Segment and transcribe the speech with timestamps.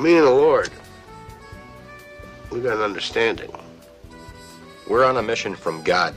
[0.00, 0.70] me and the Lord,
[2.50, 3.52] we got an understanding.
[4.88, 6.14] We're on a mission from God.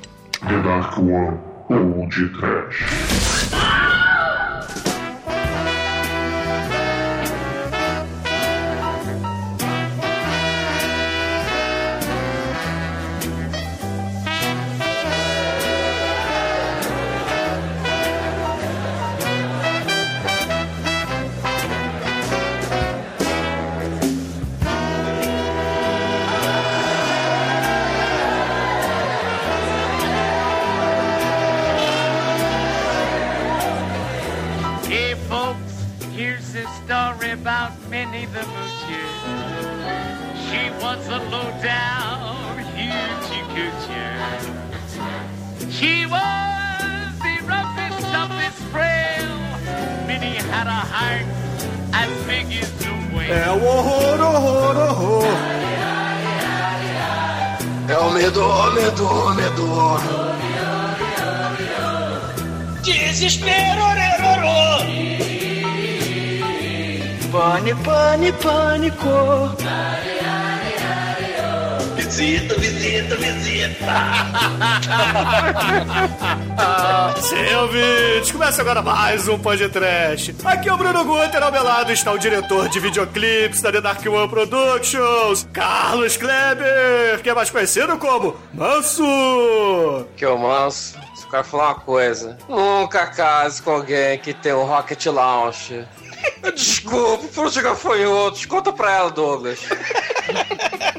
[78.44, 80.36] Começa agora mais um podcast.
[80.44, 83.80] Aqui é o Bruno Guter, ao meu lado está o diretor de videoclipes da The
[83.80, 90.06] Dark One Productions, Carlos Kleber, que é mais conhecido como Manso.
[90.18, 91.00] Que eu manso.
[91.16, 92.38] Só quero falar uma coisa.
[92.50, 95.88] Nunca case com alguém que tem um Rocket Launch.
[96.54, 98.46] Desculpa, por chegar foi outros.
[98.46, 99.60] Conta pra ela, Douglas.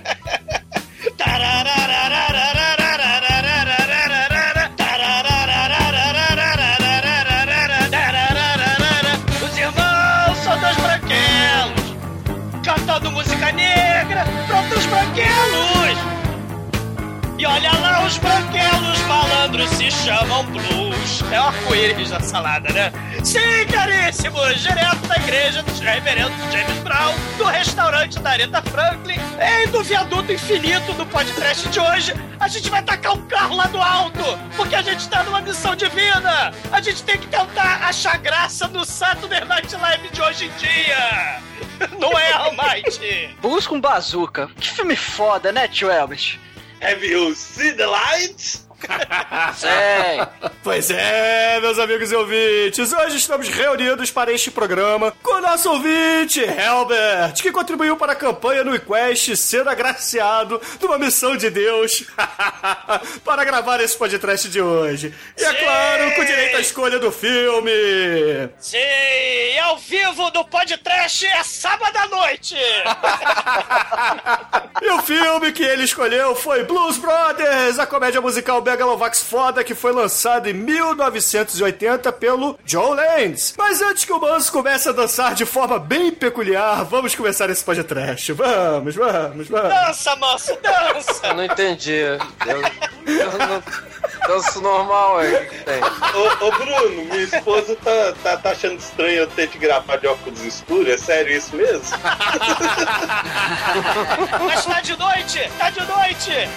[20.04, 21.22] chamam blues.
[21.32, 22.92] É o arco-íris da salada, né?
[23.24, 24.60] Sim, caríssimos!
[24.60, 30.30] Direto da igreja dos reverendos James Brown, do restaurante da Aretha Franklin e do viaduto
[30.30, 34.22] infinito do podcast de hoje, a gente vai tacar um carro lá do alto,
[34.56, 36.52] porque a gente tá numa missão divina!
[36.70, 41.40] A gente tem que tentar achar graça no Saturday Night Live de hoje em dia!
[41.98, 43.34] Não é, Almighty?
[43.40, 44.50] Busca um bazuca.
[44.60, 46.38] Que filme foda, né, tio Elvis?
[46.82, 48.64] Have you seen the light?
[49.56, 50.50] Sei.
[50.62, 55.70] Pois é, meus amigos e ouvintes, hoje estamos reunidos para este programa com o nosso
[55.70, 62.04] ouvinte, Helbert, que contribuiu para a campanha no Quest ser agraciado numa missão de Deus
[63.24, 65.14] para gravar esse podcast de hoje.
[65.36, 65.56] E é Sim!
[65.64, 67.70] claro, com direito à escolha do filme.
[68.58, 72.56] Sim, e ao vivo do podcast é sábado à noite!
[74.82, 79.72] E o filme que ele escolheu foi Blues Brothers, a comédia musical Megalovax foda que
[79.72, 83.54] foi lançado em 1980 pelo John Landis.
[83.56, 87.62] Mas antes que o Manso comece a dançar de forma bem peculiar, vamos começar esse
[87.62, 88.32] podcast.
[88.32, 89.68] Vamos, vamos, vamos.
[89.68, 91.26] Dança, manso, dança!
[91.28, 91.92] Eu não entendi.
[91.92, 92.18] Eu,
[93.06, 93.62] eu não...
[94.26, 95.44] Danço normal, é.
[95.44, 95.82] Que tem?
[95.82, 100.06] Ô, ô, Bruno, minha esposa tá, tá, tá achando estranho eu ter de gravar de
[100.06, 100.88] óculos escuros.
[100.88, 101.82] É sério isso mesmo?
[104.46, 105.50] Mas tá de noite!
[105.58, 106.48] Tá de noite!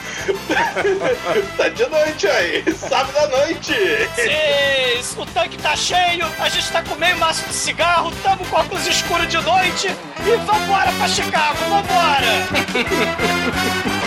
[1.58, 3.74] tá de noite aí, sábado à noite.
[4.16, 8.58] Sim, o tanque tá cheio, a gente tá com meio maço de cigarro, tamo com
[8.58, 12.48] óculos escuros de noite e vambora pra Chicago, vambora!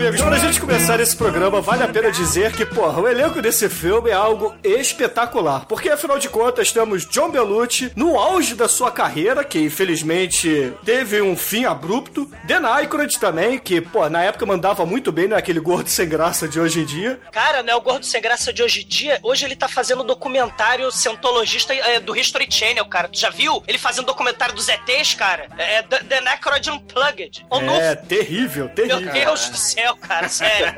[0.00, 3.68] Amigos, pra gente começar esse programa, vale a pena dizer que, porra, o elenco desse
[3.68, 5.66] filme é algo espetacular.
[5.66, 11.20] Porque, afinal de contas, temos John Belushi no auge da sua carreira, que infelizmente teve
[11.20, 12.30] um fim abrupto.
[12.44, 16.08] Dan Aykroyd também, que, pô, na época mandava muito bem, não é aquele gordo sem
[16.08, 17.20] graça de hoje em dia.
[17.30, 19.20] Cara, não é o gordo sem graça de hoje em dia.
[19.22, 23.06] Hoje ele tá fazendo documentário cientologista é, do History Channel, cara.
[23.06, 23.62] Tu já viu?
[23.68, 25.46] Ele fazendo documentário dos ETs, cara.
[25.58, 27.46] É The, The Necrod Unplugged.
[27.50, 28.06] O é, novo.
[28.08, 29.12] terrível, Meu terrível.
[29.12, 29.89] Deus do céu.
[29.90, 30.74] Céu, cara, sério.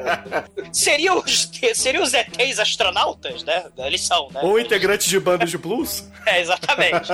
[0.73, 3.65] Seriam os, seriam os ETs astronautas, né?
[3.79, 4.41] Eles são, né?
[4.43, 6.11] Ou integrantes de bandas de blues.
[6.25, 7.11] É, exatamente.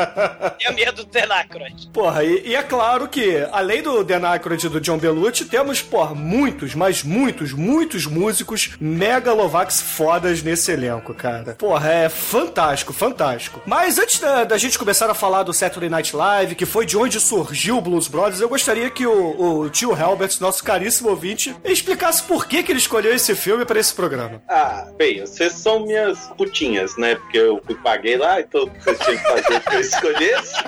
[0.59, 1.89] Tinha medo do Dan Aykroyd.
[1.95, 5.81] Porra, e, e é claro que, além do Dan Aykroyd e do John Belushi, temos,
[5.81, 11.55] porra, muitos, mas muitos, muitos músicos megalovax fodas nesse elenco, cara.
[11.55, 13.62] Porra, é fantástico, fantástico.
[13.65, 16.95] Mas antes da, da gente começar a falar do Saturday Night Live, que foi de
[16.95, 21.56] onde surgiu o Blues Brothers, eu gostaria que o, o tio Helbert, nosso caríssimo ouvinte,
[21.65, 21.88] explicasse
[22.26, 24.43] por que, que ele escolheu esse filme para esse programa.
[24.49, 27.14] Ah, bem, vocês são minhas putinhas, né?
[27.17, 30.55] Porque eu fui- paguei lá, então vocês tinham que fazer o que eu escolhesse.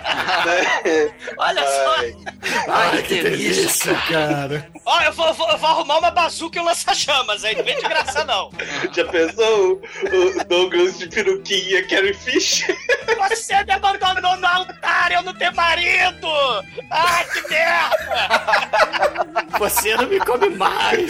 [0.46, 1.12] né?
[1.38, 1.96] Olha só.
[2.00, 2.14] Ai,
[2.68, 3.94] Ai, que delícia.
[4.08, 4.68] cara.
[4.84, 7.56] Ó, eu vou, vou- eu vou arrumar uma bazuca e um lança-chamas aí.
[7.56, 8.50] Não vem de graça, não.
[8.92, 9.80] já pensou
[10.12, 12.76] o, o Douglas de peruquinha Carrie Fisher?
[13.28, 16.26] Você me abandonou no altar, eu não tenho marido!
[16.90, 18.30] Ah, que merda!
[19.58, 21.09] Você não me come mais.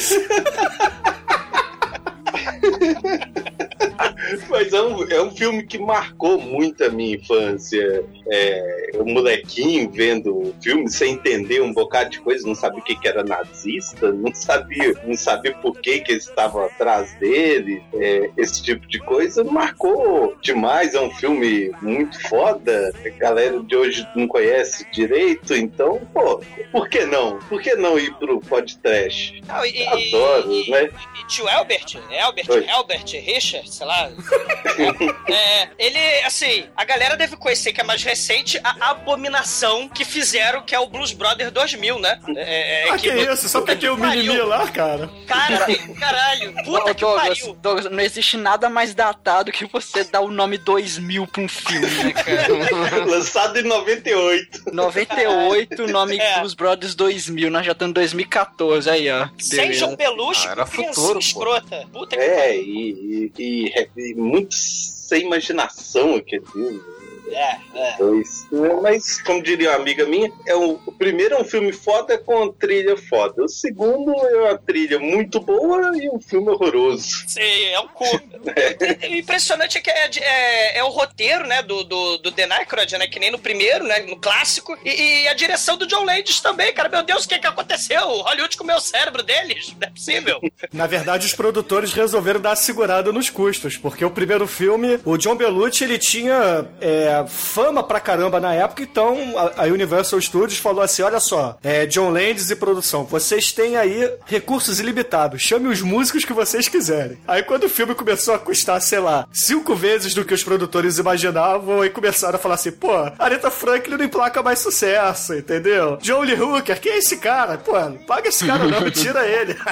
[4.49, 8.05] Mas é um, é um filme que marcou muito a minha infância.
[8.33, 12.83] É, o molequinho vendo o filme sem entender um bocado de coisa, não sabia o
[12.83, 17.83] que, que era nazista, não sabia, não sabia por que, que eles estavam atrás dele,
[17.95, 20.95] é, esse tipo de coisa, marcou demais.
[20.95, 22.95] É um filme muito foda.
[23.05, 26.41] A galera de hoje não conhece direito, então, pô,
[26.71, 27.41] por que não?
[27.41, 29.43] Por que não ir pro podcast?
[29.47, 30.91] Não, e, e- Adoro, e- né?
[31.21, 32.69] e tio Albert, Albert, Oi.
[32.69, 34.09] Albert, Richard, sei lá.
[35.29, 38.20] é, ele, assim, a galera deve conhecer que é mais recente
[38.63, 42.19] a abominação que fizeram, que é o Blues Brothers 2000, né?
[42.37, 43.49] É, é, Ah, que isso?
[43.49, 45.09] Só porque tem o mimimi lá, cara.
[45.27, 47.55] Cara, tem- caralho, puta Ô, que Douglas, pariu.
[47.55, 51.87] Douglas, não existe nada mais datado que você dar o nome 2000 pra um filme,
[52.05, 53.05] né, cara?
[53.07, 54.75] Lançado em 98.
[54.75, 56.39] 98, nome É.
[56.41, 59.29] Blues Brothers 2000, nós já estamos em 2014, aí, ó.
[59.39, 59.73] Sem.
[59.73, 61.19] João Belushi, Ah, era futuro, pô.
[61.19, 61.87] escrota.
[61.93, 62.63] Puta que É, pariu.
[62.63, 66.81] e, e, e- e muito sem imaginação aquele filme.
[67.31, 67.97] É, é.
[67.99, 68.47] Dois.
[68.83, 72.51] Mas, como diria uma amiga minha, é o, o primeiro é um filme foda com
[72.53, 73.45] trilha foda.
[73.45, 77.25] O segundo é uma trilha muito boa e um filme horroroso.
[77.29, 77.41] Sim,
[77.73, 78.05] é um cu.
[78.05, 82.97] O impressionante é que é, é- é o roteiro, né, do, do, do Dan Aykroyd,
[82.99, 86.41] né, que nem no primeiro, né, no clássico, e, e a direção do John Landis
[86.41, 86.89] também, cara.
[86.89, 88.01] Meu Deus, o que que aconteceu?
[88.03, 89.75] O Hollywood comeu o cérebro deles?
[89.81, 90.41] Não é possível.
[90.73, 95.17] Na verdade, os produtores resolveram dar uma segurada nos custos, porque o primeiro filme, o
[95.17, 100.59] John Belushi, ele tinha é, fama pra caramba na época, então a, a Universal Studios
[100.59, 105.69] falou assim, olha só, é, John Landis e produção, vocês têm aí recursos ilimitados, chame
[105.69, 107.19] os músicos que vocês quiserem.
[107.27, 110.99] Aí quando o filme começou a custar, sei lá, cinco vezes do que os produtores
[110.99, 115.97] imaginavam, aí começaram a falar assim, pô, Aretha Franklin não emplaca mais sucesso, entendeu?
[116.01, 117.59] John Lee Hooker, quem é esse cara?
[117.59, 119.57] Pô, não paga esse cara não, tira ele.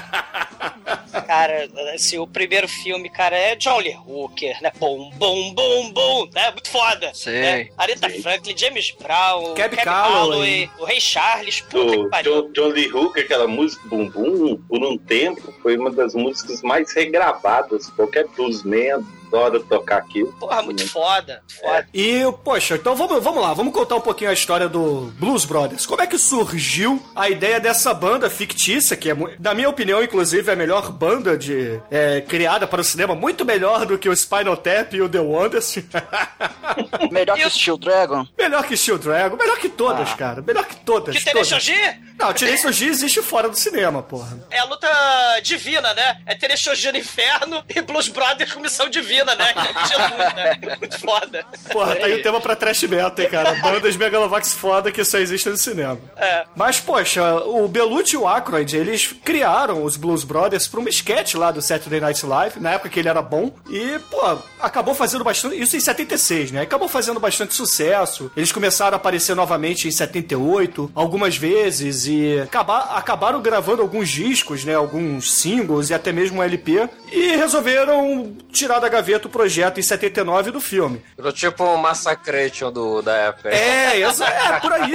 [1.26, 4.70] Cara, assim, o primeiro filme, cara, é John Lee Hooker, né?
[4.78, 6.50] Bom, bom, bom, bom, né?
[6.50, 7.10] Muito foda.
[7.14, 7.37] Sei.
[7.40, 7.68] Né?
[7.76, 10.70] Aretha Franklin, James Brown, Cab Calloway.
[10.78, 12.42] O Rei Charles, puta que Do pariu.
[12.42, 16.62] John, John Lee Hooker, aquela música Bum Bum, por um tempo, foi uma das músicas
[16.62, 17.88] mais regravadas.
[17.90, 20.32] Qualquer bluesman adora tocar aquilo.
[20.34, 21.86] Porra, muito foda, foda.
[21.94, 25.86] E, poxa, então vamos, vamos lá, vamos contar um pouquinho a história do Blues Brothers.
[25.86, 30.48] Como é que surgiu a ideia dessa banda fictícia, que é, na minha opinião, inclusive,
[30.50, 34.16] é a melhor banda de é, criada para o cinema, muito melhor do que o
[34.16, 35.76] Spinal Tap e o The Wonders.
[37.10, 38.26] Melhor que o- Steel Dragon?
[38.38, 40.42] melhor que Steel Dragon, melhor que todas, cara.
[40.42, 41.16] Melhor que todas.
[41.16, 41.24] Que.
[41.24, 41.74] Terechogi
[42.18, 44.38] Não, Terechogi existe fora do cinema, porra.
[44.50, 44.88] é a luta
[45.42, 46.20] divina, né?
[46.26, 49.54] É Terechogi no inferno e Blues Brothers com missão divina, né?
[49.88, 50.76] Jesus, né?
[50.78, 51.44] Muito foda.
[51.72, 53.54] Porra, tá aí o tema pra trash metal, hein, cara.
[53.54, 55.98] Bandas megalovax foda que só existem no cinema.
[56.16, 56.44] É.
[56.54, 61.34] Mas, poxa, o Belucci e o Aykroyd, eles criaram os Blues Brothers pra uma sketch
[61.34, 65.24] lá do Saturday Night Live, na época que ele era bom, e, pô, acabou fazendo
[65.24, 65.58] bastante...
[65.60, 66.62] Isso em 76, né?
[66.62, 68.30] Acabou fazendo bastante sucesso.
[68.36, 74.64] Eles começaram a aparecer novamente em 78, algumas vezes, e acaba- acabaram gravando alguns discos,
[74.64, 74.74] né?
[74.74, 79.82] Alguns singles e até mesmo um LP, e resolveram tirar da gaveta o projeto em
[79.82, 81.02] 79 do filme.
[81.34, 83.48] Tipo um Massacration do, da época.
[83.50, 84.92] É, exa- é, por aí.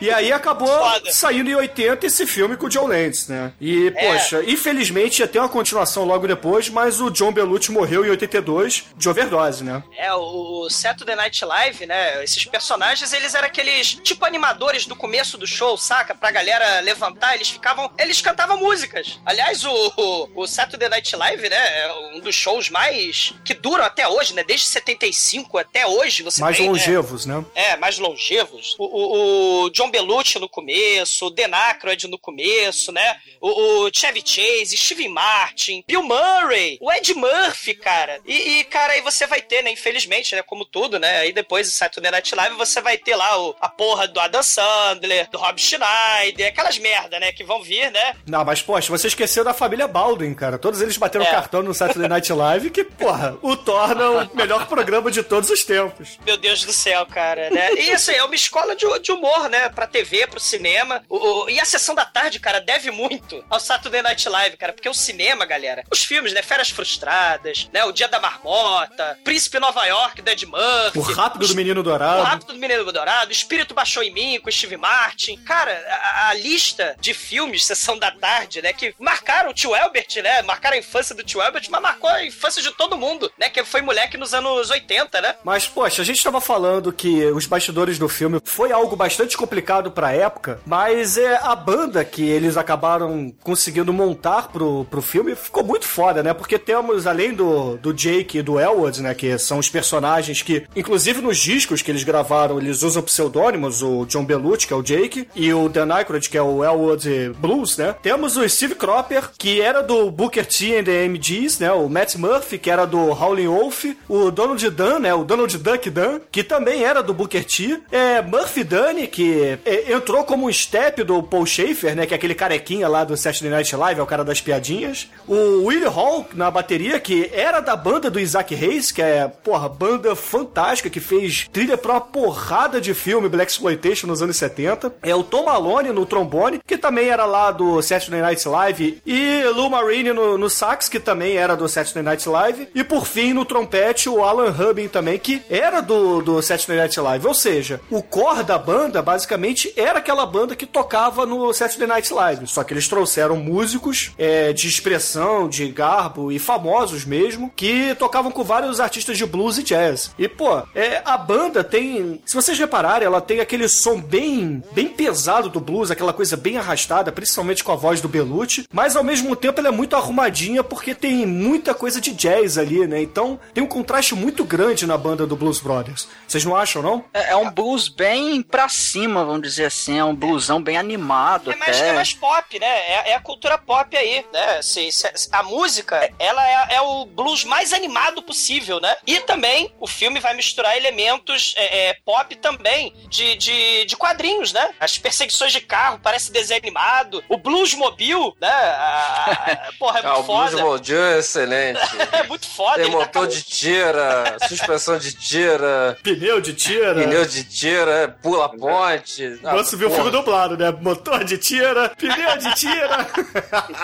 [0.00, 1.12] E aí acabou Foda.
[1.12, 3.52] saindo em 80 esse filme com o John Landis, né?
[3.60, 4.12] E, É.
[4.12, 8.84] poxa, infelizmente ia ter uma continuação logo depois, mas o John Belushi morreu em 82
[8.96, 9.82] de overdose, né?
[9.96, 12.22] É, o Saturday Night Live, né?
[12.22, 16.14] Esses personagens, eles eram aqueles tipo animadores do começo do show, saca?
[16.14, 17.90] Pra galera levantar, eles ficavam.
[17.98, 19.18] Eles cantavam músicas.
[19.24, 21.56] Aliás, o, o, o Saturday Night Live, né?
[21.56, 22.95] É um dos shows mais.
[23.44, 24.42] Que duram até hoje, né?
[24.44, 26.72] Desde 75 até hoje você Mais tem, né?
[26.72, 27.44] longevos, né?
[27.54, 28.74] É, mais longevos.
[28.78, 33.16] O, o- o John Belushi no começo, o Dan Aykroyd no começo, né?
[33.40, 38.20] O, o Chevy Chase, Steve Martin, Bill Murray, o Ed Murphy, cara.
[38.26, 39.70] E, e, cara, aí você vai ter, né?
[39.70, 40.42] Infelizmente, né?
[40.42, 41.18] Como tudo, né?
[41.18, 44.42] Aí depois do Saturday Night Live você vai ter lá o, a porra do Adam
[44.42, 47.32] Sandler, do Rob Schneider, aquelas merda, né?
[47.32, 48.14] Que vão vir, né?
[48.26, 50.58] Não, mas, poxa, você esqueceu da família Baldwin, cara.
[50.58, 51.30] Todos eles bateram É.
[51.30, 55.64] cartão no Saturday Night Live, que, porra, o torna o melhor programa de todos os
[55.64, 56.18] tempos.
[56.24, 57.72] Meu Deus do céu, cara, né?
[57.74, 59.68] E isso aí é uma escola de, de humor, né?
[59.68, 61.02] Pra TV, pro cinema.
[61.08, 64.72] O- o- e a sessão da tarde, cara, deve muito ao Saturday Night Live, cara.
[64.72, 66.42] Porque o cinema, galera, os filmes, né?
[66.42, 67.84] Férias Frustradas, né?
[67.84, 70.98] O Dia da Marmota, Príncipe Nova York, do Ed Murphy.
[70.98, 72.22] O Rápido do Menino O Dourado.
[72.22, 75.36] Rápido do Menino Dourado, o Espírito Baixou em Mim, com o Steve Martin.
[75.44, 78.72] Cara, a, a lista de filmes, Sessão da Tarde, né?
[78.72, 80.42] Que marcaram o tio Elbert, né?
[80.42, 83.48] Marcaram a infância do tio Elbert, mas marcou a infância de todo mundo, né?
[83.48, 85.34] Que foi moleque nos anos 80, né?
[85.44, 89.90] Mas, poxa, a gente tava falando que os bastidores do filme foi algo bastante complicado
[89.90, 95.64] pra época, mas é a banda que eles acabaram conseguindo montar pro, pro filme ficou
[95.64, 96.34] muito foda, né?
[96.34, 99.14] Porque temos, além do, do Jake e do Elwood, né?
[99.14, 104.04] Que são os personagens que, inclusive nos discos que eles gravaram, eles usam pseudônimos, o
[104.06, 107.76] John Belushi, que é o Jake, e o Dan Aykroyd, que é o Elwood Blues,
[107.76, 107.94] né?
[108.02, 111.72] Temos o Steve Cropper, que era do Booker T and the MGs, né?
[111.72, 115.14] O Matt Murphy, que era do Howlin' Wolf, o Donald Dunn, né?
[115.14, 119.92] O Donald Duck Dunn, que também era do Booker T, é, Murphy Dunn, que é,
[119.92, 122.06] entrou como um step do Paul Schaefer, né?
[122.06, 125.08] Que é aquele carequinha lá do Saturday Night Live, é o cara das piadinhas.
[125.28, 129.68] O Willie Hall na bateria, que era da banda do Isaac Hayes, que é, porra,
[129.68, 134.92] banda fantástica, que fez trilha pra uma porrada de filme Black Exploitation nos anos 70.
[135.04, 139.00] É o Tom Malone no trombone, que também era lá do Saturday Night Live.
[139.06, 142.45] E Lou Marini no, no sax, que também era do Saturday Night Live.
[142.74, 146.98] E por fim, no trompete, o Alan Rubin também, que era do, do Saturday Night
[147.00, 147.26] Live.
[147.26, 152.12] Ou seja, o core da banda, basicamente, era aquela banda que tocava no Saturday Night
[152.12, 152.46] Live.
[152.46, 158.30] Só que eles trouxeram músicos é, de expressão, de garbo e famosos mesmo, que tocavam
[158.30, 160.10] com vários artistas de blues e jazz.
[160.18, 162.20] E, pô, é, a banda tem.
[162.24, 166.56] Se vocês repararem, ela tem aquele som bem, bem pesado do blues, aquela coisa bem
[166.56, 170.62] arrastada, principalmente com a voz do Belucci, mas ao mesmo tempo ela é muito arrumadinha
[170.62, 173.00] porque tem muita coisa de jazz ali, né?
[173.00, 176.08] Então tem um contraste muito grande na banda do Blues Brothers.
[176.28, 177.04] Vocês não acham, não?
[177.12, 179.98] É, é um blues bem pra cima, vamos dizer assim.
[179.98, 181.88] É um bluesão bem animado É mais, até.
[181.88, 182.66] é mais pop, né?
[182.66, 184.58] É, é a cultura pop aí, né?
[184.58, 188.96] Assim, se- se- a música, ela é, é o blues mais animado possível, né?
[189.06, 194.52] E também o filme vai misturar elementos é, é, pop também de, de, de quadrinhos,
[194.52, 194.70] né?
[194.78, 197.22] As perseguições de carro, parece desenho animado.
[197.28, 198.48] O blues mobile, né?
[198.48, 200.62] A- a- porra, é Ah, muito o Blues foda.
[200.62, 201.80] Mojo é excelente.
[202.26, 202.82] É muito foda.
[202.82, 206.94] Tem tá motor com- de tira, suspensão de tira, Pneu de tira.
[206.94, 209.38] pneu de tira, pula ponte.
[209.44, 210.70] Ah, Vamos ver o filme dublado, né?
[210.80, 213.06] Motor de tira, pneu de tira.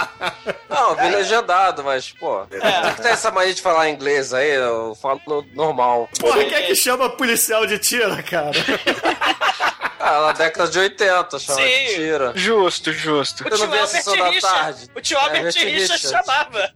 [0.69, 2.45] Não, vi legendado, mas, pô.
[2.47, 2.61] Tem
[2.95, 5.21] que ter essa mania de falar inglês aí, eu falo
[5.55, 6.09] normal.
[6.19, 8.51] Porra, quem é que chama policial de tira, cara?
[10.05, 11.65] Ah, na década de 80, chama Sim.
[11.65, 12.33] de tira.
[12.35, 13.47] Justo, justo.
[13.47, 14.41] O tio Albert Richard.
[14.41, 14.91] tarde.
[14.95, 16.11] O tio Albert Albert Richard Richards.
[16.11, 16.73] chamava.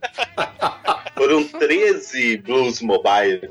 [1.16, 3.50] Foram 13 Blues Mobile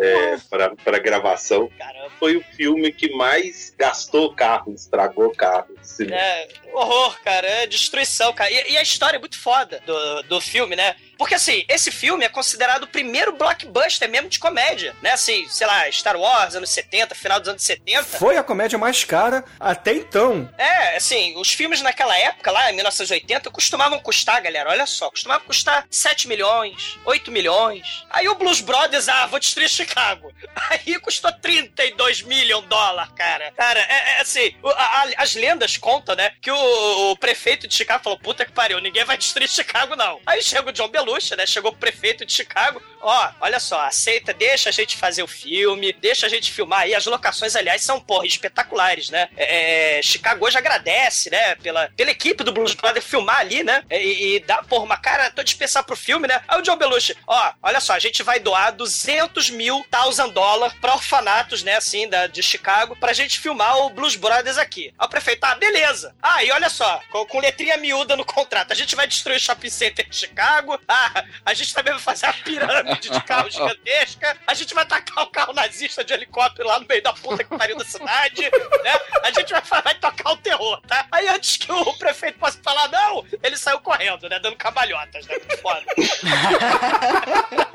[0.00, 0.36] é,
[0.82, 1.68] para gravação.
[1.78, 2.10] Caramba.
[2.18, 5.74] Foi o filme que mais gastou carro, estragou carro.
[6.10, 7.46] É, horror, cara.
[7.46, 8.50] É destruição, cara.
[8.50, 10.96] E, e a história é muito foda do, do filme, né?
[11.18, 15.12] Porque, assim, esse filme é considerado o primeiro blockbuster mesmo de comédia, né?
[15.12, 18.04] Assim, sei lá, Star Wars, anos 70, final dos anos 70.
[18.04, 20.48] Foi a comédia mais cara até então.
[20.58, 25.46] É, assim, os filmes naquela época, lá em 1980, costumavam custar, galera, olha só, costumavam
[25.46, 28.04] custar 7 milhões, 8 milhões.
[28.10, 30.32] Aí o Blues Brothers, ah, vou destruir Chicago.
[30.70, 33.52] Aí custou 32 milhões de dólares, cara.
[33.52, 34.68] Cara, é, é assim, a-
[35.02, 38.80] a- as lendas contam, né, que o, o prefeito de Chicago falou, puta que pariu,
[38.80, 40.20] ninguém vai destruir Chicago, não.
[40.26, 44.32] Aí chega o John Belushi, né, chegou o prefeito de Chicago, ó, olha só, aceita,
[44.32, 46.94] deixa a gente fazer o filme, deixa a gente filmar aí.
[46.94, 49.28] As locações, aliás, são, porra, espetaculares, né?
[49.36, 53.84] É, Chicago hoje agradece, né, pela, pela equipe do Blues Brothers filmar ali, né?
[53.90, 56.42] E, e dá, porra, uma cara toda especial pro filme, né?
[56.46, 60.76] Aí o John Belushi, ó, olha só, a gente vai doar 200 mil thousand dólares
[60.80, 64.92] pra orfanatos, né, assim, da, de Chicago, pra gente filmar o Blues Brothers aqui.
[64.98, 66.14] Aí o prefeito, ah, beleza.
[66.22, 69.40] Ah, e olha só, com, com letrinha miúda no contrato, a gente vai destruir o
[69.40, 74.36] shopping center de Chicago, ah, a gente também vai fazer a pirâmide de carro gigantesca,
[74.46, 77.56] a gente vai tacar o carro nazista de helicóptero lá no meio da puta que
[77.56, 79.00] pariu da cidade, né?
[79.22, 81.06] A gente vai, vai tocar o terror, tá?
[81.10, 84.38] Aí antes que o prefeito possa falar não, ele saiu correndo, né?
[84.38, 85.36] Dando cambalhotas, né?
[85.62, 85.82] Foda.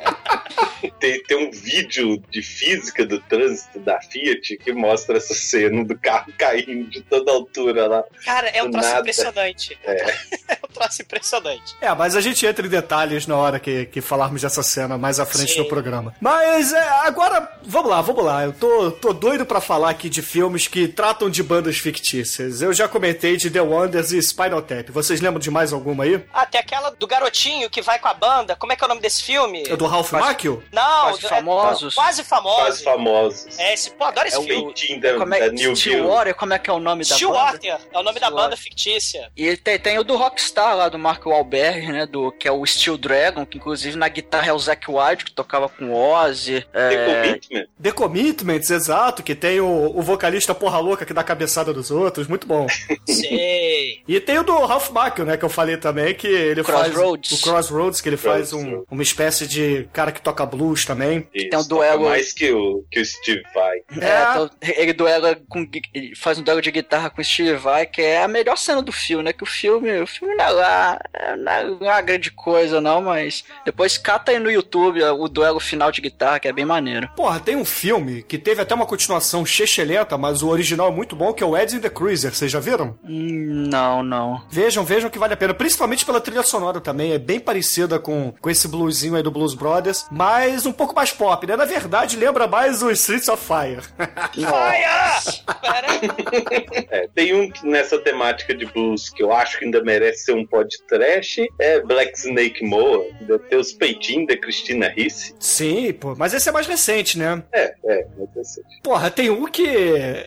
[1.00, 5.98] Tem, tem um vídeo de física do trânsito da Fiat que mostra essa cena do
[5.98, 8.04] carro caindo de toda altura lá.
[8.24, 9.02] Cara, é um troço nada.
[9.02, 9.78] impressionante.
[9.84, 10.38] É.
[10.48, 11.76] É um troço impressionante.
[11.82, 15.20] É, mas a gente entra em detalhes na hora que, que falarmos dessa cena mais
[15.20, 15.64] à frente Sim.
[15.64, 16.14] do programa.
[16.20, 18.44] Mas é, agora, vamos lá, vamos lá.
[18.44, 22.62] Eu tô, tô doido pra falar aqui de filmes que tratam de bandas fictícias.
[22.62, 24.90] Eu já comentei de The Wonders e Spinal Tap.
[24.90, 26.24] Vocês lembram de mais alguma aí?
[26.34, 28.56] Ah, tem aquela do garotinho que vai com a banda.
[28.56, 29.64] Como é que é o nome desse filme?
[29.68, 30.64] É do Ralph Macchio?
[30.72, 31.96] Não, Quase é- famosos.
[31.96, 32.62] quase famosos.
[32.64, 33.60] Quase famosos.
[33.60, 34.64] É esse, pô, adoro esse É o filme.
[34.74, 37.72] Peitinho da, Como é, da New Stillwater, como é que é o nome da Stillwater
[37.74, 37.84] banda?
[37.94, 38.32] é o nome da Stillwater.
[38.50, 39.32] banda fictícia.
[39.36, 42.06] E tem, tem o do Rockstar lá, do Mark Wahlberg, né?
[42.06, 45.32] Do, que é o Steel Dragon, que inclusive na guitarra é o Zack Wilde, que
[45.32, 46.62] tocava com o Ozzy.
[46.72, 47.66] The É, Commitment.
[47.82, 52.28] The Commitments, exato, que tem o, o vocalista porra louca que dá cabeçada dos outros,
[52.28, 52.68] muito bom.
[53.08, 54.02] Sei.
[54.08, 57.30] E tem o do Ralph Macchio, né, que eu falei também, que ele Crossroads.
[57.30, 57.42] faz...
[57.42, 58.88] O Crossroads, que ele faz um- Crossroads.
[58.92, 61.28] uma espécie de cara que toca blues também.
[61.34, 63.78] Isso, Tem um duelo- mais que o, que o Steve Vai.
[63.78, 65.68] é, então, ele duela com.
[65.94, 68.82] ele faz um duelo de guitarra com o Steve Vai, que é a melhor cena
[68.82, 69.34] do filme, né?
[69.34, 70.00] Que o filme.
[70.02, 71.00] O filme não é lá.
[71.38, 71.52] Não
[71.88, 73.44] é uma grande coisa, não, mas.
[73.66, 77.10] Depois cata aí no YouTube o duelo final de guitarra, que é bem maneiro.
[77.16, 81.16] Porra, tem um filme que teve até uma continuação chechelenta, mas o original é muito
[81.16, 82.34] bom, que é o Ed and the Cruiser.
[82.34, 82.98] Vocês já viram?
[83.04, 84.42] Hum, Não, não.
[84.50, 85.54] Vejam, vejam que vale a pena.
[85.54, 87.12] Principalmente pela trilha sonora também.
[87.14, 91.12] É bem parecida com, com esse bluesinho aí do Blues Brothers, mas um pouco mais
[91.12, 91.56] pop, né?
[91.56, 93.82] Na verdade, lembra mais o Streets of Fire.
[94.34, 95.44] Fire!
[96.90, 100.34] É, tem um que nessa temática de blues que eu acho que ainda merece ser
[100.34, 105.34] um podcast, é Black Snake Moa, ainda tem os peitinhos da Christina Ricci.
[105.40, 106.16] Sim, pô.
[106.16, 107.44] Mas esse é mais recente, né?
[107.52, 109.68] É, é, sei se- Porra, tem um que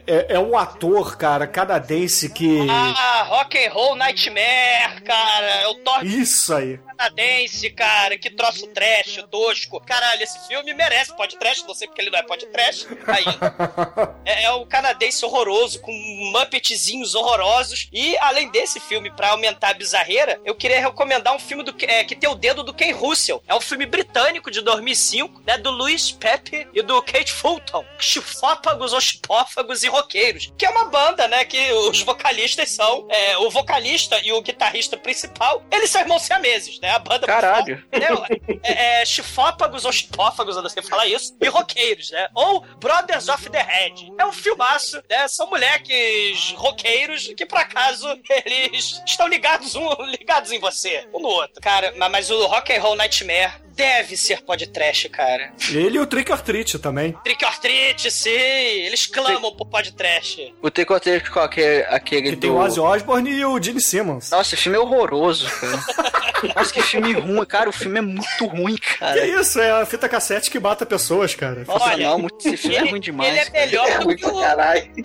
[0.07, 2.67] é, é um ator, cara, canadense que.
[2.69, 5.47] Ah, Rock and Roll Nightmare, cara.
[5.63, 6.79] É o Thor Isso aí.
[6.97, 8.19] canadense, cara.
[8.19, 9.81] Que troço trash, tosco.
[9.81, 11.65] Caralho, esse filme merece podcast.
[11.67, 14.11] Não sei porque ele não é podcast ainda.
[14.25, 15.93] É, é um canadense horroroso, com
[16.33, 17.89] muppetzinhos horrorosos.
[17.93, 22.05] E, além desse filme, pra aumentar a bizarreira, eu queria recomendar um filme do, é,
[22.05, 23.43] que tem o dedo do Ken Russell.
[23.47, 25.59] É um filme britânico de 2005, né?
[25.59, 27.85] Do Louis Pepe e do Kate Fulton.
[27.99, 30.53] Chifópagos, oxipófagos e roqueiros.
[30.59, 31.45] Que é uma banda, né?
[31.45, 33.07] Que os vocalistas são...
[33.11, 36.91] é, o vocalista e o guitarrista principal, eles são irmãos siameses, né?
[36.91, 37.83] A banda Caralho.
[37.91, 42.29] principal, né, é, é, chifópagos ou chipófagos, eu não sei falar isso, e roqueiros, né?
[42.35, 44.13] Ou Brothers of the Head.
[44.19, 45.27] É um filmaço, né?
[45.29, 48.07] São moleques roqueiros que, por acaso,
[48.45, 51.61] eles estão ligados um, ligados em você, um no outro.
[51.61, 55.53] Cara, ma- mas o Rock and Roll Nightmare deve ser podcast, cara.
[55.71, 57.13] Ele e o Trick or Treat também.
[57.25, 58.31] Trick or treat, sim!
[58.31, 60.55] Eles clamam por podcast.
[60.63, 62.41] O Tricoteiro com aquele, aquele Que do...
[62.41, 64.31] tem o Ozzy Osbourne e o Gene Simmons.
[64.31, 66.53] Nossa, esse filme é horroroso, cara.
[66.55, 67.69] Nossa, que filme ruim, cara.
[67.69, 69.27] O filme é muito ruim, Que cara.
[69.27, 69.61] isso?
[69.61, 71.65] É a fita cassete que mata pessoas, cara.
[71.67, 73.31] Nossa, Olha, não, esse filme é ruim demais.
[73.31, 73.67] Ele é cara.
[73.67, 74.43] melhor do Ruim que o,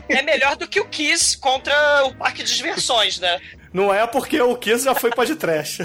[0.10, 3.40] é melhor do que o Kiss contra o Parque de Diversões, né?
[3.76, 5.80] Não é porque o Kiss já foi pra de trash.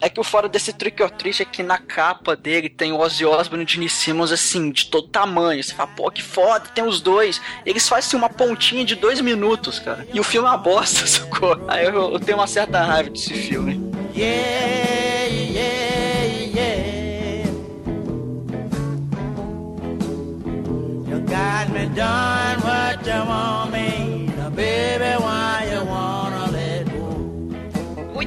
[0.00, 2.98] É que o fora desse Trick or Treat é que na capa dele tem o
[2.98, 5.62] Ozzy Osbourne e o Gene Simmons, assim, de todo tamanho.
[5.62, 7.40] Você fala, pô, que foda, tem os dois.
[7.64, 10.04] Eles fazem assim, uma pontinha de dois minutos, cara.
[10.12, 11.56] E o filme é uma bosta, sacou?
[11.68, 13.80] Aí eu, eu tenho uma certa raiva desse filme.
[14.10, 14.14] O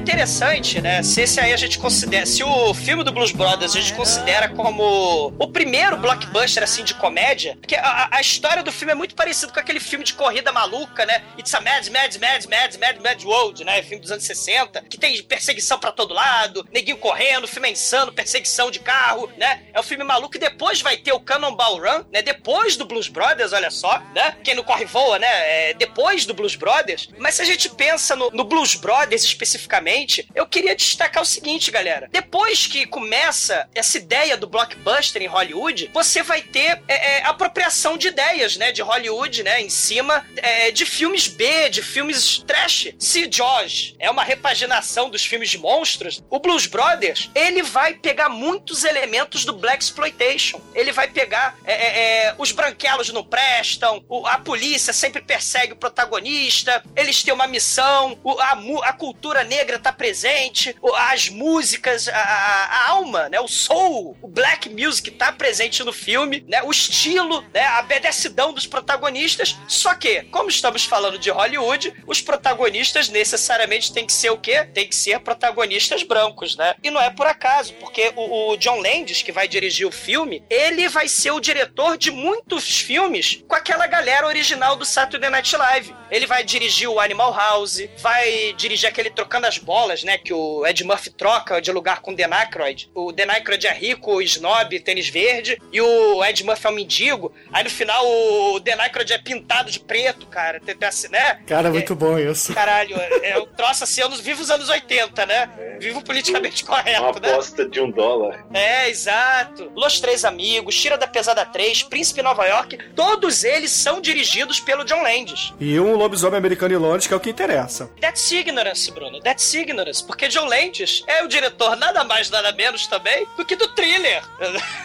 [0.08, 1.02] interessante, né?
[1.02, 2.24] Se esse aí a gente considera.
[2.24, 6.94] Se o filme do Blues Brothers a gente considera como o primeiro blockbuster assim de
[6.94, 10.50] comédia, porque a, a história do filme é muito parecido com aquele filme de corrida
[10.50, 11.22] maluca, né?
[11.38, 13.82] It's a Mad, Mad, Mad, Mad, Mad, Mad World, né?
[13.82, 18.10] Filme dos anos 60, que tem perseguição pra todo lado, neguinho correndo, filme é insano,
[18.10, 19.64] perseguição de carro, né?
[19.74, 22.22] É um filme maluco e depois vai ter o Cannonball Run, né?
[22.22, 24.36] Depois do Blues Brothers, olha só, né?
[24.42, 25.28] Quem não corre voa, né?
[25.28, 27.10] É depois do Blues Brothers.
[27.18, 29.97] Mas se a gente pensa no, no Blues Brothers especificamente,
[30.34, 32.08] eu queria destacar o seguinte, galera.
[32.10, 37.96] Depois que começa essa ideia do blockbuster em Hollywood, você vai ter é, é, apropriação
[37.96, 38.72] de ideias, né?
[38.72, 39.60] De Hollywood, né?
[39.60, 42.94] Em cima é, de filmes B, de filmes trash.
[42.98, 48.28] Se Jaws é uma repaginação dos filmes de monstros, o Blues Brothers, ele vai pegar
[48.28, 50.60] muitos elementos do Black Exploitation.
[50.74, 55.76] Ele vai pegar é, é, é, os branquelos não prestam, a polícia sempre persegue o
[55.76, 62.12] protagonista, eles têm uma missão, a, a cultura negra tá tá presente, as músicas, a,
[62.16, 63.40] a- a alma, né?
[63.40, 66.62] O soul, o black music tá presente no filme, né?
[66.62, 67.64] O estilo, né?
[67.64, 69.56] A bedecidão dos protagonistas.
[69.66, 74.64] Só que, como estamos falando de Hollywood, os protagonistas necessariamente têm que ser o quê?
[74.64, 76.74] Tem que ser protagonistas brancos, né?
[76.82, 80.42] E não é por acaso, porque o, o John Landis, que vai dirigir o filme,
[80.50, 85.56] ele vai ser o diretor de muitos filmes com aquela galera original do Saturday Night
[85.56, 85.94] Live.
[86.10, 90.18] Ele vai dirigir o Animal House, vai dirigir aquele Trocando as Bolas, né?
[90.18, 92.90] Que o Ed Murphy troca de lugar com o Dan Aykroyd.
[92.94, 97.32] O Dan Aykroyd é rico, snob, tênis verde, e o Ed Murphy é um mendigo.
[97.52, 100.60] Aí no final o Dan Aykroyd é pintado de preto, cara.
[100.60, 101.40] Tem, tem assim, né?
[101.46, 102.52] Cara, muito bom isso.
[102.52, 105.50] Caralho, é é um troço assim, anos, viva os anos 80, né?
[105.78, 107.30] Vivo politicamente Uma correto, né?
[107.32, 108.44] aposta de um dólar.
[108.52, 109.70] É, exato.
[109.74, 114.84] Los Três Amigos, Tira da Pesada 3, Príncipe Nova York, todos eles são dirigidos pelo
[114.84, 115.52] John Landis.
[115.60, 117.90] E um lobisomem americano em Londres, que é o que interessa.
[118.00, 119.20] That's ignorance, Bruno.
[119.20, 120.02] That's ignorance.
[120.04, 124.22] Porque John Landis é o diretor nada mais, nada menos também do que do thriller.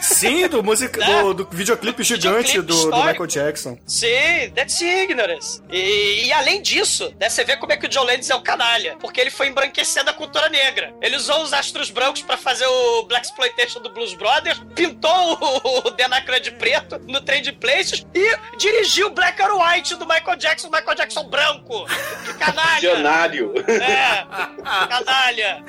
[0.01, 1.21] Sim, do, music, Né?
[1.21, 3.03] do, do videoclipe gigante Videoclipe do, do.
[3.03, 3.77] Michael Jackson.
[3.85, 5.61] Sim, that's ignorance.
[5.71, 8.41] E, e além disso, né, você vê como é que o John Landis é um
[8.43, 8.95] canalha.
[8.99, 10.93] Porque ele foi embranquecendo a cultura negra.
[11.01, 15.93] Ele usou os astros brancos pra fazer o Black Exploitation do Blues Brothers, pintou o,
[16.13, 20.69] Aykroyd de preto no Trade Places e dirigiu o Black or White do Michael Jackson,
[20.69, 21.85] Michael Jackson branco.
[22.25, 22.79] Que canalha!
[22.79, 23.53] Visionário.
[23.67, 24.25] É,
[24.63, 25.63] canalha.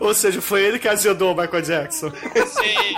[0.00, 2.10] Ou seja, foi ele que azedou o Michael Jackson.
[2.46, 2.94] sim.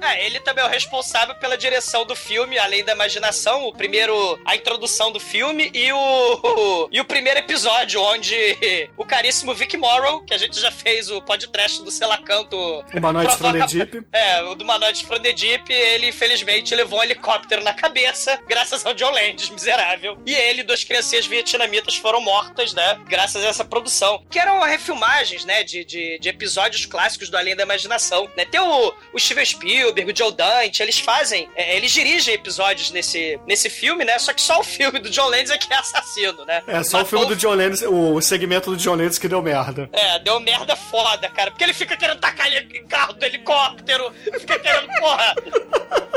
[0.00, 4.38] É, ele também é o responsável pela direção do filme, além da imaginação, o primeiro,
[4.44, 8.34] a introdução do filme e o, e o primeiro episódio, onde
[8.96, 12.56] o caríssimo Vic Morrow, que a gente já fez o podcast do Selacanto...
[12.94, 14.06] Humanoides from the Deep.
[14.12, 18.84] É, o do Humanoides from the Deep, ele infelizmente levou um helicóptero na cabeça, graças
[18.84, 20.18] ao John Landis, miserável.
[20.26, 24.24] E ele e duas criancinhas vietnamitas foram mortas, né, graças a essa produção.
[24.30, 28.30] Que eram refilmagens, né, de, de, de episódios clássicos do Além da Imaginação.
[28.36, 28.44] Né?
[28.44, 33.38] Tem o, o Steven Spielberg, o Joe Dante, eles fazem, é, eles dirigem episódios nesse,
[33.46, 36.44] nesse filme, né, só que só o filme do John Landis é que é assassino,
[36.44, 36.62] né.
[36.66, 39.88] É, só o filme do John Lennon, o segmento do John Lennon que deu merda.
[39.92, 41.50] É, deu merda foda, cara.
[41.50, 44.12] Porque ele fica querendo tacar ele em carro do helicóptero.
[44.38, 45.34] Fica querendo, porra.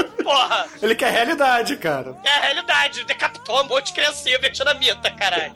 [0.23, 0.65] Porra.
[0.81, 2.15] Ele quer realidade, cara.
[2.23, 3.03] É a realidade.
[3.05, 5.53] Decapitou um monte de criancinha vietnamita, caralho.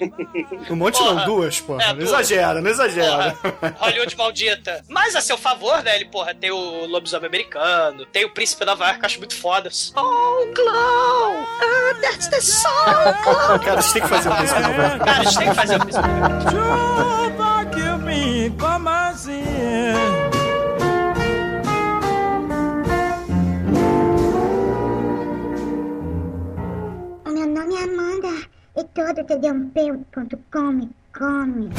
[0.70, 1.14] Um monte Porra.
[1.16, 1.84] não, duas, porra.
[1.84, 2.10] É, não duas.
[2.10, 3.32] exagera, não exagera.
[3.42, 4.84] Porra, Hollywood maldita.
[4.90, 5.96] Mas a seu favor, né?
[5.96, 9.36] Ele, porra, tem o lobisomem americano, tem o príncipe da Nova York, eu acho muito
[9.36, 9.70] foda.
[9.72, 11.36] Soul Glow!
[11.62, 12.74] Ah, that's the Soul
[13.24, 13.60] Glow!
[13.60, 15.00] Cara, a gente tem que fazer um príncipe Nova York.
[15.00, 16.08] Cara, a gente tem que fazer o príncipe
[20.24, 20.27] O
[27.38, 31.70] meu nome é Amanda e todo td1p.com me come.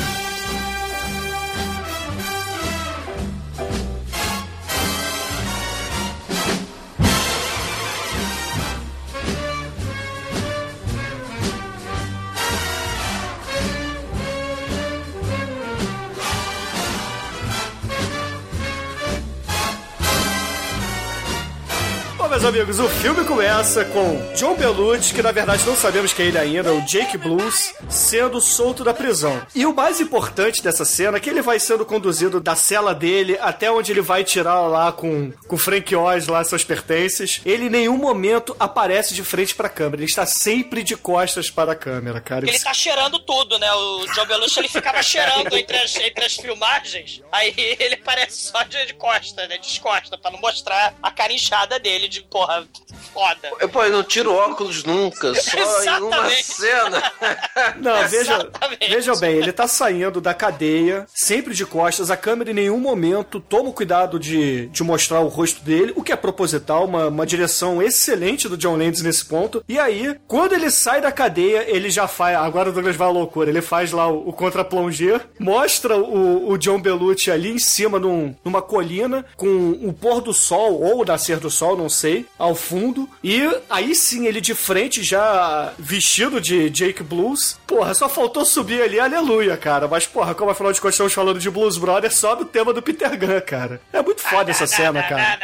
[22.38, 26.28] Meus amigos, o filme começa com John Belushi, que na verdade não sabemos quem é
[26.28, 29.44] ele ainda, o Jake Blues, sendo solto da prisão.
[29.56, 33.36] E o mais importante dessa cena é que ele vai sendo conduzido da cela dele
[33.40, 37.40] até onde ele vai tirar lá com com Frank Oz lá seus pertences.
[37.44, 41.72] Ele em nenhum momento aparece de frente pra câmera, ele está sempre de costas para
[41.72, 42.46] a câmera, cara.
[42.46, 43.72] Ele tá cheirando tudo, né?
[43.72, 47.20] O John Belushi, ele ficava cheirando entre as, entre as filmagens.
[47.32, 49.58] Aí ele parece só de, de costa, né?
[49.58, 52.66] Descosta, pra não mostrar a cara inchada dele de, porra,
[53.12, 53.68] foda.
[53.72, 55.62] Pô, eu não tiro óculos nunca, só em
[56.02, 56.44] uma Exatamente.
[56.44, 57.12] cena.
[57.80, 58.88] Não, veja, Exatamente.
[58.88, 63.40] veja bem, ele tá saindo da cadeia, sempre de costas, a câmera em nenhum momento
[63.40, 67.26] toma o cuidado de, de mostrar o rosto dele, o que é proposital, uma, uma
[67.26, 69.62] direção excelente do John Landis nesse ponto.
[69.68, 73.10] E aí, quando ele sai da cadeia, ele já faz, agora o Douglas vai à
[73.10, 77.98] loucura, ele faz lá o, o contra-plonger, mostra o, o John Belushi ali em cima
[77.98, 82.07] num- numa colina, com o pôr do sol, ou o nascer do sol, não sei,
[82.38, 88.08] ao fundo, e aí sim, ele de frente, já vestido de Jake Blues, porra, só
[88.08, 91.76] faltou subir ali, aleluia, cara, mas porra, como afinal de contas estamos falando de Blues
[91.78, 93.80] Brothers, sobe o tema do Peter Gunn, cara.
[93.92, 95.38] É muito foda essa cena, cara.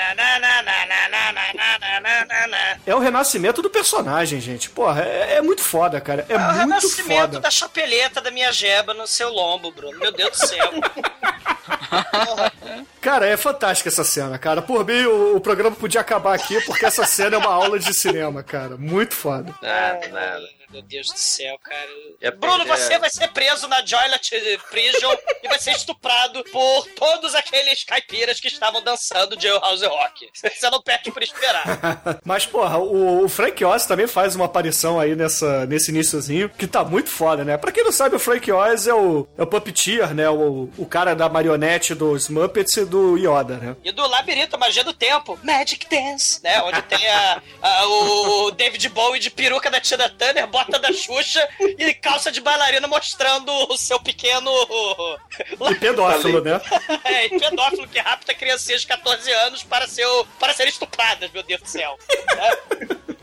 [2.86, 4.70] É o renascimento do personagem, gente.
[4.70, 6.24] Porra, é, é muito foda, cara.
[6.28, 7.40] É É o muito renascimento foda.
[7.40, 9.98] da chapeleta da minha jeba no seu lombo, Bruno.
[9.98, 10.70] Meu Deus do céu.
[13.04, 14.62] Cara, é fantástica essa cena, cara.
[14.62, 17.92] Por mim, o, o programa podia acabar aqui, porque essa cena é uma aula de
[17.92, 18.78] cinema, cara.
[18.78, 19.54] Muito foda.
[19.60, 20.53] Nada, nada.
[20.74, 21.86] Meu Deus do céu, cara.
[22.20, 24.30] Ia Bruno, perder- você vai ser preso na Joylet
[24.70, 30.28] Prison e vai ser estuprado por todos aqueles caipiras que estavam dançando Jailhouse Rock.
[30.34, 31.64] Você não perde por esperar.
[32.24, 36.66] Mas, porra, o, o Frank Oz também faz uma aparição aí nessa, nesse iníciozinho, que
[36.66, 37.56] tá muito foda, né?
[37.56, 40.28] Pra quem não sabe, o Frank Oz é o, é o puppeteer, né?
[40.28, 43.76] O, o cara da marionete dos Muppets e do Yoda, né?
[43.84, 46.60] E do Labirinto, Magia do Tempo, Magic Dance, né?
[46.62, 51.46] Onde tem a, a- o David Bowie de peruca da Tina Turner, bota da Xuxa
[51.78, 54.50] e calça de bailarina mostrando o seu pequeno...
[55.70, 56.60] E pedófilo, né?
[57.04, 60.06] É, e pedófilo que rapta criancinhas de 14 anos para, ser,
[60.38, 61.98] para serem estupradas, meu Deus do céu.
[62.36, 62.58] Né?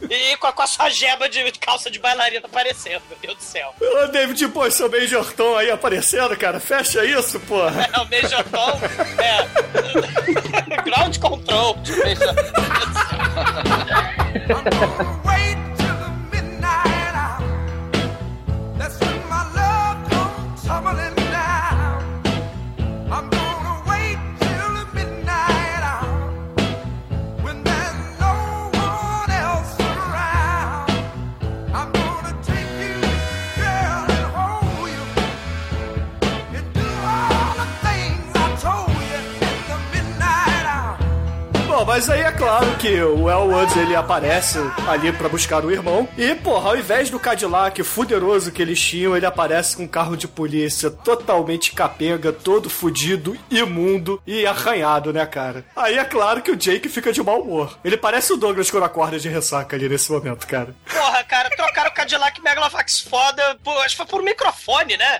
[0.10, 3.44] E com a, com a sua gema de calça de bailarina aparecendo, meu Deus do
[3.44, 3.74] céu.
[3.80, 6.60] Ô, David, pô, seu Major Tom aí aparecendo, cara.
[6.60, 7.90] Fecha isso, porra.
[7.94, 8.80] É o Major Tom,
[9.24, 10.82] é.
[10.84, 11.76] Ground control.
[11.76, 11.94] de
[20.72, 21.11] I'm a
[41.82, 46.08] Bom, mas aí é claro que o Elwood ele aparece ali pra buscar o irmão.
[46.16, 50.16] E, porra, ao invés do Cadillac fuderoso que eles tinham, ele aparece com um carro
[50.16, 55.66] de polícia totalmente capenga, todo fudido, imundo e arranhado, né, cara?
[55.76, 57.80] Aí é claro que o Jake fica de mau humor.
[57.84, 60.76] Ele parece o Douglas quando acorda de ressaca ali nesse momento, cara.
[60.86, 65.20] Porra, cara, trocaram o Cadillac Megalovax foda, por, acho que foi por microfone, né?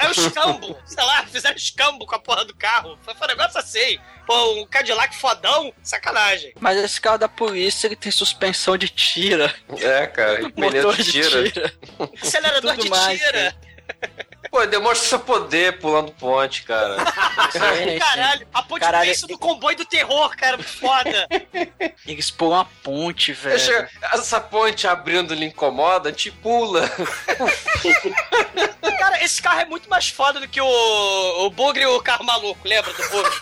[0.00, 2.98] É o escambo, sei lá, fizeram escambo com a porra do carro.
[3.04, 4.00] Foi, foi um negócio assim.
[4.26, 6.52] Pô, um Cadillac fodão, sacanagem.
[6.60, 9.54] Mas esse carro da polícia, ele tem suspensão de tira.
[9.78, 11.50] É, cara, pneu Motor de de tira.
[11.50, 11.74] tira.
[12.22, 13.54] Acelerador Tudo de mais, tira.
[14.50, 16.96] Pô, demonstra seu poder pulando ponte, cara.
[18.00, 21.28] Caralho, a ponte Caralho, pensa do comboio do terror, cara, foda.
[22.06, 23.56] Eles pulam a ponte, velho.
[23.56, 26.88] Deixa essa ponte abrindo lhe incomoda, gente pula.
[28.98, 32.24] Cara, esse carro é muito mais foda do que o, o Bugre e o carro
[32.24, 33.32] maluco, lembra do Bugre?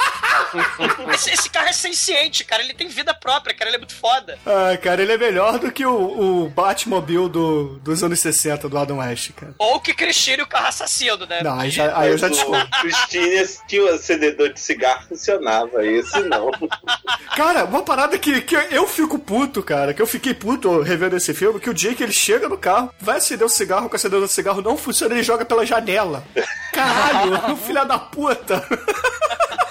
[1.14, 4.38] esse, esse carro é senciente, cara, ele tem vida própria, cara, ele é muito foda.
[4.46, 8.78] Ah, cara, ele é melhor do que o, o Batmobile do, dos anos 60 do
[8.78, 9.54] Adam West, cara.
[9.58, 11.42] Ou que Cristina e o carro assassino, né?
[11.42, 12.64] Não, aí, já, aí eu já Mas discordo.
[12.64, 15.84] o Christine tinha o acendedor de cigarro, funcionava.
[15.84, 16.50] Esse não.
[17.37, 21.32] Cara, uma parada que, que eu fico puto, cara, que eu fiquei puto revendo esse
[21.32, 24.22] filme, que o Jake ele chega no carro, vai acender o cigarro, com o acendedor
[24.22, 26.24] do cigarro não funciona, ele joga pela janela.
[26.72, 28.66] Caralho, filha da puta.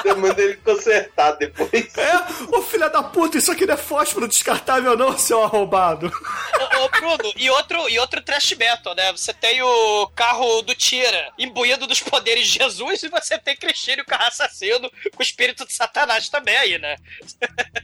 [0.06, 1.98] Eu mandei ele consertar depois.
[1.98, 6.08] É, ô filha da puta, isso aqui não é fósforo descartável não, seu arrombado.
[6.08, 9.12] Ô, ô, Bruno, e outro, e outro trash metal, né?
[9.14, 14.00] Você tem o carro do Tira, imbuído dos poderes de Jesus, e você tem Cristina
[14.00, 16.98] e o carro assassino com o espírito de Satanás também aí, né?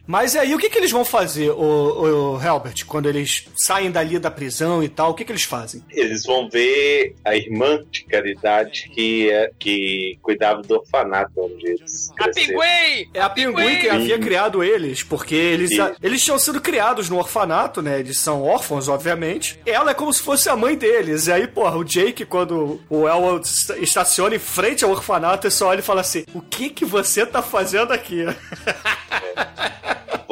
[0.06, 4.20] Mas aí, o que que eles vão fazer, o, o Helbert, quando eles saem dali
[4.20, 5.84] da prisão e tal, o que que eles fazem?
[5.90, 12.12] Eles vão ver a irmã de caridade que, é, que cuidava do orfanato onde eles
[12.12, 12.54] A cresceram.
[12.74, 13.10] Pinguim!
[13.14, 15.92] É a Pinguim que havia criado eles, porque eles, Isso.
[16.02, 18.00] eles tinham sido criados no orfanato, né?
[18.00, 19.60] Eles são órfãos, obviamente.
[19.66, 21.28] Ela é como se fosse a mãe deles.
[21.28, 25.52] E aí, porra, o Jake, quando o Elwood esta- estaciona em frente ao orfanato, ele
[25.54, 28.26] só olha e fala assim: O que que você tá fazendo aqui?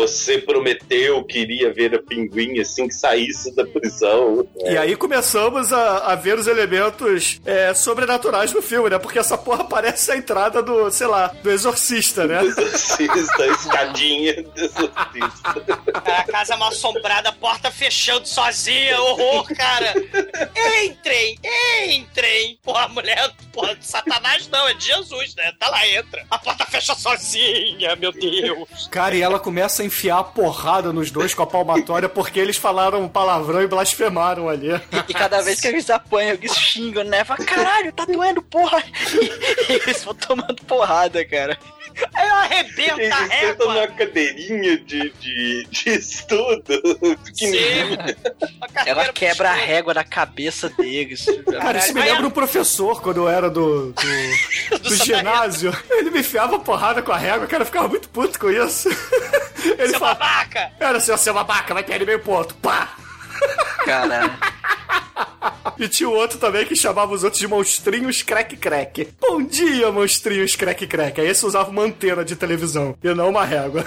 [0.02, 4.48] Você prometeu que iria ver a pinguim assim que saísse da prisão.
[4.66, 8.98] E aí começamos a, a ver os elementos é, sobrenaturais do filme, né?
[8.98, 12.44] Porque essa porra parece a entrada do, sei lá, do exorcista, né?
[12.44, 15.64] Exorcista, a escadinha do exorcista.
[15.94, 19.94] A casa mal assombrada, porta fechando sozinha, horror, cara.
[20.84, 21.38] Entrem,
[21.94, 22.58] entrem.
[22.64, 25.54] Porra, mulher, porra, de Satanás não, é de Jesus, né?
[25.60, 26.26] Tá lá, entra.
[26.32, 28.88] A porta fecha sozinha, meu Deus.
[28.90, 32.56] Cara, e ela começa a enfiar a porrada nos dois com a palmatória porque eles
[32.56, 34.70] falaram um palavrão e blasfemaram ali.
[35.08, 37.26] E cada vez que eles apanham, eles xingam, né?
[37.26, 38.82] Fala, caralho, tá doendo, porra!
[39.70, 41.58] E, eles vão tomando porrada, cara.
[42.14, 43.66] Aí eu arrebento a régua.
[43.66, 46.82] numa cadeirinha de, de, de estudo.
[48.86, 51.26] Ela quebra a régua da cabeça deles.
[51.60, 55.76] Cara, isso me lembra um professor quando eu era do, do, do ginásio.
[55.90, 58.90] Ele me enfiava porrada com a régua, cara, eu ficava muito puto com isso.
[59.78, 60.72] Ele Seu falava, babaca!
[60.80, 62.56] era assim, ó, seu babaca, vai perder meio ponto.
[62.56, 62.96] Pá!
[63.86, 64.32] Caralho.
[65.80, 69.08] E tinha o outro também que chamava os outros de monstrinhos crack crack.
[69.20, 71.20] Bom dia, monstrinhos crack crack.
[71.20, 73.84] Aí esse usava uma antena de televisão e não uma régua.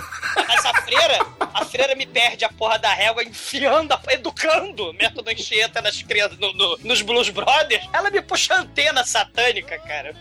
[0.48, 5.30] Mas a freira, a freira me perde a porra da régua enfiando, a- educando método
[5.30, 7.86] enxeta nas crianças, no- no- nos Blues Brothers.
[7.92, 10.14] Ela me puxa a antena satânica, cara.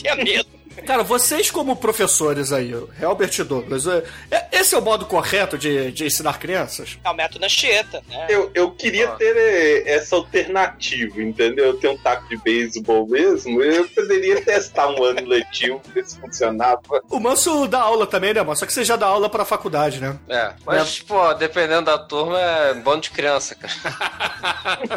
[0.00, 0.48] Tenha medo.
[0.86, 5.56] Cara, vocês como professores aí, Helbert e Douglas, é- é- esse é o modo correto
[5.58, 6.98] de, de ensinar crianças?
[7.04, 8.26] É o método enxeta, né?
[8.28, 11.66] Eu, eu queria ter eh, essa alternativa, entendeu?
[11.66, 16.18] Eu tenho um taco de beisebol mesmo, eu poderia testar um ano letivo, ver se
[16.20, 16.80] funcionava.
[17.10, 18.60] O Manso dá aula também, né, Manso?
[18.60, 20.18] Só que você já dá aula pra faculdade, né?
[20.28, 23.72] É, mas, pô, dependendo da turma, é bando de criança, cara.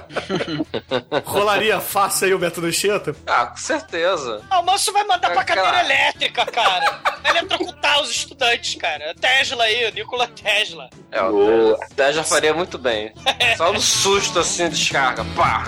[1.26, 3.16] Rolaria fácil aí o método Enxeta?
[3.28, 4.42] Ah, com certeza.
[4.50, 7.00] Ah, o moço vai mandar pra Aquela- cadeira elétrica, cara.
[7.22, 9.16] Vai eletrocutar os estudantes, cara.
[9.20, 10.90] Tesla aí, o Nikola Tesla.
[11.12, 11.78] É, o
[12.12, 13.14] já faria muito bem.
[13.58, 15.26] Só no susto, assim, descarga.
[15.36, 15.64] Pá!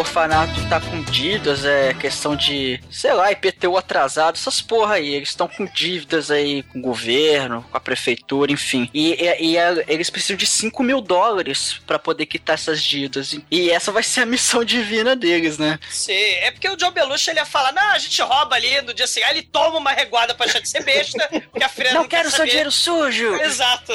[0.00, 5.14] Orfanato tá com dívidas, é questão de, sei lá, IPTU atrasado, essas porra aí.
[5.14, 8.88] Eles estão com dívidas aí com o governo, com a prefeitura, enfim.
[8.92, 13.36] E, e- e a- eles precisam de 5 mil dólares pra poder quitar essas dívidas.
[13.50, 15.78] E essa vai ser a missão divina deles, né?
[15.90, 18.92] Sim, é porque o John Belushi ele ia falar, não, a gente rouba ali no
[18.94, 19.30] dia seguinte.
[19.30, 22.08] Aí ele toma uma reguada pra deixar de ser besta, porque a freira Não não,
[22.08, 22.48] quer quero seu saber.
[22.50, 23.34] dinheiro sujo!
[23.36, 23.92] Exato.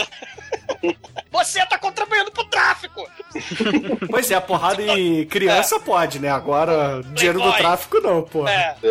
[1.31, 3.05] Você tá contribuindo pro tráfico.
[4.09, 6.29] Pois é, a porrada em criança pode, né?
[6.29, 7.61] Agora, dinheiro do Playboy.
[7.61, 8.51] tráfico não, porra.
[8.51, 8.87] É, É,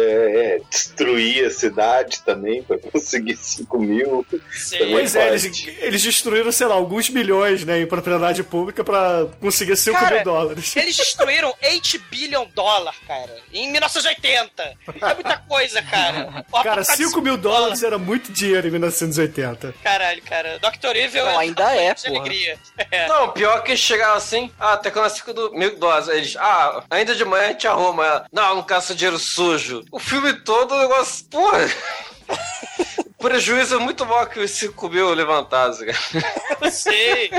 [0.56, 4.26] é, destruir a cidade também pra conseguir 5 mil.
[4.52, 4.78] sim.
[4.90, 9.76] Pois é, eles, eles destruíram, sei lá, alguns milhões, né, em propriedade pública pra conseguir
[9.76, 10.76] 5 Cara, mil dólares.
[10.76, 14.62] Eles destruíram 8 billion dólar, cara, em 1980.
[15.00, 16.24] É muita coisa, cara.
[16.24, 19.74] Cara, apocalipse 5 mil dólares era muito dinheiro em 1980.
[19.82, 20.58] Caralho, cara.
[20.58, 20.96] Dr.
[20.96, 22.58] Evil Não, ainda é, de alegria.
[22.90, 23.06] É.
[23.08, 26.08] Não, pior que chegava assim, ah, tá com 5 do- mil dólares.
[26.08, 28.04] Eles, ah, ainda de manhã a gente arruma.
[28.04, 29.84] Ela, não, não caça dinheiro sujo.
[29.92, 31.68] O filme todo, o negócio, porra.
[33.24, 36.24] O prejuízo é muito maior que os 5 mil levantados, cara.
[36.60, 37.30] Eu sei.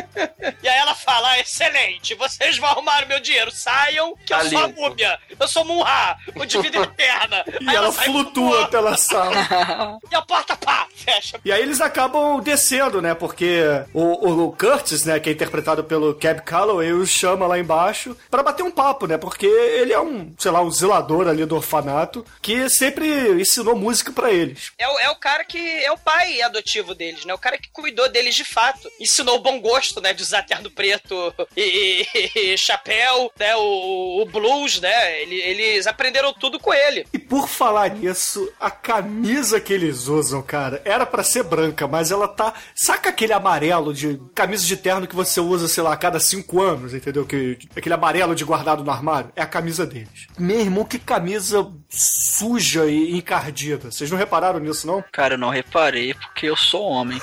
[0.63, 3.51] E aí ela fala: "Ah, excelente, vocês vão arrumar o meu dinheiro.
[3.51, 4.81] Saiam, que eu Tá sou a limpo.
[4.81, 5.19] múmia.
[5.39, 7.45] Eu sou Munra, o de vida eterna.
[7.61, 9.35] E Aí ela sai flutua pela sala.
[10.11, 11.39] E a porta, pá, fecha.
[11.45, 13.13] E aí eles acabam descendo, né?
[13.13, 13.61] Porque
[13.93, 18.17] o, o- o Curtis, né, que é interpretado pelo Cab Calloway, os chama lá embaixo
[18.31, 19.17] pra bater um papo, né?
[19.17, 23.07] Porque ele é um, sei lá, um zelador ali do orfanato que sempre
[23.39, 24.71] ensinou música pra eles.
[24.79, 27.33] É o, é o cara que é o pai adotivo deles, né?
[27.33, 28.89] O cara que cuidou deles de fato.
[28.99, 30.13] Ensinou o bom gosto, né?
[30.13, 33.55] De usar terno preto e, e- e chapéu, né?
[33.55, 35.21] O, o blues, né?
[35.21, 37.05] Ele- eles aprenderam tudo com ele.
[37.13, 42.11] E por falar nisso, a camisa que eles usam, cara, era pra ser branca, mas
[42.11, 42.53] ela tá.
[42.73, 46.61] Saca aquele amarelo de camisa de terno que você usa, sei lá, a cada cinco
[46.61, 47.25] anos, entendeu?
[47.25, 49.31] Que, aquele amarelo de guardado no armário?
[49.35, 50.27] É a camisa deles.
[50.37, 53.91] Meu irmão, que camisa suja e encardida.
[53.91, 55.03] Vocês não repararam nisso, não?
[55.11, 57.19] Cara, eu não reparei porque eu sou homem.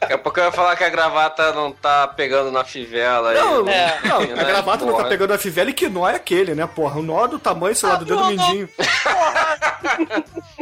[0.00, 3.32] Daqui a pouco eu ia falar que a gravata não tá pegando na fivela.
[3.32, 4.00] Não, aí, É.
[4.04, 4.40] não, né?
[4.40, 5.08] a gravata não tá Porra.
[5.08, 6.98] pegando a fivela e que nó é aquele, né, porra?
[6.98, 8.30] O nó do tamanho, sei lá, do dedo não, não.
[8.30, 8.68] mindinho.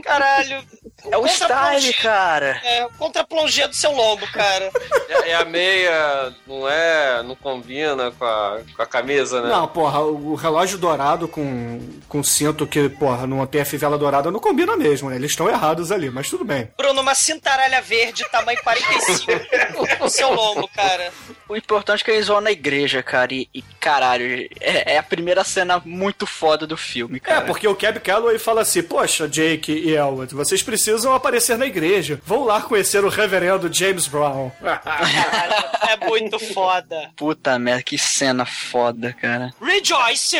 [0.03, 0.63] Caralho.
[1.11, 2.61] É o style, cara.
[2.65, 4.71] É, contra a plongé do seu lombo, cara.
[5.09, 9.49] É, é a meia, não é, não combina com a, com a camisa, né?
[9.49, 14.31] Não, porra, o relógio dourado com, com cinto que, porra, não tem a fivela dourada
[14.31, 15.17] não combina mesmo, né?
[15.17, 16.69] Eles estão errados ali, mas tudo bem.
[16.77, 19.33] Bruno, uma cintaralha verde, tamanho 45
[20.03, 21.13] no seu lombo, cara.
[21.49, 23.33] O importante é que eles vão na igreja, cara.
[23.33, 27.41] E, e, caralho, é, é a primeira cena muito foda do filme, É, cara.
[27.47, 32.21] porque o Cab Calloway fala assim, poxa, Jake e Elwood, vocês precisam aparecer na igreja.
[32.25, 34.51] Vão lá conhecer o reverendo James Brown.
[35.89, 37.11] É muito foda.
[37.17, 39.53] Puta merda, que cena foda, cara.
[39.61, 40.37] Rejoice!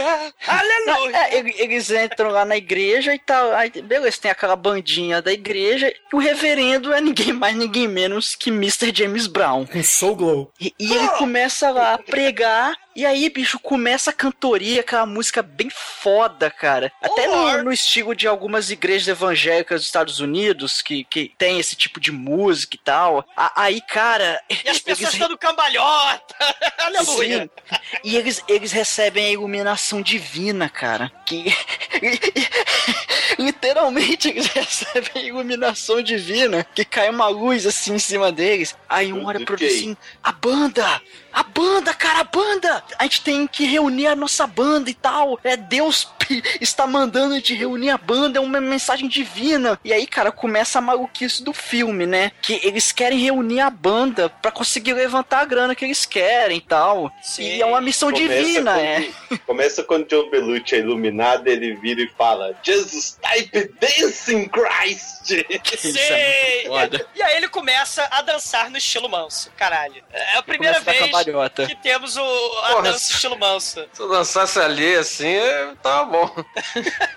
[0.47, 1.17] Aleluia!
[1.17, 3.53] É, ele- eles entram lá na igreja e tal.
[3.55, 5.89] Aí, beleza, tem aquela bandinha da igreja.
[5.89, 8.93] E o reverendo é ninguém mais, ninguém menos que Mr.
[8.95, 9.67] James Brown.
[9.67, 10.53] Com Soul Glow.
[10.61, 12.75] E, e ele começa lá a pregar.
[12.99, 16.91] E aí, bicho, começa a cantoria, aquela música bem foda, cara.
[17.01, 21.77] Até no, no estilo de algumas igrejas evangélicas dos Estados Unidos, que, que tem esse
[21.77, 23.25] tipo de música e tal.
[23.37, 24.43] A- aí, cara.
[24.51, 26.35] E as pessoas eles- dando cambalhota.
[26.77, 27.49] Aleluia.
[27.71, 27.79] Sim.
[28.03, 31.13] E eles, eles recebem a iluminação divina, cara.
[31.25, 31.55] Que.
[33.39, 36.67] Literalmente eles recebem a iluminação divina.
[36.75, 38.75] Que cai uma luz assim em cima deles.
[38.89, 41.01] Aí um olha pro outro assim: a banda!
[41.33, 42.83] A banda, cara, a banda!
[42.99, 45.39] A gente tem que reunir a nossa banda e tal.
[45.45, 46.09] É Deus
[46.61, 49.79] está mandando a gente reunir a banda, é uma mensagem divina.
[49.85, 52.33] E aí, cara, começa a maluquice do filme, né?
[52.43, 56.61] Que eles querem reunir a banda pra conseguir levantar a grana que eles querem e
[56.61, 57.13] tal.
[57.39, 59.39] E é uma missão Começa divina, quando- é.
[59.47, 65.29] Começa quando John Belushi é iluminado, ele vira e fala: Jesus type dancing Christ!
[65.79, 66.67] Sei!
[67.15, 70.03] E aí ele começa a dançar no estilo manso, caralho.
[70.13, 71.67] É a primeira Começa a vez cambalhota.
[71.67, 72.23] que temos o,
[72.65, 73.85] a Porra, dança estilo manso.
[73.93, 76.45] Se eu dançasse ali assim, é, tava bom.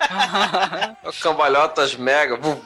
[1.21, 2.37] Cambalhotas mega.
[2.37, 2.61] vu.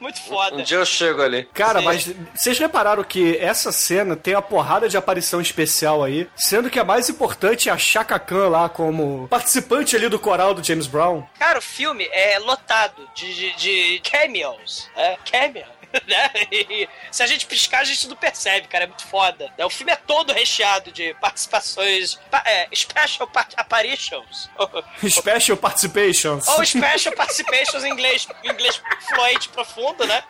[0.00, 0.56] Muito foda.
[0.56, 1.44] Um dia eu chego ali.
[1.52, 6.70] Cara, mas vocês repararam que essa cena tem uma porrada de aparição especial aí, sendo
[6.70, 10.64] que a mais importante é a Chaka Khan lá como participante ali do coral do
[10.64, 11.22] James Brown.
[11.38, 14.88] Cara, o filme é lotado de, de, de cameos.
[14.96, 15.81] É, cameo.
[16.06, 16.30] Né?
[16.50, 18.84] E se a gente piscar, a gente não percebe, cara.
[18.84, 19.52] É muito foda.
[19.58, 19.64] né?
[19.64, 22.18] O filme é todo recheado de participações.
[22.30, 24.50] pa- é, special part apparitions.
[25.08, 26.48] Special Participations.
[26.48, 30.22] Ou special participations em inglês, em inglês fluente profundo, né?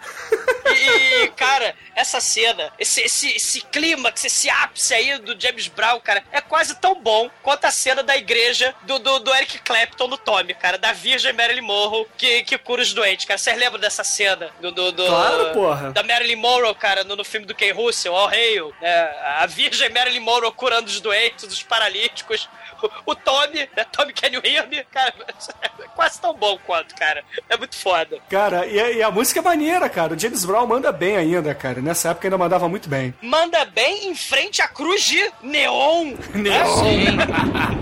[0.67, 6.23] E, cara, essa cena, esse, esse, esse clímax, esse ápice aí do James Brown, cara,
[6.33, 10.17] é quase tão bom quanto a cena da igreja do, do, do Eric Clapton no
[10.17, 13.39] Tommy, cara, da Virgem Marilyn Monroe que, que cura os doentes, cara.
[13.39, 14.51] Vocês lembram dessa cena?
[14.61, 15.91] Do, do, do- Claro, porra.
[15.93, 18.73] Da Marilyn Monroe, cara, no, no filme do Ken Russell, All Hail.
[18.81, 19.11] né?
[19.39, 22.49] a Virgem Marilyn Monroe curando os doentes, os paralíticos.
[22.83, 23.85] O, o Tommy, né?
[23.93, 24.85] Tommy Can You Hear Me?
[24.91, 25.15] Cara,
[25.63, 27.23] é quase tão bom quanto, cara.
[27.49, 28.19] É muito foda.
[28.29, 30.15] Cara, e a, e a música é maneira, cara.
[30.15, 31.81] O James Brown manda bem ainda, cara.
[31.81, 33.15] Nessa época ainda mandava muito bem.
[33.23, 36.15] Manda bem em frente à cruz de neon.
[36.35, 36.75] Neon.
[36.83, 37.07] Sim.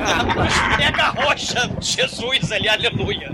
[0.04, 3.30] A cruz mega roxa de Jesus ali, aleluia.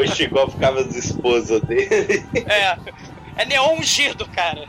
[0.00, 2.24] Oxe, igual ficava as esposas dele.
[2.46, 2.76] É.
[3.36, 4.66] É neon ungido, cara.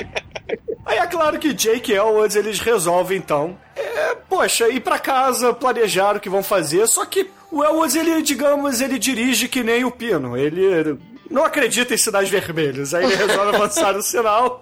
[0.86, 5.52] Aí é claro que Jake e Elwood eles resolvem então, é, poxa, ir pra casa,
[5.52, 9.84] planejar o que vão fazer, só que o Elwood ele, digamos, ele dirige que nem
[9.84, 10.98] o Pino, ele
[11.30, 14.60] não acredita em sinais vermelhos, aí ele resolve avançar no sinal.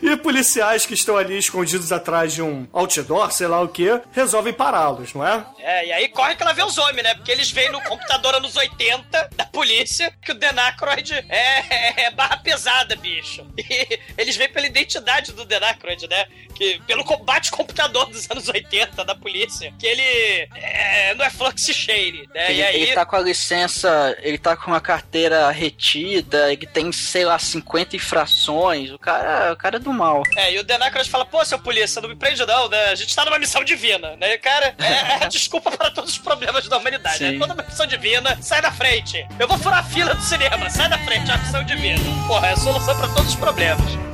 [0.00, 4.52] e policiais que estão ali escondidos atrás de um outdoor, sei lá o que, resolvem
[4.52, 5.44] pará-los, não é?
[5.58, 7.14] É, e aí corre que ela vê os homens, né?
[7.14, 12.04] Porque eles veem no computador anos 80 da polícia que o Dan Aykroyd é, é-
[12.04, 13.44] é barra pesada, bicho.
[13.58, 16.26] E eles veem pela identidade do Dan Aykroyd, né?
[16.54, 21.62] Que, pelo combate computador dos anos 80 da polícia, que ele é, não é flux
[21.72, 22.50] shade, né?
[22.50, 22.82] Ele, e aí...
[22.82, 27.38] ele tá com a licença, ele tá com a carteira retida, ele tem, sei lá,
[27.38, 28.90] 50 infrações.
[28.90, 30.22] O cara, o cara é do mal.
[30.36, 32.86] É, e o Dan Aykroyd fala, pô, seu polícia, não me prende não, né?
[32.86, 34.36] A gente tá numa missão divina, né?
[34.38, 37.32] Cara, é, é a desculpa para todos os problemas da humanidade, Sim.
[37.32, 37.38] né?
[37.38, 39.26] Toda uma missão divina, sai da frente.
[39.38, 42.04] Eu vou furar a fila do cinema, sai da frente, é a missão divina.
[42.26, 44.13] Porra, é a solução para todos os problemas.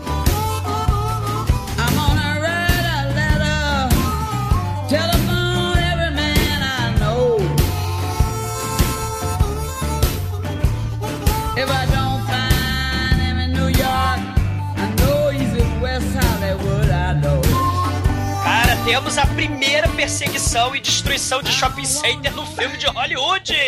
[18.44, 23.52] Cara, temos a primeira perseguição e destruição de shopping center no filme de Hollywood!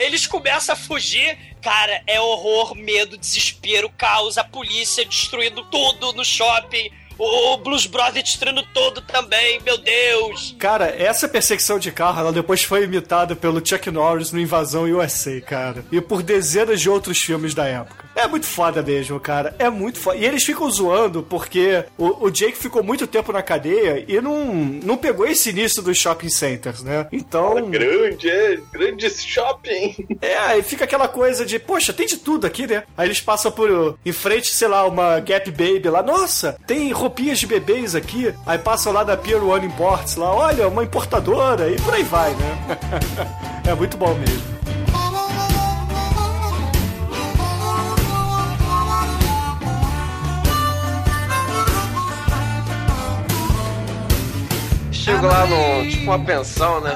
[0.00, 6.24] Eles começam a fugir, cara, é horror, medo, desespero, caos, a polícia destruindo tudo no
[6.24, 10.56] shopping, o Blues Brothers destruindo tudo também, meu Deus!
[10.58, 15.40] Cara, essa perseguição de carro, ela depois foi imitada pelo Chuck Norris no Invasão USA,
[15.40, 15.84] cara.
[15.92, 18.04] E por dezenas de outros filmes da época.
[18.14, 19.54] É muito foda mesmo, cara.
[19.58, 20.16] É muito foda.
[20.16, 24.54] E eles ficam zoando porque o, o Jake ficou muito tempo na cadeia e não,
[24.54, 27.06] não pegou esse início dos shopping centers, né?
[27.12, 27.70] Então.
[27.70, 30.06] Grande, é, grande shopping.
[30.22, 32.84] É, aí fica aquela coisa de, poxa, tem de tudo aqui, né?
[32.96, 37.40] Aí eles passam por, em frente, sei lá, uma Gap Baby lá, nossa, tem roupinhas
[37.40, 38.32] de bebês aqui.
[38.46, 42.30] Aí passam lá da Pier One Imports lá, olha, uma importadora, e por aí vai,
[42.34, 42.78] né?
[43.66, 44.61] é muito bom mesmo.
[55.02, 56.94] Chego lá no, tipo, uma pensão, né?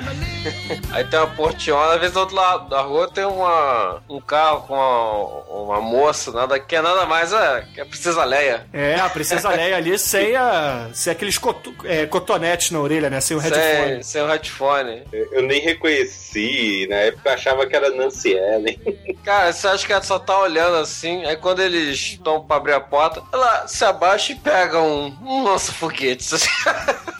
[0.92, 4.62] Aí tem uma portiona, às vezes do outro lado da rua tem uma, um carro
[4.66, 8.66] com uma, uma moça, nada, que é nada mais é, que é a Princesa Leia.
[8.72, 13.20] É, a Princesa Leia ali sem, a, sem aqueles cotu, é, cotonetes na orelha, né?
[13.20, 14.04] Sem o Sem, headphone.
[14.04, 15.02] sem o headphone.
[15.12, 18.78] Eu nem reconheci, na época eu achava que era Nancy Ellen.
[19.24, 22.72] Cara, você acha que ela só tá olhando assim, aí quando eles estão pra abrir
[22.74, 26.46] a porta, ela se abaixa e pega um, um lança-foguetes.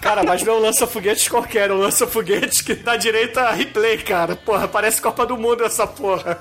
[0.01, 3.99] Cara, mas não é um lança-foguetes qualquer, é um lança-foguetes que dá direito a replay,
[3.99, 4.37] cara.
[4.37, 6.39] Porra, parece Copa do Mundo essa porra.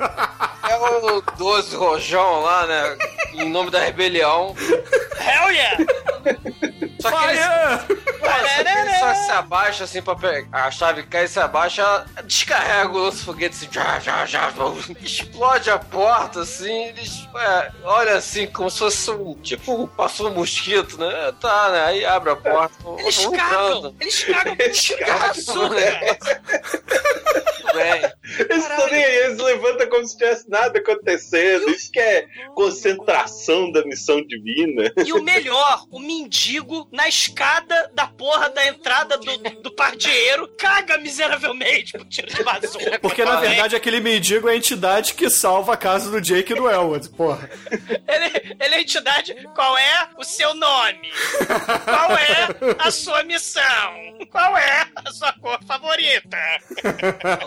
[0.68, 2.98] É o 12 Rojão lá, né?
[3.34, 4.56] Em nome da rebelião.
[4.60, 5.78] Hell yeah!
[7.10, 7.46] Só que eles,
[8.26, 8.80] Fire!
[8.80, 10.66] Ele só se abaixa assim pra pegar.
[10.66, 14.54] A chave cai e se abaixa, ela descarrega o lança-foguete assim, já, já, já,
[15.02, 19.36] explode a porta assim, eles é, olha assim, como se fosse um.
[19.36, 21.34] Tipo, passou um mosquito, né?
[21.40, 21.86] Tá, né?
[21.86, 22.76] Aí abre a porta.
[23.00, 23.96] Eles um cagam!
[24.00, 26.18] Eles cagam com açúcar!
[27.56, 28.02] Tudo bem.
[28.40, 31.70] Eles estão nem aí, eles levantam como se tivesse nada acontecendo.
[31.70, 34.92] Isso que é concentração da missão divina.
[35.06, 39.38] E o melhor, o mendigo na escada da porra da entrada do,
[39.76, 43.00] pardieiro caga miseravelmente por tiro de bazuca.
[43.00, 46.56] Porque na verdade aquele mendigo é a entidade que salva a casa do Jake e
[46.56, 47.50] do Elwood, porra.
[48.08, 49.36] Ele, ele é entidade.
[49.54, 51.12] Qual é o seu nome?
[51.84, 53.64] Qual é a sua missão?
[54.32, 56.38] Qual é a sua cor favorita?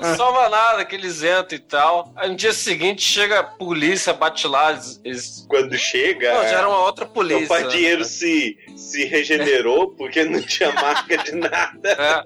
[0.01, 2.13] Não salva nada que eles entram e tal.
[2.17, 4.79] Aí no dia seguinte chega a polícia, bate lá.
[5.05, 6.35] Eles, Quando chega.
[6.35, 7.45] Não, já era uma outra polícia.
[7.45, 11.89] O pardieiro se, se regenerou porque não tinha marca de nada.
[11.91, 12.18] É.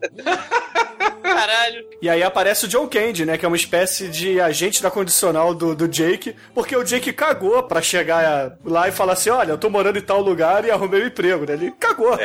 [1.23, 1.85] Caralho.
[2.01, 3.39] E aí aparece o John Candy, né?
[3.39, 7.63] Que é uma espécie de agente da condicional do, do Jake, porque o Jake cagou
[7.63, 11.03] pra chegar lá e falar assim: olha, eu tô morando em tal lugar e arrumei
[11.03, 11.55] um emprego, né?
[11.55, 12.19] Ele cagou.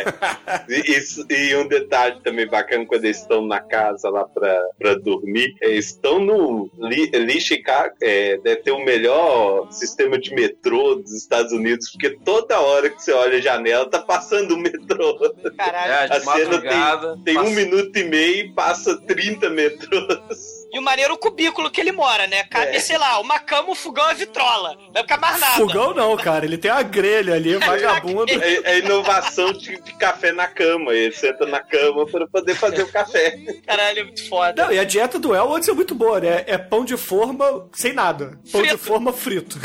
[0.68, 4.96] E, isso- e um detalhe também bacana quando eles estão na casa lá pra, pra
[4.96, 6.70] dormir, eles estão no.
[6.78, 12.60] Lee Chicago é, deve ter o melhor sistema de metrô dos Estados Unidos, porque toda
[12.60, 15.18] hora que você olha a janela tá passando o metrô.
[15.58, 15.92] Caralho.
[16.14, 17.16] É, A cena madrugada.
[17.24, 20.57] tem, tem um minuto e meio passa 30 metrôs.
[20.74, 22.44] E o maneiro é o cubículo que ele mora, né?
[22.44, 22.80] Cabe, É.
[22.80, 24.76] sei lá, uma cama, um fogão e vitrola.
[24.76, 25.56] Não vai ficar mais nada.
[25.56, 26.46] Fogão não, cara.
[26.46, 28.32] Ele tem a grelha ali, vagabundo.
[28.32, 30.94] É, é inovação de, de café na cama.
[30.94, 33.38] Ele senta na cama para poder fazer o café.
[33.66, 34.66] Caralho, é muito foda.
[34.66, 36.44] Não, e a dieta do Elwood é muito boa, né?
[36.48, 38.38] É pão de forma sem nada.
[38.52, 38.78] Pão de Frito.
[38.84, 39.58] forma frito.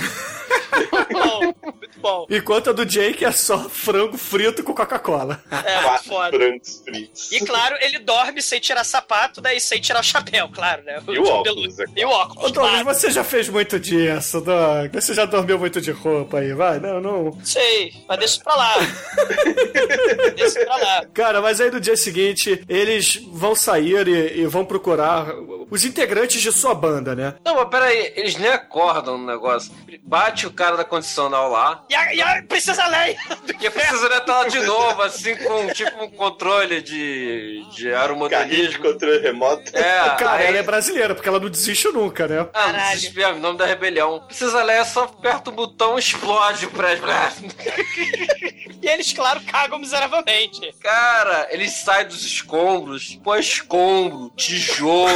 [0.73, 1.41] Muito bom,
[1.77, 2.27] muito bom.
[2.31, 5.43] Enquanto a do Jake é só frango frito com Coca-Cola.
[5.51, 6.31] É, foda.
[6.37, 7.31] brancos fritos.
[7.33, 10.92] E claro, ele dorme sem tirar sapato, daí sem tirar o chapéu, claro, né?
[11.09, 11.93] E o John óculos, é claro.
[12.01, 12.85] E o óculos, Ô, Douglas, claro.
[12.99, 15.05] você já fez muito disso, Douglas.
[15.05, 16.79] Você já dormiu muito de roupa aí, vai?
[16.81, 17.39] Não, não.
[17.45, 18.75] Sei, mas deixa pra lá.
[20.37, 21.05] deixa pra lá.
[21.13, 25.35] Cara, mas aí no dia seguinte, eles vão sair e, e vão procurar
[25.71, 27.35] os integrantes de sua banda, né?
[27.45, 29.73] Não, mas peraí, eles nem acordam no negócio.
[30.03, 31.85] Bate o cara da condicional lá.
[31.89, 33.17] E a, e a Princesa Leia?
[33.61, 37.91] E a princesa tá lá de novo, assim, com tipo um controle de, de
[38.31, 39.77] Carrinho de controle remoto.
[39.77, 40.82] É, Cara, aí- ela é brasileira,
[41.15, 42.49] porque ela não desiste nunca, né?
[42.55, 44.21] Ah, não desespero, em nome da rebelião.
[44.27, 47.05] Precisa ler, só aperta o botão e explode o prédio.
[48.83, 50.75] E eles, claro, cagam miseravelmente.
[50.81, 55.09] Cara, ele sai dos escombros, põe escombro, tijolo,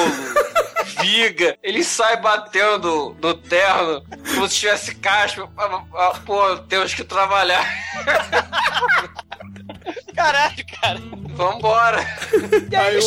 [1.00, 1.58] viga.
[1.64, 4.04] Ele sai batendo no terno
[4.34, 5.50] como se tivesse caspa.
[5.56, 7.66] Ah, ah, Pô, temos que trabalhar.
[10.14, 10.98] Caralho, cara.
[11.36, 11.98] Vambora.
[12.70, 13.02] E aí, Aí o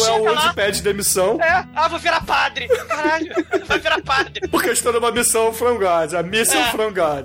[0.46, 0.54] lá.
[0.54, 2.68] pede demissão, É, ah, vou virar padre.
[2.68, 3.34] Caralho,
[3.66, 4.48] vai virar padre.
[4.50, 6.72] porque estou numa missão from God, a Mission É.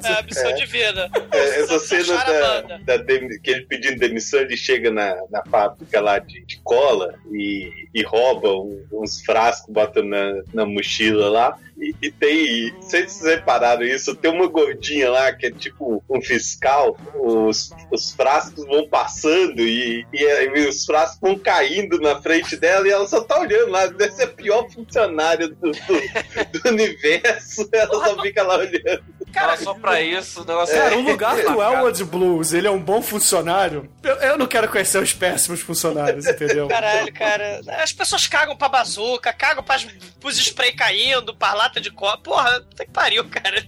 [0.06, 1.10] É, missão divina.
[1.30, 3.04] É, essa cena a da, da
[3.42, 8.02] que ele pedindo demissão, ele chega na, na fábrica lá de, de cola e, e
[8.02, 11.58] rouba um- uns frascos, bota na, na mochila lá.
[11.76, 15.50] E, e tem, não sei se vocês repararam isso, tem uma gordinha lá que é
[15.50, 22.00] tipo um fiscal, os, os frascos vão passando e, e, aí os frascos vão caindo
[22.00, 25.72] na frente dela e ela só tá olhando lá, deve ser a pior funcionária do,
[25.72, 29.04] do, do universo, ela só fica lá olhando.
[29.34, 32.70] Cara, só pra isso, o negócio Cara, é o lugar do Elwood Blues, ele é
[32.70, 33.90] um bom funcionário.
[34.02, 36.68] Eu, eu não quero conhecer os péssimos funcionários, entendeu?
[36.68, 37.60] Caralho, cara.
[37.82, 39.86] As pessoas cagam pra bazuca, cagam pras,
[40.20, 42.22] pros spray caindo, pra lata de copo.
[42.24, 43.64] Porra, puta que pariu, cara.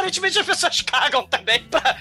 [0.00, 1.96] Aparentemente as pessoas cagam também pra...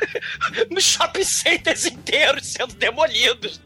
[0.70, 3.60] nos shopping centers inteiros sendo demolidos.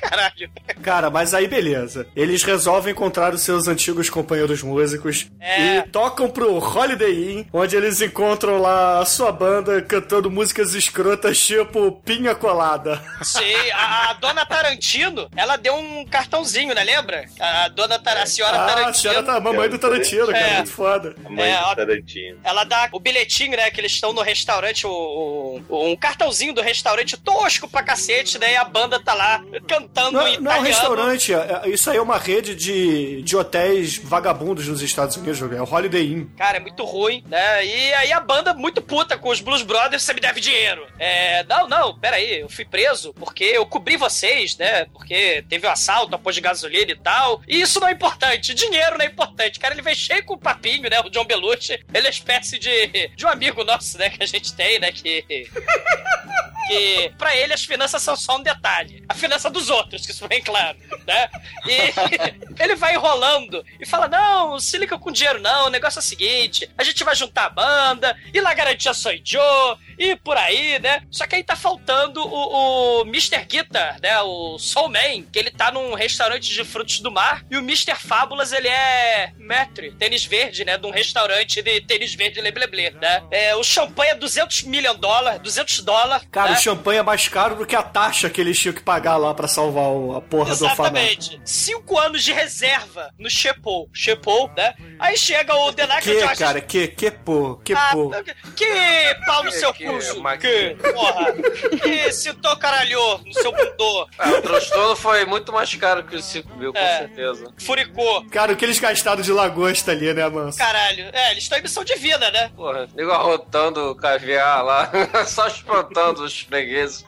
[0.00, 0.50] Caralho.
[0.82, 2.06] Cara, mas aí beleza.
[2.16, 5.76] Eles resolvem encontrar os seus antigos companheiros músicos É.
[5.78, 11.38] e tocam pro Holiday Inn, onde eles encontram lá a sua banda cantando músicas escrotas
[11.38, 13.02] tipo Pinha Colada.
[13.22, 16.84] Sim, a, a dona Tarantino, ela deu um cartãozinho, né?
[16.84, 17.24] Lembra?
[17.40, 18.90] A dona Tar a senhora Ah, Tarantino.
[18.90, 20.54] a senhora tá a mamãe do Tarantino, cara, É.
[20.56, 21.14] muito foda.
[21.24, 21.76] A mãe É, do.
[21.76, 22.38] Tarantino.
[22.44, 23.25] Ela dá o bilhetinho,
[23.56, 23.70] né?
[23.70, 28.52] Que eles estão no restaurante, o, o- um cartãozinho do restaurante tosco pra cacete, né?
[28.52, 31.90] E a banda tá lá cantando Não, em não é um restaurante, é- é- isso
[31.90, 36.26] aí é uma rede de, de hotéis vagabundos nos Estados Unidos, é o Holiday Inn.
[36.36, 37.64] Cara, é muito ruim, né?
[37.64, 40.86] E aí a banda muito puta com os Blues Brothers, você me deve dinheiro.
[40.98, 44.86] É, não, não, peraí, eu fui preso porque eu cobri vocês, né?
[44.86, 47.42] Porque teve um assalto, a posto de gasolina e tal.
[47.48, 49.58] E isso não é importante, dinheiro não é importante.
[49.58, 51.00] Cara, ele vem cheio com o papinho, né?
[51.00, 54.10] O John Belushi, ele é espécie de, de um amigo nosso, né?
[54.10, 54.92] Que a gente tem, né?
[54.92, 55.24] Que...
[56.66, 59.04] que pra ele as finanças são só um detalhe.
[59.08, 61.28] A finança dos outros, que isso bem claro, né?
[61.64, 65.66] E ele vai enrolando e fala: Não, se liga com dinheiro, não.
[65.66, 69.12] O negócio é o seguinte: a gente vai juntar a banda, e lá garantia sou
[69.24, 71.02] Joe, e por aí, né?
[71.10, 73.44] Só que aí tá faltando o, o Mr.
[73.44, 74.20] Guitar, né?
[74.22, 77.94] O Soul Man, que ele tá num restaurante de frutos do mar, e o Mr.
[77.94, 80.76] Fábulas, ele é maître, tênis verde, né?
[80.76, 83.22] De um restaurante de tênis verde lebleble, né?
[83.30, 86.26] É, o champanhe é 200 milhões de dólares, 200 dólares.
[86.30, 86.55] Cara, né?
[86.58, 89.32] O champanhe é mais caro do que a taxa que eles tinham que pagar lá
[89.34, 90.96] pra salvar o- a porra do orfanato.
[90.96, 91.40] Exatamente.
[91.44, 93.88] Cinco anos de reserva no Shepou.
[93.92, 94.74] Shepou, né?
[94.98, 96.38] Aí chega o Denak Que, Josh.
[96.38, 98.10] cara, que, que pô, que Ah, pô.
[98.56, 100.20] que pau no Que- seu que curso.
[100.22, 100.52] máquina.
[100.74, 101.32] Que, porra.
[101.82, 104.08] Que citou caralhou no seu bundô.
[104.18, 106.98] Ah, o transtorno foi muito mais caro que os 5 mil, com É.
[106.98, 107.52] certeza.
[107.58, 108.24] Furicou.
[108.30, 110.58] Cara, o que eles gastaram de lagosta ali, né, manso?
[110.58, 111.08] Caralho.
[111.12, 112.50] É, eles estão em missão divina, né?
[112.56, 114.90] Porra, nego arrotando caviar lá,
[115.26, 117.04] só espantando os fregueses.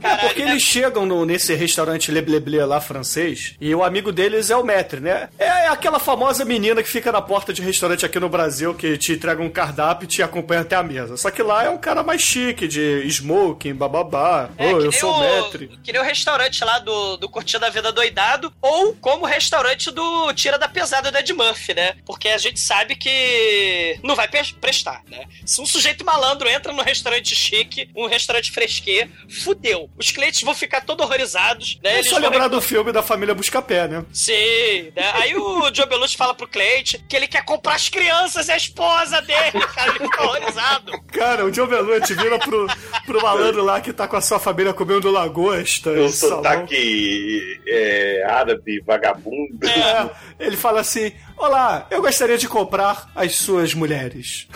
[0.00, 0.20] Caralho.
[0.28, 0.52] Porque né?
[0.52, 5.00] eles chegam no- nesse restaurante Lebleble lá francês e o amigo deles é o maître,
[5.00, 5.28] né?
[5.38, 9.12] É aquela famosa menina que fica na porta de restaurante aqui no Brasil que te
[9.12, 11.16] entrega um cardápio e te acompanha até a mesa.
[11.16, 14.50] Só que lá é um cara mais chique, de smoking, bababá.
[14.58, 15.70] É, eu sou o, maître.
[15.82, 19.90] Que nem o restaurante lá do, do Curtindo da Vida Doidado, ou como o restaurante
[19.90, 21.94] do Tira da Pesada do Ed Murphy, né?
[22.04, 24.28] Porque a gente sabe que não vai
[24.60, 25.24] prestar, né?
[25.46, 28.52] Se um sujeito malandro entra num restaurante chique, um restaurante
[28.82, 29.08] fresquê,
[29.42, 29.88] fudeu.
[29.98, 31.90] Os clientes vão ficar todos horrorizados, né?
[31.90, 34.04] É Eles só lembrar do filme da família Buscapé, né?
[34.12, 35.10] Sim, né?
[35.14, 38.56] Aí o Joe Belushi fala pro cliente que ele quer comprar as crianças e a
[38.56, 40.92] esposa dele, cara, ele fica horrorizado.
[41.12, 42.66] Cara, o John Belushi vira pro,
[43.06, 45.90] pro malandro lá que tá com a sua família comendo lagosta.
[46.10, 46.42] Salmão.
[46.42, 49.66] sotaque é, árabe, vagabundo.
[49.66, 50.10] É,
[50.40, 54.46] ele fala assim: Olá, eu gostaria de comprar as suas mulheres.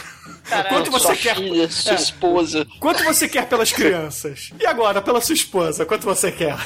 [0.68, 1.37] Quanto você sua quer?
[1.37, 1.95] filha, sua É.
[1.97, 2.66] esposa.
[2.81, 4.15] Quanto você quer pelas crianças?
[4.58, 6.56] E agora, pela sua esposa, quanto você quer?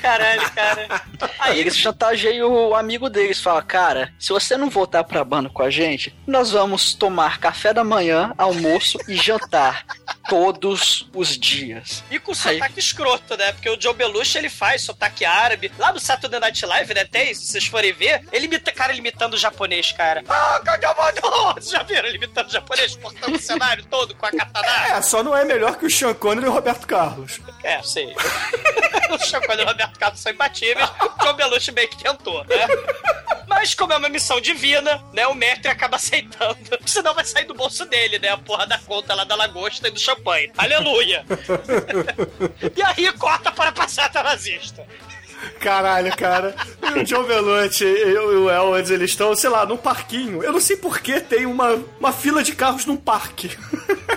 [0.00, 1.02] Caralho, cara.
[1.38, 5.62] Aí eles chantageiam o amigo deles, fala, cara, se você não voltar pra banda com
[5.62, 9.84] a gente, nós vamos tomar café da manhã, almoço e jantar
[10.30, 12.04] todos os dias.
[12.08, 13.52] E com sotaque escroto, né?
[13.52, 15.72] Porque o Joe Belushi, ele faz sotaque árabe.
[15.76, 17.04] Lá no Saturday Night Live, né?
[17.04, 20.22] Tem, se vocês forem ver, ele imita, cara, ele imitando o japonês, cara.
[20.28, 20.62] Ah!
[21.54, 24.96] Vocês já viram ele imitando o japonês, cortando o cenário todo com a katana?
[24.96, 27.40] É, só não é melhor que o Sean Connery e o Roberto Carlos.
[27.64, 28.14] É, sei.
[29.10, 30.88] o Chacone e o Roberto Carlos são imbatíveis.
[31.18, 32.66] O Joe Belushi meio que tentou, né?
[33.48, 35.26] Mas como é uma missão divina, né?
[35.26, 36.56] O mestre acaba aceitando.
[36.86, 38.28] Senão vai sair do bolso dele, né?
[38.28, 39.98] A porra da conta lá da lagosta e do
[40.56, 41.24] Aleluia!
[42.76, 44.86] e aí corta para a passata nazista.
[45.58, 46.54] Caralho, cara.
[46.96, 50.42] O John Belushi e o Elwood, eles estão, sei lá, num parquinho.
[50.42, 53.56] Eu não sei por que tem uma, uma fila de carros num parque.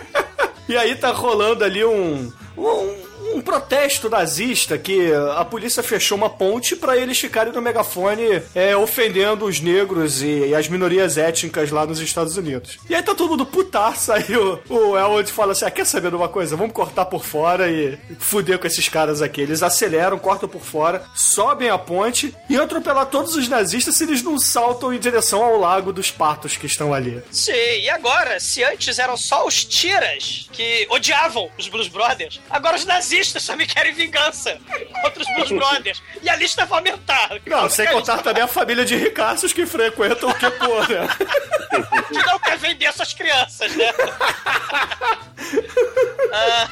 [0.67, 2.31] e aí tá rolando ali um.
[2.57, 8.41] um um protesto nazista que a polícia fechou uma ponte pra eles ficarem no megafone
[8.53, 12.77] é, ofendendo os negros e, e as minorias étnicas lá nos Estados Unidos.
[12.89, 16.09] E aí tá todo mundo putaço, aí o, o Elwood fala assim, ah, quer saber
[16.09, 16.55] de uma coisa?
[16.55, 19.41] Vamos cortar por fora e fuder com esses caras aqui.
[19.41, 24.21] Eles aceleram, cortam por fora, sobem a ponte e atropelar todos os nazistas se eles
[24.21, 27.21] não saltam em direção ao lago dos patos que estão ali.
[27.31, 32.75] Sim, e agora, se antes eram só os tiras que odiavam os Blues Brothers, agora
[32.75, 33.12] os nazistas
[33.45, 34.57] também querem vingança
[35.01, 36.01] contra os Blues Brothers.
[36.21, 37.29] E a lista vai aumentar.
[37.45, 41.07] Não, sem contar também a família de ricaços que frequentam o que pô, né?
[42.07, 43.89] que não quer vender essas crianças, né?
[46.33, 46.69] ah,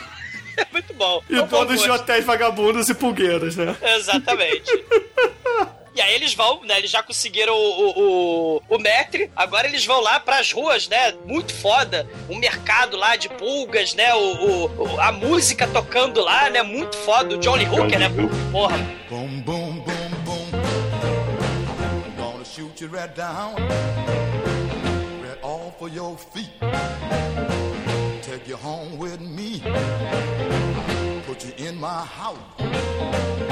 [0.57, 1.23] é muito bom.
[1.29, 2.01] E É bom todos de gosto.
[2.03, 3.75] hotéis vagabundos e pulgueiras, né?
[3.81, 4.71] Exatamente.
[5.93, 6.77] E aí eles vão, né?
[6.77, 11.13] Eles já conseguiram o, o, o, o Metri, agora eles vão lá pras ruas, né?
[11.25, 12.07] Muito foda.
[12.29, 14.13] O mercado lá de pulgas, né?
[14.15, 16.63] O, o a música tocando lá, né?
[16.63, 17.35] Muito foda.
[17.35, 18.09] O Johnny Hooker, né?
[18.51, 18.77] Porra.
[19.09, 20.45] Boom, boom, boom, boom.
[22.17, 23.55] Gonna shoot you right down.
[25.21, 26.51] Right all for your feet.
[28.21, 29.61] Take you home with me.
[31.25, 33.50] Put you in my house.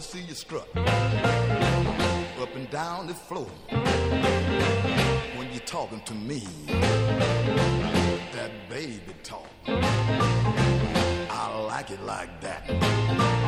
[0.00, 3.46] To see you strut up and down the floor
[5.36, 6.46] when you're talking to me.
[8.32, 9.46] That baby talk.
[9.66, 13.39] I like it like that.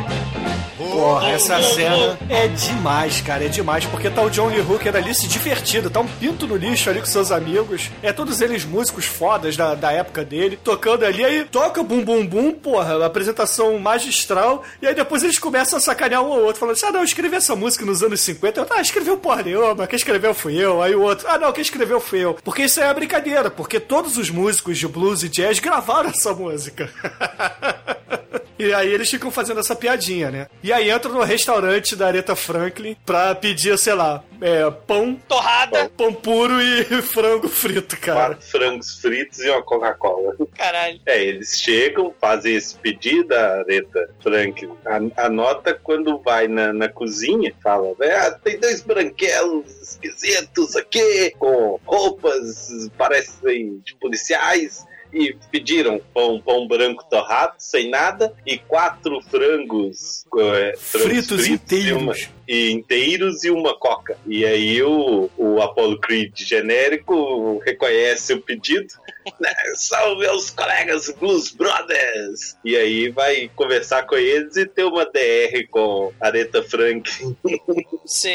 [0.76, 5.26] Porra, essa cena é demais, cara, é demais, porque tá o Johnny Hooker ali se
[5.28, 9.56] divertindo, tá um pinto no lixo ali com seus amigos, é todos eles músicos fodas
[9.56, 14.86] da, da época dele, tocando ali, aí toca bum bum bum, porra, apresentação magistral, e
[14.86, 17.36] aí depois eles começam a sacanear um ao outro, falando assim, ah não, eu escrevi
[17.36, 20.94] essa música nos anos 50, eu, ah, escreveu porra nenhuma, quem escreveu fui eu, aí
[20.94, 24.16] o outro, ah não, quem escreveu fui eu, porque isso é a brincadeira, porque todos
[24.16, 26.90] os músicos de blues e jazz gravaram essa música.
[28.62, 30.46] E aí eles ficam fazendo essa piadinha, né?
[30.62, 35.14] E aí entra no restaurante da Aretha Franklin pra pedir, sei lá, é, pão.
[35.28, 35.90] Torrada.
[35.96, 38.34] Pão puro e frango frito, cara.
[38.34, 40.34] Quatro frangos fritos e uma Coca-Cola.
[40.56, 41.00] Caralho.
[41.06, 46.88] É, eles chegam, fazem esse pedido, a Aretha Franklin an- anota quando vai na, na
[46.88, 56.00] cozinha, fala, ah, tem dois branquelos esquisitos aqui, com roupas, parecem de policiais, e pediram
[56.14, 62.02] pão, pão branco torrado, sem nada, e quatro frangos, é, Fritos e inteiros.
[62.02, 62.14] uma-
[62.48, 64.16] e inteiros e uma coca.
[64.26, 68.88] E aí o, o Apollo Creed genérico reconhece o pedido.
[69.40, 72.56] né, São meus colegas Blues Brothers.
[72.64, 77.36] E aí vai conversar com eles e ter uma DR com Aretha Franklin.
[78.04, 78.30] Sim.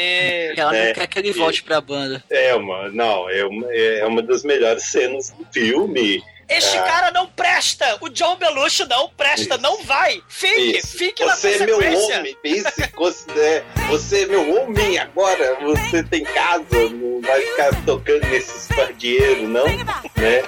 [0.56, 2.22] Ela É, não quer que ele volte pra banda.
[2.30, 6.22] É uma, não, é uma, é uma das melhores cenas do filme.
[6.48, 6.82] Este Ah.
[6.82, 7.98] cara não presta!
[8.00, 9.62] O John Belushi não presta, Isso.
[9.62, 10.22] não vai!
[10.28, 10.78] Fique!
[10.78, 10.96] Isso.
[10.96, 16.24] Fique na Você é meu homem, pense, considere- você é meu homem agora, você tem
[16.24, 20.42] casa, não vai ficar tocando nesses pardieros, não, né?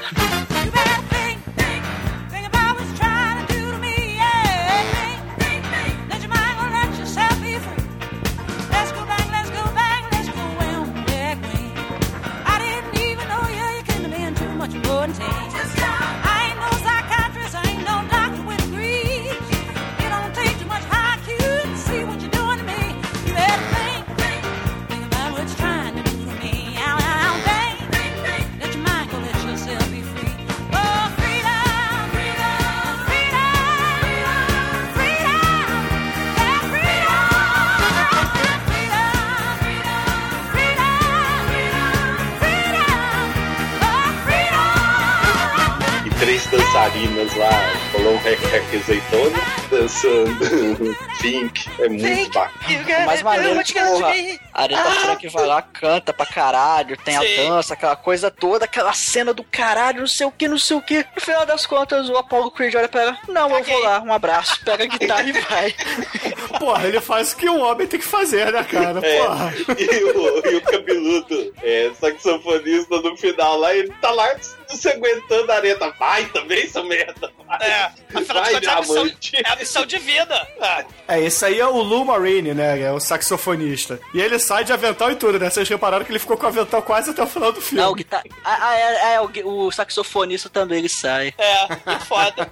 [47.31, 47.51] Dançarinas lá,
[47.93, 49.39] rolou um rec-rec azeitona,
[49.70, 50.97] dançando.
[51.20, 52.51] Fink, é muito bacana.
[52.95, 54.12] É que, porra,
[54.61, 57.37] a Aretha Franklin vai lá, canta pra caralho, tem a Sim.
[57.49, 60.83] dança, aquela coisa toda, aquela cena do caralho, não sei o que, não sei o
[60.83, 61.05] que.
[61.15, 64.13] No final das contas, o Apollo Creed olha pra ela, não, eu vou lá, um
[64.13, 65.75] abraço, pega a guitarra e vai.
[66.59, 69.01] Porra, ele faz o que um homem tem que fazer, né, cara?
[69.03, 69.55] É, Porra.
[69.79, 74.29] e, o, e o cabeludo é, saxofonista no final lá, ele tá lá
[74.69, 75.91] se aguentando a areta.
[75.99, 77.33] Vai também, seu merda.
[77.47, 80.49] Vai, É, afinal de vai contas, é a é a missão de vida.
[80.61, 82.81] Ah, É, esse aí é o Lou Marine, né?
[82.81, 84.01] É o saxofonista.
[84.15, 85.49] E ele sai de avental e tudo, né?
[85.49, 87.85] Vocês repararam que ele ficou com o avental quase até o final do filme.
[87.85, 88.21] Não, o guitar...
[88.45, 91.33] ah, ah, é, é, o, o saxofonista também, ele sai.
[91.39, 92.51] É, muito foda.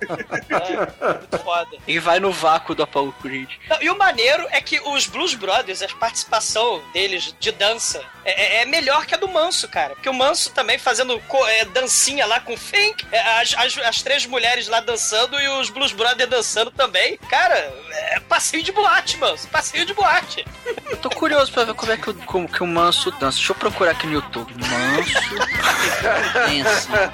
[0.49, 1.77] É, muito foda.
[1.89, 3.51] Ele vai no vácuo do Apollo Creed.
[3.69, 8.57] Não, e o maneiro é que os Blues Brothers, a participação deles de dança é,
[8.59, 9.95] é- é melhor que a do Manso, cara.
[9.95, 14.03] Porque o Manso também fazendo é, dancinha lá com o Fink, é, as, as, as
[14.03, 17.16] três mulheres lá dançando e os Blues Brothers dançando também.
[17.29, 17.55] Cara,
[17.93, 19.39] é passeio de boate, mano.
[19.51, 20.45] Passeio de boate.
[20.91, 23.37] Eu tô curioso pra ver como é que o, como que o Manso dança.
[23.39, 24.53] Deixa eu procurar aqui no YouTube.
[24.55, 25.39] Manso
[26.64, 27.12] dança.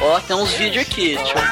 [0.00, 1.16] Ó, tem uns vídeos aqui.
[1.16, 1.42] Deixa eu...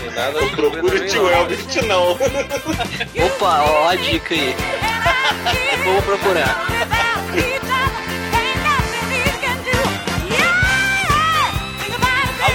[0.00, 2.12] Tem nada Não procura o tio Elbert, não.
[2.12, 4.54] Opa, ó a dica aí.
[5.84, 6.66] Vou procurar.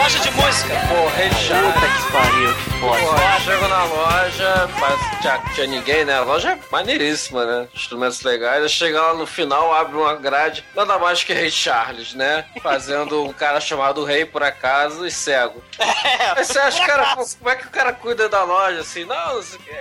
[0.08, 0.74] Loja de música.
[1.18, 1.74] Rei Charles.
[1.74, 2.80] Puta que pariu, que.
[2.80, 6.16] Pô, chego na loja, mas tinha, tinha ninguém, né?
[6.16, 7.68] A loja é maneiríssima, né?
[7.74, 8.62] Instrumentos legais.
[8.64, 12.45] Eu chego lá no final, abre uma grade, nada mais que Rei Charles, né?
[12.62, 15.62] Fazendo um cara chamado Rei, por acaso, e cego.
[15.80, 19.03] Aí você acha, cara, pô, como é que o cara cuida da loja, assim?
[19.03, 19.76] Não, não sei o quê.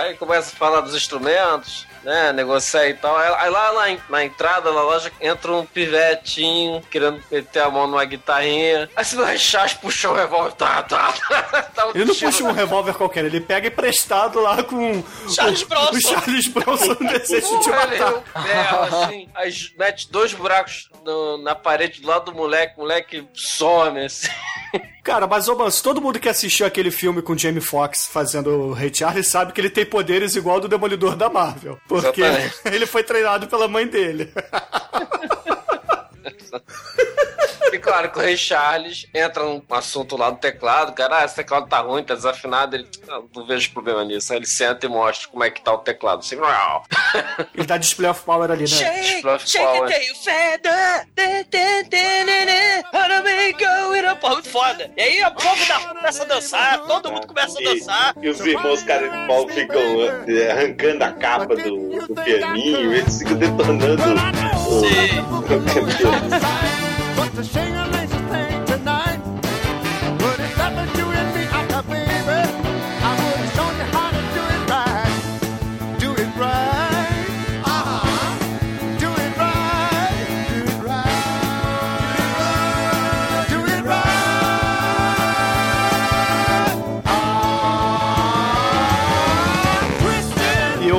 [0.00, 2.32] Aí começa a falar dos instrumentos, né?
[2.32, 3.16] Negociar e tal.
[3.16, 8.04] Aí, lá na, na entrada da loja entra um pivetinho querendo meter a mão numa
[8.04, 8.88] guitarrinha.
[8.96, 11.12] Aí você vai Charles puxa o revólver, tá, tá,
[11.74, 11.90] tá.
[11.94, 15.92] Ele não puxa um revólver qualquer, ele pega emprestado lá com Charles o, Bronson.
[15.96, 18.42] o Charles Bronson desejo de Porra, ele matar.
[18.42, 19.28] berra, assim,
[19.78, 24.28] mete dois buracos no- na parede do lado do moleque, o moleque some, assim.
[25.04, 28.72] Cara, mas ô, Manso, todo mundo que assistiu aquele filme com Jamie Foxx fazendo o
[28.72, 31.76] Ray Charles sabe que ele tem poderes igual do Demolidor da Marvel.
[31.88, 32.54] Porque Exatamente.
[32.66, 34.32] ele foi treinado pela mãe dele.
[37.72, 41.36] E claro que o Rei Charles entra num assunto lá no teclado, cara, ah, esse
[41.36, 44.32] teclado tá ruim, tá desafinado, ele, "Ah, não vejo problema nisso.
[44.32, 46.36] Aí ele senta e mostra como é que tá o teclado, assim.
[47.54, 48.66] Ele dá display of power ali, né?
[48.66, 49.90] Shake, Explode shake power.
[49.90, 51.06] it feather.
[51.14, 52.78] Tê, tê, tê, nê, nê.
[52.92, 54.28] How make go it up.
[54.28, 54.90] Muito foda.
[54.96, 58.14] E aí o povo da começa a dançar, todo mundo começa a dançar.
[58.20, 59.82] E os irmãos cara de pau ficam
[60.50, 64.02] arrancando a capa do, do pianinho, eles ficam detonando
[64.68, 64.82] o,
[66.88, 66.91] o
[67.34, 67.72] campeão.
[67.72, 67.81] But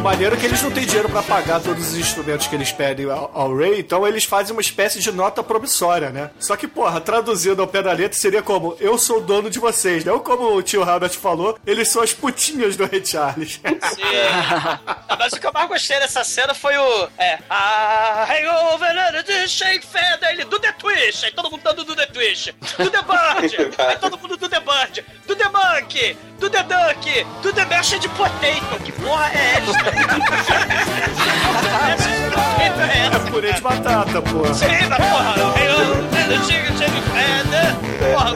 [0.03, 3.09] maneiro é que eles não têm dinheiro pra pagar todos os instrumentos que eles pedem
[3.09, 6.29] ao, ao Ray, então eles fazem uma espécie de nota promissória, né?
[6.37, 9.59] Só que, porra, traduzindo ao pé da letra seria como: Eu sou o dono de
[9.59, 10.11] vocês, né?
[10.11, 13.61] Ou como o tio Robert falou, eles são as putinhas do Ray Charles.
[13.63, 14.01] Sim.
[15.17, 17.07] Mas o que eu mais gostei dessa cena foi o.
[17.17, 17.39] É.
[17.49, 20.29] Ah, hey over the shake feather.
[20.31, 21.25] Ele do The Twist.
[21.25, 22.53] Aí todo mundo dando do The Twist.
[22.77, 23.75] Do The Bird.
[23.81, 25.05] aí todo mundo do The Bird.
[25.25, 26.17] Do The Monkey.
[26.39, 27.25] Do The Duck.
[27.41, 28.83] Do The Mashed de Potato.
[28.83, 29.92] Que porra é essa?
[32.79, 33.15] É?
[33.15, 34.53] É purê de batata, porra.
[34.53, 35.35] Sim, porra.
[36.77, 37.75] Shake feather.
[37.99, 38.35] Porra.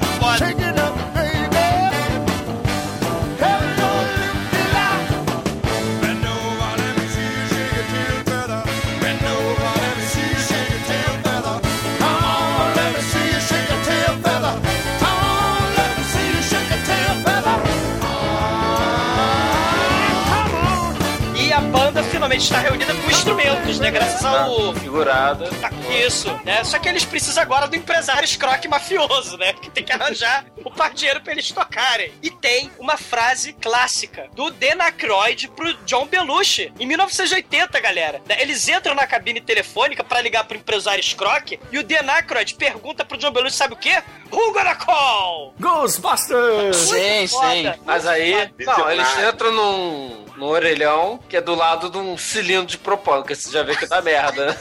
[22.37, 23.91] Está reunida com instrumentos, né?
[23.91, 24.73] Graças ao.
[24.75, 25.49] Figurada.
[25.59, 25.71] Tá,
[26.05, 26.63] Isso, né?
[26.63, 29.53] Só que eles precisam agora do empresário escroque mafioso, né?
[29.53, 32.11] Que tem que arranjar o parceiro pra eles tocarem.
[32.21, 38.21] E tem uma frase clássica do Dan Aykroyd pro John Belushi, em 1980, galera.
[38.27, 38.41] Né?
[38.41, 43.03] Eles entram na cabine telefônica pra ligar pro empresário escroque e o Dan Aykroyd pergunta
[43.03, 44.01] pro John Belushi, sabe o quê?
[44.31, 45.53] Who gonna call?
[45.59, 46.75] Ghostbusters!
[46.75, 47.73] Sim, sim.
[47.85, 52.65] Mas aí, não, eles entram num, num orelhão que é do lado de um cilindro
[52.67, 54.57] de propóleo, que você já vê que dá merda, né?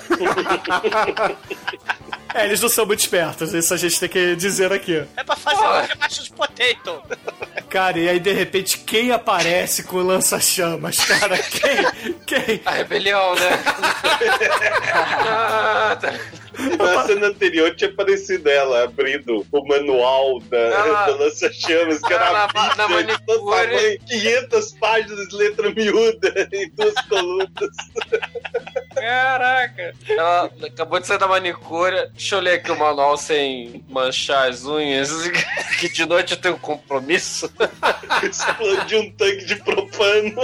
[2.34, 5.02] É, eles não são muito espertos, isso a gente tem que dizer aqui.
[5.16, 5.82] É pra fazer Porra.
[5.82, 7.02] um remacho de potato.
[7.70, 10.96] Cara, e aí de repente quem aparece com o lança-chamas?
[10.98, 12.12] Cara, quem?
[12.26, 12.60] Quem?
[12.64, 13.50] A rebelião, né?
[16.78, 16.84] Ah.
[16.96, 22.26] Na cena anterior tinha aparecido ela abrindo o manual da, Ela- da lança-chamas, que era
[22.26, 23.26] Ela a na- manicure.
[23.26, 27.50] tamanho, 500 páginas de letra miúda em duas colunas.
[29.06, 29.94] Caraca!
[30.08, 32.08] Ela acabou de sair da manicure.
[32.12, 35.10] Deixa eu ler aqui o manual sem manchar as unhas.
[35.76, 37.52] Que de noite eu tenho um compromisso.
[38.24, 40.34] Explodiu um tanque de propano.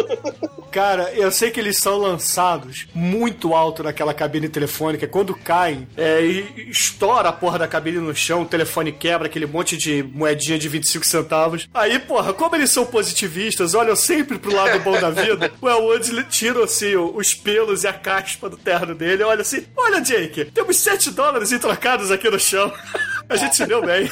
[0.71, 5.09] Cara, eu sei que eles são lançados muito alto naquela cabine telefônica.
[5.09, 9.47] Quando caem, é, e estoura a porra da cabine no chão, o telefone quebra, aquele
[9.47, 11.67] monte de moedinha de 25 centavos.
[11.73, 16.25] Aí, porra, como eles são positivistas, olham sempre pro lado bom da vida, o Elwood
[16.25, 19.23] tira assim os pelos e a caspa do terno dele.
[19.23, 22.73] Olha assim: Olha, Jake, temos 7 dólares em trocados aqui no chão.
[23.29, 24.09] A gente se deu bem.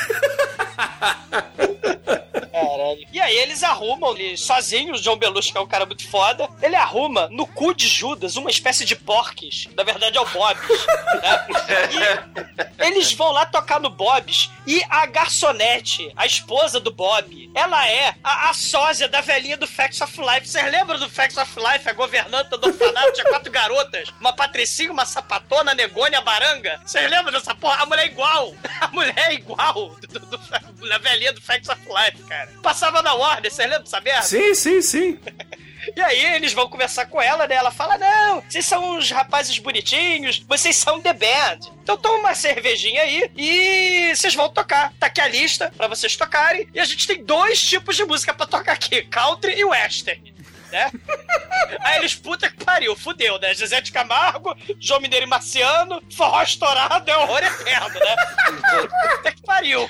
[3.13, 6.49] E aí eles arrumam, ele, sozinhos, o John Belushi, que é um cara muito foda,
[6.63, 9.69] ele arruma no cu de Judas uma espécie de porques.
[9.77, 10.69] Na verdade é o Bob's.
[11.95, 12.71] né?
[12.79, 18.15] Eles vão lá tocar no Bob's e a garçonete, a esposa do Bob, ela é
[18.23, 20.49] a, a sósia da velhinha do Facts of Life.
[20.49, 21.89] Vocês lembram do Facts of Life?
[21.89, 26.81] A governanta do orfanato tinha quatro garotas, uma patricinha, uma sapatona, a negônia, a baranga.
[26.85, 27.83] Vocês lembram dessa porra?
[27.83, 28.55] A mulher é igual.
[28.81, 32.51] A mulher é igual do, do, do na velhinha do Facts of Life, cara.
[32.81, 34.23] Passava na Warner, vocês lembram dessa merda?
[34.23, 35.19] Sim, sim, sim.
[35.97, 37.55] E aí eles vão conversar com ela, né?
[37.55, 41.71] Ela fala: Não, vocês são uns rapazes bonitinhos, vocês são The Band.
[41.83, 44.93] Então toma uma cervejinha aí e vocês vão tocar.
[45.01, 46.69] Tá aqui a lista pra vocês tocarem.
[46.75, 50.35] E a gente tem dois tipos de música pra tocar aqui: country e western.
[50.71, 50.91] Né?
[51.81, 53.55] Aí eles, puta que pariu, fudeu, né?
[53.55, 58.17] José de Camargo, João Mineiro e Marciano, forró estourado, é horror eterno, né?
[59.17, 59.89] Puta que pariu.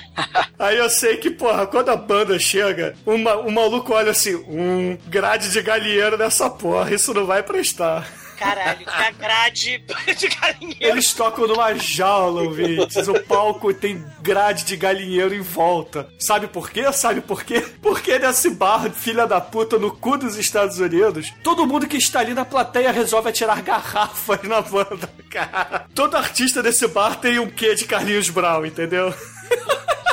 [0.57, 4.97] Aí eu sei que, porra, quando a banda chega, uma, o maluco olha assim, um
[5.07, 8.07] grade de galinheiro nessa porra, isso não vai prestar.
[8.41, 9.83] Caralho, a grade
[10.17, 10.77] de galinheiro.
[10.79, 13.07] Eles tocam numa jaula, ouvintes.
[13.07, 16.09] O palco tem grade de galinheiro em volta.
[16.17, 16.91] Sabe por quê?
[16.91, 17.61] Sabe por quê?
[17.83, 22.21] Porque nesse bar, filha da puta, no cu dos Estados Unidos, todo mundo que está
[22.21, 25.85] ali na plateia resolve atirar garrafas na banda, cara.
[25.93, 29.13] Todo artista desse bar tem um quê de Carlinhos Brown, entendeu?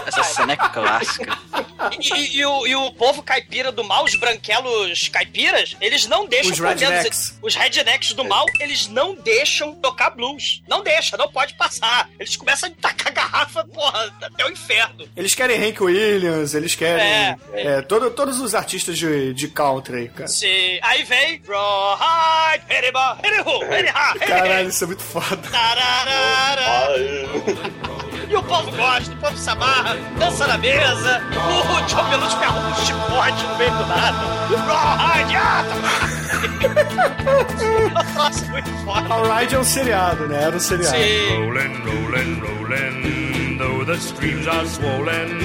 [0.07, 1.39] Essa cena é clássica.
[2.01, 6.27] E, e- e o, e o povo caipira do mal, os branquelos caipiras, eles não
[6.27, 7.39] deixam Os rednecks.
[7.43, 10.63] os rednecks do mal, eles não deixam tocar blues.
[10.67, 12.09] Não deixa, não pode passar.
[12.19, 15.07] Eles começam a tacar garrafa, porra, até o inferno.
[15.15, 17.05] Eles querem Hank Williams, eles querem.
[17.05, 17.37] É.
[17.53, 20.27] é, todo- todos os artistas de, de country, cara.
[20.29, 20.79] Sim.
[20.83, 25.37] Aí vem Rawhide, Heriba, Herihu, Heriha, Caralho, isso é muito foda.
[25.51, 26.89] Tararara.
[28.29, 32.45] E o povo gosta, o povo se amarra, dança na mesa, o John Belushi me
[32.45, 34.19] arruma um chicote no meio do nada.
[34.67, 35.75] Rawhide, ah, tá...
[38.15, 39.15] Nossa, muito foda.
[39.15, 40.43] Alright é um seriado, né?
[40.43, 40.95] Era um seriado.
[40.95, 41.37] Sim.
[41.39, 45.39] Rollin', rollin', rollin', though the streams are swollen,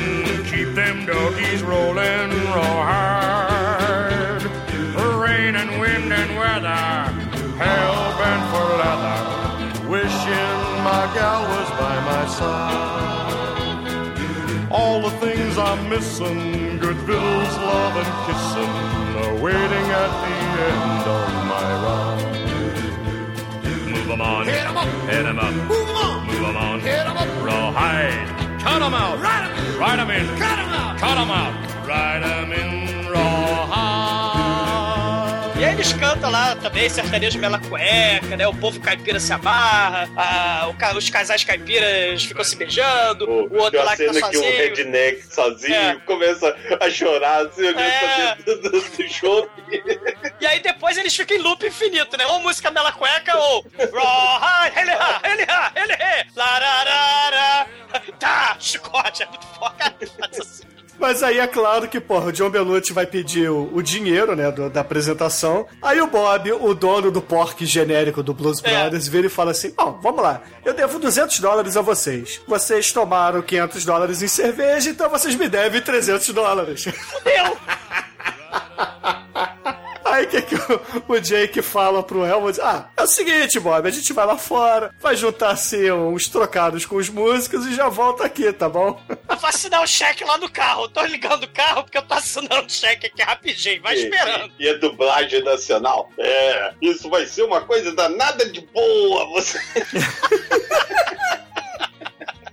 [0.50, 4.44] keep them doggies rollin' raw hard.
[5.22, 7.14] Rain and wind and weather,
[7.58, 9.33] hell bent for leather,
[11.14, 13.44] gal was by my side.
[14.72, 18.74] All the things I'm missing, good victuals, love and kissing,
[19.22, 20.36] are waiting at the
[20.70, 22.34] end of my ride.
[23.94, 26.80] Move 'em on, hit 'em up, hit 'em up, move 'em on, move 'em on,
[26.80, 28.28] hit 'em up, rawhide,
[28.60, 31.54] cut 'em out, ride 'em in, ride 'em in, cut 'em out, cut 'em out,
[31.86, 32.83] ride 'em in,
[35.84, 38.48] eles cantam lá também, sertanejo mela cueca, né?
[38.48, 43.84] O povo caipira se amarra, ah, o os casais caipiras ficam se beijando, o outro
[43.84, 44.58] lá que tá cena que um sozinho.
[44.58, 45.96] redneck sozinho É.
[46.06, 48.00] começa a chorar, assim, olhando É.
[48.00, 49.50] pra dentro do, show.
[50.40, 52.26] E aí depois eles ficam em loop infinito, né?
[52.28, 53.66] Ou música mela cueca ou
[56.36, 57.68] lararara,
[58.20, 59.96] tá, chicote, é muito foda.
[61.00, 64.52] Mas aí é claro que, porra, o John Belushi vai pedir o, o dinheiro, né,
[64.52, 65.66] do- da apresentação.
[65.82, 68.70] Aí o Bob, o dono do porque genérico do Blues É.
[68.70, 72.40] Brothers, vira e fala assim: Bom, vamos lá, eu devo 200 dólares a vocês.
[72.48, 76.84] Vocês tomaram 500 dólares em cerveja, então vocês me devem 300 dólares.
[76.86, 77.58] Fudeu!
[80.14, 82.62] Aí o que, que o, o Jake fala pro Helmut?
[82.62, 86.86] Ah, é o seguinte, Bob, a gente vai lá fora, vai juntar assim uns trocados
[86.86, 89.02] com os músicos e já volta aqui, tá bom?
[89.10, 90.84] Eu vou assinar o cheque lá no carro.
[90.84, 93.82] Eu tô ligando o carro porque eu tô assinando o cheque aqui rapidinho.
[93.82, 94.54] Vai esperando.
[94.60, 96.08] E, e a dublagem nacional.
[96.20, 99.26] É, isso vai ser uma coisa danada de boa.
[99.32, 99.60] Você...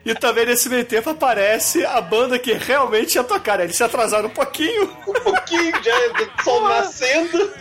[0.04, 3.64] E também nesse meio tempo aparece a banda que realmente ia tocar, né?
[3.64, 4.84] Eles se atrasaram um pouquinho.
[5.06, 7.52] Um pouquinho, já é do sol nascendo.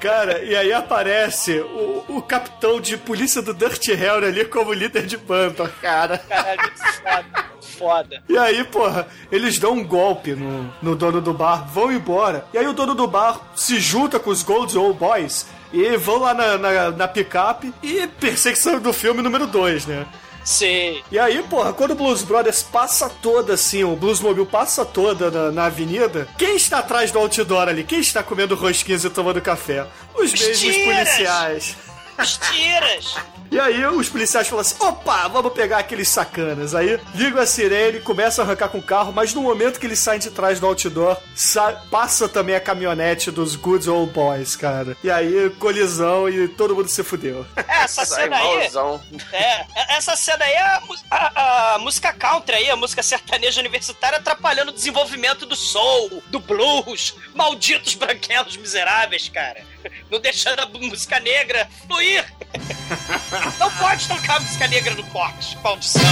[0.00, 5.06] Cara, e aí aparece o, o capitão de polícia do Dirty Hell ali como líder
[5.06, 6.18] de banda, cara.
[6.18, 6.72] Caralho,
[7.02, 7.48] foda.
[7.60, 8.22] Foda.
[8.28, 12.44] E aí, porra, eles dão um golpe no, no dono do bar, vão embora.
[12.52, 16.18] E aí o dono do bar se junta com os Gold Old Boys e vão
[16.18, 20.06] lá na, na, na picape e perseguição do filme número 2, né?
[20.44, 21.02] Sim.
[21.12, 25.30] E aí, porra, quando o Blues Brothers passa toda assim, o Blues Mobile passa toda
[25.30, 27.84] na, na avenida, quem está atrás do outdoor ali?
[27.84, 29.86] Quem está comendo rosquinhas e tomando café?
[30.14, 30.84] Os Os mesmos tiras!
[31.08, 31.76] policiais.
[32.18, 33.14] Os tiras.
[33.50, 36.74] E aí os policiais falam assim: opa, vamos pegar aqueles sacanas.
[36.74, 39.98] Aí ligam a sirene, começam a arrancar com o carro, mas no momento que eles
[39.98, 44.96] saem de trás do outdoor, sa- passa também a caminhonete dos Good Old Boys, cara.
[45.02, 47.46] E aí, colisão e todo mundo se fudeu.
[47.56, 48.58] É, essa cena aí.
[48.60, 49.00] malzão.
[49.32, 49.64] É,
[49.96, 54.70] essa cena aí é a, a- a música country aí, a música sertaneja universitária atrapalhando
[54.70, 57.14] o desenvolvimento do soul, do blues.
[57.34, 59.62] Malditos branquelos miseráveis, cara.
[60.10, 62.24] Não deixando a música negra fluir.
[63.58, 66.02] Não pode tocar música negra no corte, maldição.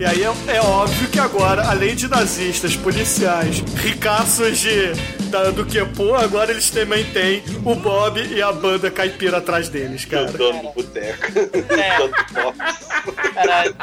[0.00, 4.92] E aí é, é óbvio que agora, além de nazistas, policiais, ricaços de,
[5.28, 9.68] da- do que pô, agora eles também têm o Bob e a banda caipira atrás
[9.68, 10.30] deles, cara.
[10.30, 11.24] O dono do boteco.
[11.74, 11.98] É.
[11.98, 12.12] Dono
[12.54, 13.12] do.
[13.34, 13.74] Caralho.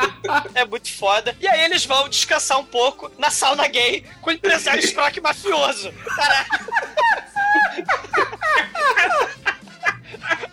[0.53, 1.35] É muito foda.
[1.41, 5.91] E aí eles vão descansar um pouco na sauna gay com o empresário escroque mafioso.
[6.15, 6.45] Caralho.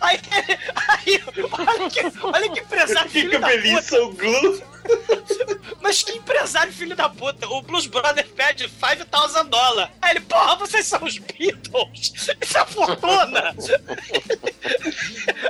[0.03, 0.19] Aí,
[0.75, 3.83] aí olha, que, olha que empresário filho Fica da feliz, puta.
[3.87, 4.61] sou Glu.
[5.81, 7.47] Mas que empresário filho da puta.
[7.47, 9.93] O Blues Brothers pede 5,000 dólares.
[10.01, 12.13] Aí ele, porra, vocês são os Beatles.
[12.41, 13.55] Isso é fortuna.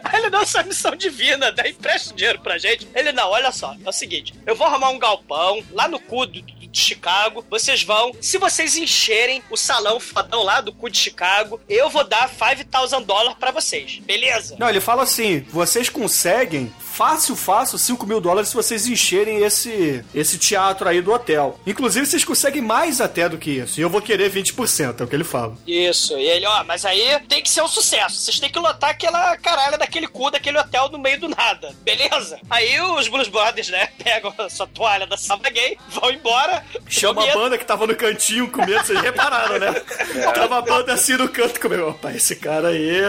[0.03, 2.87] Aí ele dá essa missão divina, daí empresta o dinheiro pra gente.
[2.93, 6.25] Ele, não, olha só, é o seguinte, eu vou arrumar um galpão lá no cu
[6.25, 6.43] do-
[6.73, 11.61] de Chicago, vocês vão, se vocês encherem o salão fodão lá do cu de Chicago,
[11.69, 14.55] eu vou dar 5,000 dólares pra vocês, beleza?
[14.59, 20.05] Não, ele fala assim: vocês conseguem fácil, fácil 5 mil dólares se vocês encherem esse,
[20.13, 21.59] esse teatro aí do hotel.
[21.65, 23.79] Inclusive, vocês conseguem mais até do que isso.
[23.79, 25.57] E eu vou querer 20%, é o que ele fala.
[25.65, 28.17] Isso, e ele, ó, mas aí tem que ser um sucesso.
[28.17, 32.39] Vocês têm que lotar aquela caralha daquele cu, daquele hotel no meio do nada, beleza?
[32.49, 36.63] Aí os Blues Brothers, né, pegam a sua toalha da sala gay, vão embora.
[36.87, 39.73] Chama a banda que tava no cantinho com medo, vocês repararam, né?
[40.33, 41.89] Tava a banda assim no canto comigo.
[41.89, 43.01] Opa, esse cara aí.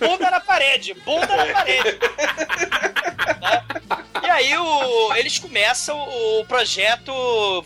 [0.00, 1.98] Bunda na parede, bunda na parede.
[3.40, 3.62] Né?
[4.22, 7.12] E aí o- eles começam o projeto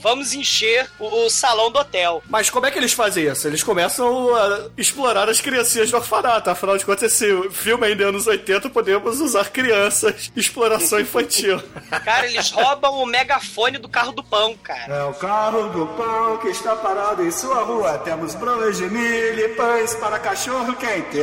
[0.00, 2.22] Vamos encher o, o salão do hotel.
[2.28, 3.46] Mas como é que eles fazem isso?
[3.46, 6.48] Eles começam a explorar as criancinhas do orfanato.
[6.50, 10.30] Afinal de contas, esse filme ainda é anos 80, podemos usar crianças.
[10.36, 11.62] Exploração infantil.
[12.04, 14.94] Cara, eles roubam o megafone do carro do pão, cara.
[14.94, 17.98] É o carro do pão que está parado em sua rua.
[17.98, 21.20] Temos broas de milho e pães para cachorro quente.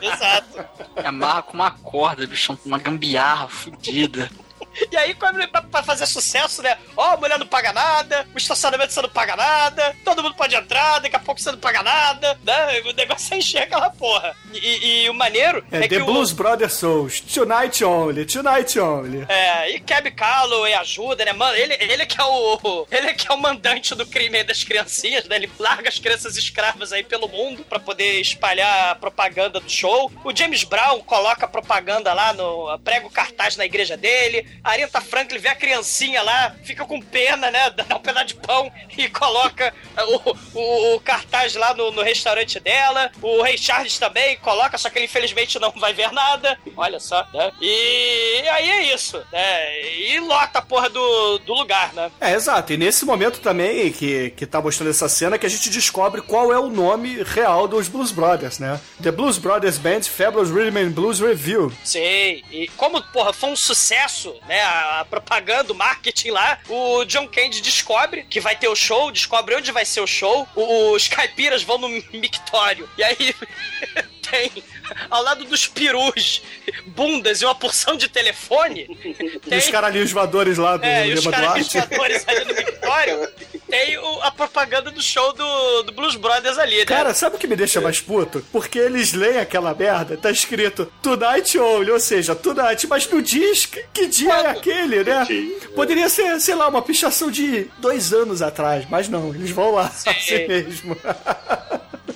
[0.00, 0.64] Exato.
[1.04, 4.30] Amarra com uma corda, bichão, com uma gambiarra fudida.
[4.90, 6.76] E aí, pra, fazer sucesso, né?
[6.96, 10.54] Ó, a mulher não paga nada, o estacionamento você não paga nada, todo mundo pode
[10.54, 12.80] entrar, daqui a pouco você não paga nada, né?
[12.86, 14.34] O negócio é encher aquela porra.
[14.52, 17.20] E, e- o maneiro é, É, que The o- Blues Brothers Souls.
[17.20, 19.24] Tonight only, tonight only.
[19.28, 21.32] É, e Keb Calloway ajuda, né?
[21.32, 22.86] Mano, ele, ele que é o.
[22.90, 25.36] Ele que é o mandante do crime aí das criancinhas, né?
[25.36, 30.10] Ele larga as crianças escravas aí pelo mundo pra poder espalhar a propaganda do show.
[30.24, 32.78] O James Brown coloca propaganda lá no.
[32.80, 34.46] prega o cartaz na igreja dele.
[34.64, 37.68] A Aretha Franklin vê a criancinha lá, fica com pena, né?
[37.70, 39.74] Dá um pedaço de pão e coloca
[40.08, 43.12] o, o, o cartaz lá no, no restaurante dela.
[43.20, 46.58] O Ray Charles também coloca, só que ele infelizmente não vai ver nada.
[46.76, 47.52] Olha só, né?
[47.60, 49.82] E aí é isso, né?
[49.82, 52.10] E lota a porra do, do lugar, né?
[52.18, 52.72] É, exato.
[52.72, 56.50] E nesse momento também que, que tá mostrando essa cena que a gente descobre qual
[56.50, 58.80] é o nome real dos Blues Brothers, né?
[59.02, 61.70] The Blues Brothers Band Fabulous Rhythm and Blues Review.
[61.84, 62.42] Sei.
[62.50, 64.53] E como, porra, foi um sucesso, né?
[64.60, 69.10] A, a propaganda, o marketing lá, o John Candy descobre que vai ter o show,
[69.10, 70.46] descobre onde vai ser o show.
[70.54, 72.88] Os caipiras vão no mictório.
[72.96, 73.34] E aí
[74.30, 74.50] tem,
[75.10, 76.42] ao lado dos perus,
[76.86, 78.86] bundas e uma porção de telefone.
[79.50, 81.78] E os caralhinhos voadores lá do É, os Lima Duarte.
[81.78, 83.28] atores ali no Victório,
[83.68, 86.84] tem o- a propaganda do show do, do Blues Brothers ali, né?
[86.84, 88.44] Cara, sabe o que me deixa mais puto?
[88.52, 93.66] Porque eles leem aquela merda, tá escrito Tonight Only, ou seja, Tonight, mas não diz
[93.66, 95.26] que, que dia é aquele, né?
[95.74, 99.86] Poderia ser, sei lá, uma pichação de dois anos atrás, mas não, eles vão lá
[99.86, 100.96] assim mesmo.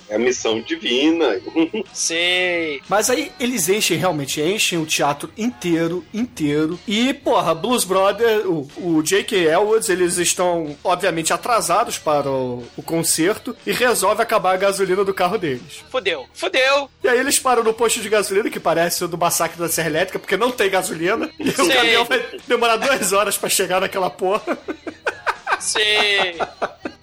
[0.08, 1.40] É a missão divina.
[1.92, 2.80] Sei.
[2.88, 6.78] Mas aí eles enchem, realmente enchem o teatro inteiro, inteiro.
[6.86, 9.36] E, porra, Blues Brother, o, o J.K.
[9.46, 15.12] Elwoods, eles estão, obviamente, atrasados para o, o concerto e resolve acabar a gasolina do
[15.12, 15.84] carro deles.
[15.90, 16.26] Fudeu.
[16.32, 16.88] Fudeu.
[17.04, 19.88] E aí eles param no posto de gasolina, que parece o do massacre da Serra
[19.88, 21.30] Elétrica, porque não tem gasolina.
[21.38, 21.68] E o Sei.
[21.68, 24.58] caminhão vai demorar duas horas pra chegar naquela porra.
[25.60, 26.36] Sei.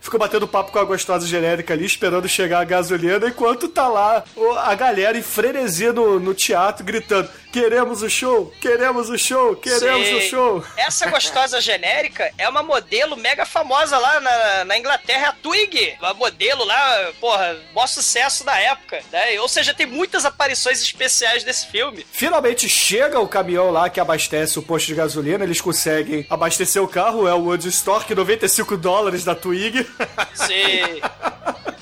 [0.06, 4.24] Ficou batendo papo com a gostosa genérica ali, esperando chegar a gasolina, enquanto tá lá
[4.64, 8.53] a galera em frenesia no, no teatro, gritando: Queremos o show!
[8.62, 9.56] Queremos o show!
[9.56, 10.18] Queremos Sei.
[10.18, 10.64] o show!
[10.78, 15.95] Essa gostosa genérica é uma modelo mega famosa lá na, na Inglaterra, a Twig.
[15.99, 19.01] Uma modelo lá, porra, maior sucesso da época.
[19.12, 19.39] Né?
[19.39, 22.06] Ou seja, tem muitas aparições especiais desse filme.
[22.12, 26.88] Finalmente chega o caminhão lá que abastece o posto de gasolina, eles conseguem abastecer o
[26.88, 29.88] carro, é o Woodstock, 95 dólares da Twig.
[30.34, 31.02] Sei.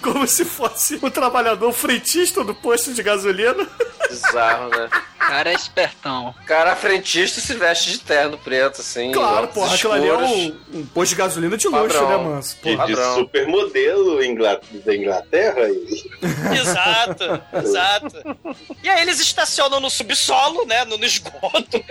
[0.03, 3.67] Como se fosse o trabalhador frentista do posto de gasolina.
[4.09, 4.89] Bizarro, né?
[5.17, 6.35] cara é espertão.
[6.45, 9.11] Cara frentista se veste de terno preto, assim.
[9.13, 12.09] Claro, porra, aquilo ali é um, um posto de gasolina de luxo, Padrão.
[12.09, 12.55] né, manso?
[12.57, 12.85] De, Porra.
[12.87, 13.15] de Padrão.
[13.15, 15.61] supermodelo ingla- da Inglaterra.
[15.69, 16.03] e-
[16.59, 18.37] Exato, exato.
[18.83, 20.83] E aí eles estacionam no subsolo, né?
[20.85, 21.83] No, no esgoto.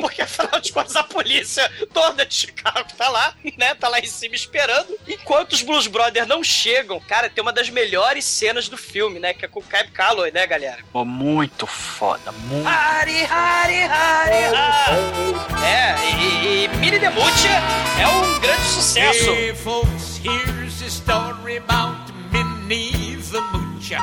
[0.00, 3.74] Porque afinal de contas a polícia toda de Chicago tá lá, né?
[3.74, 4.88] Tá lá em cima esperando.
[5.06, 9.32] Enquanto os Blues Brothers não chegam, cara, tem uma das melhores cenas do filme, né?
[9.32, 10.78] Que é com o Cab Calloway, né, galera?
[10.92, 12.66] Pô, muito foda, muito.
[12.66, 15.64] Hari, Hari, Hari, Hari.
[15.64, 17.48] É, e, e, e Mini Demucci
[18.00, 19.30] é um grande sucesso.
[19.30, 24.00] Hey, folks, here's a story about Minnie the Moocher.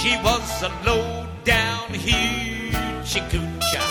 [0.00, 3.86] She was a low down hoochie coocher.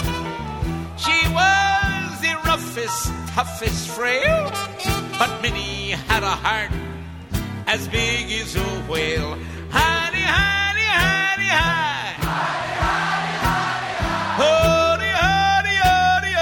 [0.98, 4.52] She was the roughest, toughest frail,
[5.18, 6.72] but Minnie had a heart
[7.68, 9.38] as big as a whale.
[9.70, 11.50] Honey, honey, honey.
[14.40, 16.36] Honey, honey, honey,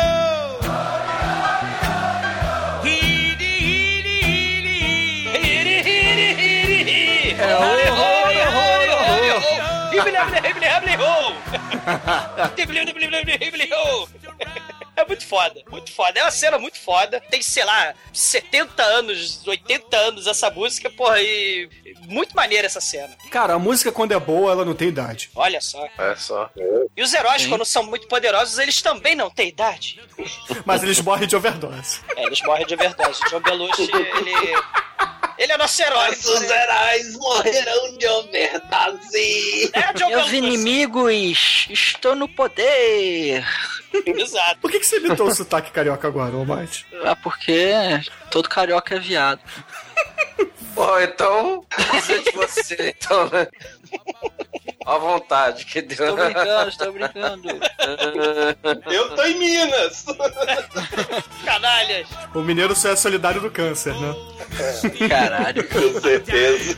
[13.74, 14.75] oh.
[14.96, 16.20] É muito foda, muito foda.
[16.20, 17.22] É uma cena muito foda.
[17.30, 21.70] Tem, sei lá, 70 anos, 80 anos essa música, porra, e
[22.08, 23.16] muito maneira essa cena.
[23.30, 25.30] Cara, a música quando é boa, ela não tem idade.
[25.36, 25.86] Olha só.
[25.98, 26.50] É só.
[26.96, 30.00] E os heróis, quando são muito poderosos, eles também não têm idade.
[30.66, 32.00] Mas eles morrem de overdose.
[32.16, 33.18] É, eles morrem de verdade.
[33.30, 34.34] John Belushi, ele.
[35.38, 36.08] Ele é nosso herói.
[36.08, 39.70] Nossos heróis morrerão de overdose.
[39.74, 40.38] É, John Meus Belushi.
[40.38, 43.46] inimigos, estou no poder.
[44.06, 44.60] Exato.
[44.60, 46.86] Por que, que você imitou o sotaque carioca agora, Almighty?
[47.04, 47.72] Ah, porque
[48.30, 49.40] todo carioca é viado.
[50.76, 51.66] Bom, então,
[52.06, 53.48] de você, então, né?
[54.86, 56.16] À vontade, que deu.
[56.16, 57.50] Tô brincando, tô brincando.
[58.92, 60.06] Eu tô em Minas.
[61.46, 62.08] Canalhas.
[62.34, 64.14] O mineiro só é solidário do câncer, né?
[65.08, 65.68] Caralho.
[65.70, 66.78] Com certeza.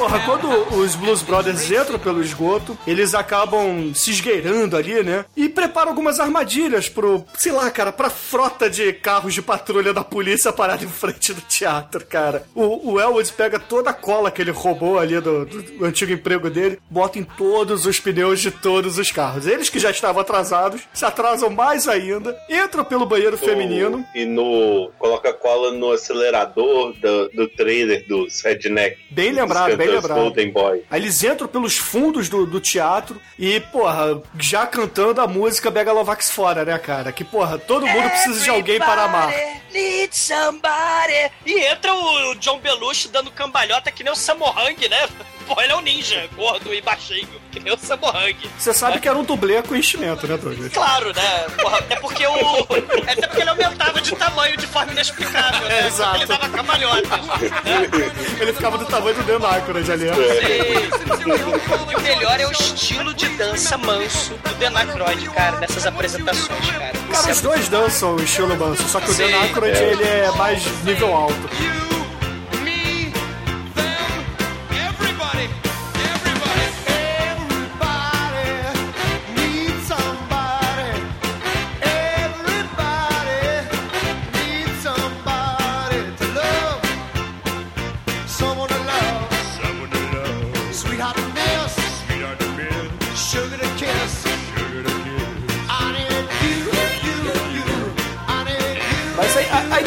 [0.00, 5.26] Porra, quando os Blues Brothers entram pelo esgoto, eles acabam se esgueirando ali, né?
[5.36, 10.02] E preparam algumas armadilhas pro, sei lá, cara, pra frota de carros de patrulha da
[10.02, 12.44] polícia parada em frente do teatro, cara.
[12.54, 16.48] O, o Elwood pega toda a cola que ele roubou ali do, do antigo emprego
[16.48, 19.46] dele, bota em todos os pneus de todos os carros.
[19.46, 24.02] Eles que já estavam atrasados, se atrasam mais ainda, entram pelo banheiro feminino.
[24.14, 24.90] E no.
[24.98, 28.96] Coloca cola no acelerador do, do trailer dos Redneck.
[29.10, 30.18] Bem lembrado, bem lembrado.
[30.18, 30.82] Golden Boy.
[30.90, 36.30] Aí eles entram pelos fundos do, do teatro e, porra, já cantando a música Megalovax
[36.30, 37.10] fora, né, cara?
[37.12, 39.32] Que, porra, todo mundo precisa de alguém para amar.
[39.72, 41.30] Need somebody.
[41.46, 45.08] E entra o John Belushi dando cambalhota que nem o Samohang, né?
[45.52, 48.36] Pô, ele é um ninja, gordo e baixinho, que nem o Samohang.
[48.56, 50.72] Você sabe que era um dublê com enchimento, né, Douglas?
[50.72, 51.46] Claro, né?
[51.60, 52.60] Porra, até porque o.
[53.10, 55.80] Até porque ele aumentava de tamanho de forma inexplicável, né?
[55.82, 56.16] É, exato.
[56.18, 57.10] Ele dava cambalhotas.
[58.40, 60.04] Ele ficava do tamanho do Aykroyd ali.
[60.04, 60.12] né?
[61.90, 66.70] E o melhor é o estilo de dança manso do Dan Aykroyd, cara, nessas apresentações,
[66.70, 66.92] cara.
[67.10, 69.82] Cara, os dois dançam o estilo manso, só que o É.
[69.90, 71.99] ele é mais nível alto.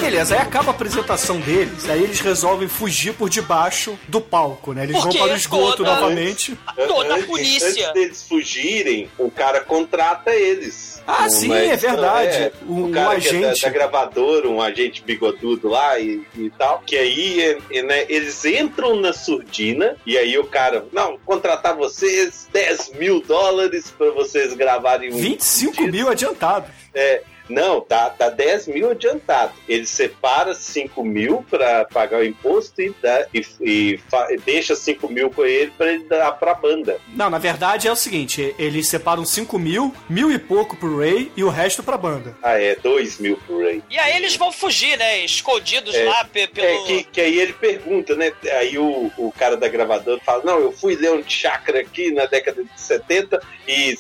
[0.03, 4.84] Beleza, aí acaba a apresentação deles, aí eles resolvem fugir por debaixo do palco, né?
[4.84, 6.57] Eles Porque vão para o esgoto toda- novamente.
[6.88, 7.67] Toda a polícia.
[7.67, 11.01] Antes deles fugirem, o cara contrata eles.
[11.05, 12.51] Ah, Um sim, é verdade.
[12.65, 13.61] O- o o cara que é da, agente.
[13.63, 16.80] da gravadora, um agente bigodudo lá e, e tal.
[16.85, 21.75] Que aí é- é, né, eles entram na surdina e aí o cara, não, contratar
[21.75, 25.17] vocês 10 mil dólares pra vocês gravarem um.
[25.17, 26.67] 25 mil adiantado.
[26.93, 29.53] É, não, tá, tá 10 mil adiantado.
[29.67, 35.07] Ele separa 5 mil pra pagar o imposto e, dá, e, e fa- deixa 5
[35.09, 36.97] mil com ele pra ele dar pra banda.
[37.09, 41.31] Não, na verdade é o seguinte: eles separam 5 mil, mil e pouco pro Ray
[41.35, 42.35] e o resto pra banda.
[42.41, 43.83] Ah, é, 2 mil pro Ray.
[43.89, 45.19] E aí eles vão fugir, né?
[45.23, 46.03] Escondidos É.
[46.05, 46.67] lá pe- pelo.
[46.67, 48.31] É, que, que aí ele pergunta, né?
[48.59, 52.25] Aí o, o cara da gravadora fala: Não, eu fui ler um chakra aqui na
[52.25, 53.95] década de 70 e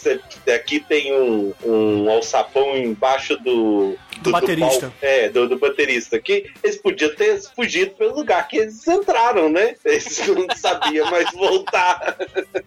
[0.53, 3.97] aqui tem um, um alçapão embaixo do.
[4.21, 4.79] Do baterista.
[4.87, 4.95] palco.
[5.01, 6.19] é, do, do baterista.
[6.19, 9.75] Que eles podiam ter fugido pelo lugar que eles entraram, né?
[9.83, 12.15] Eles não sabiam mais voltar.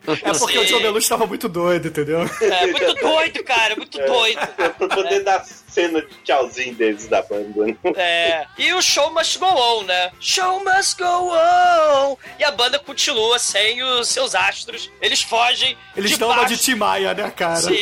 [0.07, 2.21] É porque o John Belushi estava muito doido, entendeu?
[2.41, 4.39] É muito doido, cara, muito doido.
[4.59, 7.65] É, pra poder dar cena de tchauzinho deles da banda.
[7.67, 7.77] né?
[7.97, 8.47] É.
[8.59, 10.11] E o show must go on, né?
[10.21, 12.17] Show must go on.
[12.39, 14.91] E a banda continua sem os seus astros.
[15.01, 15.77] Eles fogem.
[15.97, 17.57] Eles dão uma de debaixo- Tim Maia, né, cara?
[17.57, 17.77] Sim.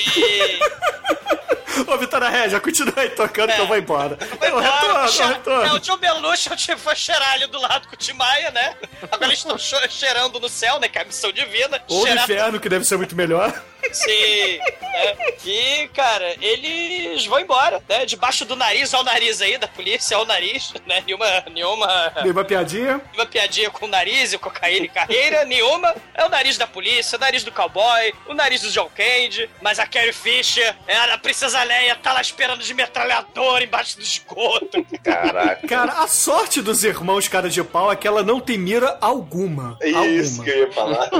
[1.87, 4.17] Ô, Vitória Regia, continua aí tocando que eu vou embora.
[4.39, 5.75] Vai Eu embora, retorno, eu É, retorno.
[5.75, 8.77] o John Belushi eu foi cheirar ali do lado com o Tim Maia, né?
[9.11, 10.89] Agora eles estão cheirando no céu, né?
[10.89, 11.83] Que é a missão divina.
[11.89, 13.53] Ou no Cheirar- inferno, que deve ser muito melhor.
[13.93, 14.59] Sim.
[14.83, 15.17] né?
[15.45, 18.07] E, cara, eles vão embora, né?
[18.07, 21.03] Debaixo do nariz, ao nariz aí da polícia, ao nariz, né?
[21.07, 23.01] Nenhuma, nenhuma, Dei uma piadinha.
[23.13, 25.95] nenhuma piadinha com o nariz e cocaína e carreira, nenhuma.
[26.15, 29.79] É o nariz da polícia, o nariz do cowboy, o nariz do John Candy, mas
[29.79, 34.85] a Carrie Fisher, ela, a Princesa Leia, tá lá esperando de metralhador embaixo do esgoto.
[35.03, 35.67] Caraca.
[35.67, 39.77] Cara, a sorte dos irmãos cara de pau é que ela não tem mira alguma.
[39.81, 40.45] É isso alguma.
[40.45, 41.11] que eu ia falar.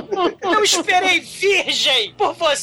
[0.43, 2.54] Eu esperei virgem por você!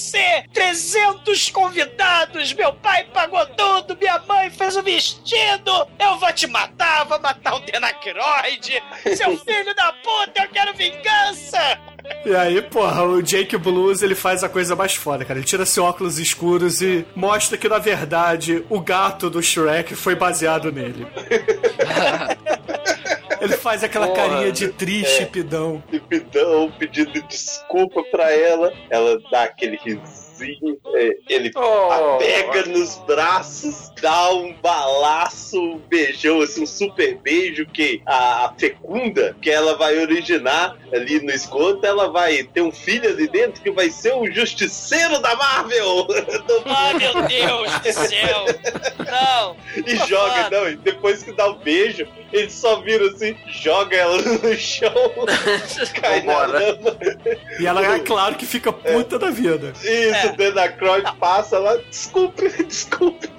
[0.54, 2.54] 300 convidados!
[2.54, 3.98] Meu pai pagou tudo!
[3.98, 5.88] Minha mãe fez o vestido!
[6.00, 7.06] Eu vou te matar!
[7.06, 8.82] Vou matar o Denacroide!
[9.16, 10.44] Seu filho da puta!
[10.44, 11.80] Eu quero vingança!
[12.26, 15.40] E aí, porra, o Jake Blues, ele faz a coisa mais foda, cara.
[15.40, 20.16] Ele tira seu óculos escuros e mostra que, na verdade, o gato do Shrek foi
[20.16, 21.08] baseado nele.
[23.42, 25.26] ele faz aquela Porra, carinha de triste, é.
[25.26, 25.84] pidão.
[26.08, 28.72] Pidão pedindo desculpa pra ela.
[28.90, 30.31] Ela dá aquele risinho.
[30.44, 31.92] É, ele Oh.
[31.92, 38.46] a pega nos braços, dá um balaço, um beijão, assim, um super beijo que a,
[38.46, 43.28] a fecunda, que ela vai originar ali no esgoto, ela vai ter um filho ali
[43.28, 46.08] dentro que vai ser o justiceiro da Marvel.
[46.66, 48.46] Ai, meu Deus do céu!
[49.12, 49.56] Não!
[49.86, 54.18] E joga, não, e depois que dá o beijo, ele só vira assim, joga ela
[54.22, 54.92] no chão,
[56.00, 56.98] cai na lama.
[57.60, 59.74] E ela, é claro, que fica puta da vida.
[59.82, 60.31] Isso, É.
[60.32, 63.30] o Denacroid passa lá, desculpe, desculpe.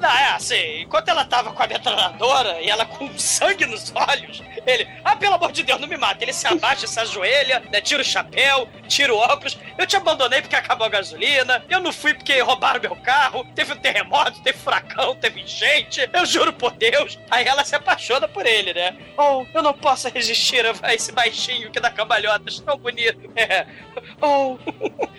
[0.00, 4.42] Não, é assim, enquanto ela tava com a metralhadora e ela com sangue nos olhos,
[4.66, 6.24] ele, ah, pelo amor de Deus, não me mata.
[6.24, 9.56] Ele se abaixa, se ajoelha, né, tira o chapéu, tira o óculos.
[9.78, 13.72] Eu te abandonei porque acabou a gasolina, eu não fui porque roubaram meu carro, teve
[13.74, 17.16] um terremoto, teve furacão, teve enchente, eu juro por Deus.
[17.30, 18.96] Aí ela se apaixona por ele, né?
[19.16, 23.30] Oh, eu não posso resistir a esse baixinho que dá cambalhotas tão bonito.
[23.34, 23.66] É.
[24.20, 24.56] Oh,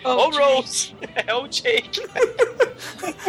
[0.04, 0.96] oh, Rose.
[1.26, 2.02] É o Jake.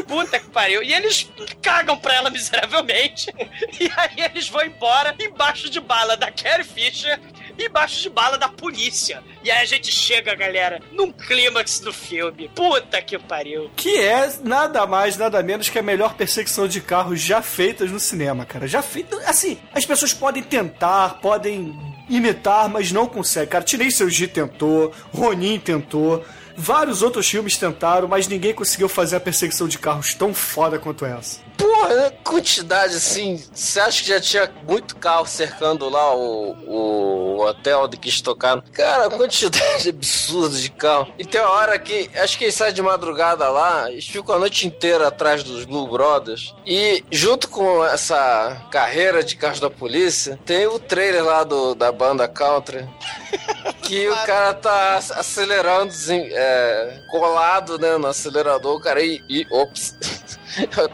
[0.08, 0.84] Puta que pariu.
[0.84, 1.30] E eles
[1.62, 3.34] cagam pra ela miseravelmente.
[3.80, 7.20] E aí eles vão embora embaixo de bala da Carrie Fisher
[7.64, 9.24] embaixo de bala da polícia.
[9.44, 12.50] E aí a gente chega, galera, num clímax do filme.
[12.54, 13.70] Puta que pariu.
[13.76, 18.00] Que é nada mais, nada menos que a melhor perseguição de carros já feitas no
[18.00, 18.68] cinema, cara.
[18.68, 19.18] Já feita.
[19.26, 21.78] Assim, as pessoas podem tentar, podem
[22.10, 23.50] imitar, mas não conseguem.
[23.50, 26.26] Cara, Tirei seu G tentou, Ronin tentou.
[26.58, 31.06] Vários outros filmes tentaram, mas ninguém conseguiu fazer a perseguição de carros tão foda quanto
[31.06, 31.40] essa.
[31.58, 33.42] Porra, quantidade assim.
[33.54, 38.22] Você acha que já tinha muito carro cercando lá o, o hotel de que eles
[38.22, 38.64] tocaram?
[38.72, 41.14] Cara, quantidade absurda de carro.
[41.18, 44.40] E tem uma hora que, acho que eles saem de madrugada lá, eles ficam a
[44.40, 46.54] noite inteira atrás dos Blue Brothers.
[46.66, 51.92] E junto com essa carreira de carros da polícia, tem o trailer lá do, da
[51.92, 52.88] banda Country.
[53.86, 59.46] Que o cara tá ac- acelerando, é, colado né, no acelerador, o cara e, e
[59.52, 59.96] ops.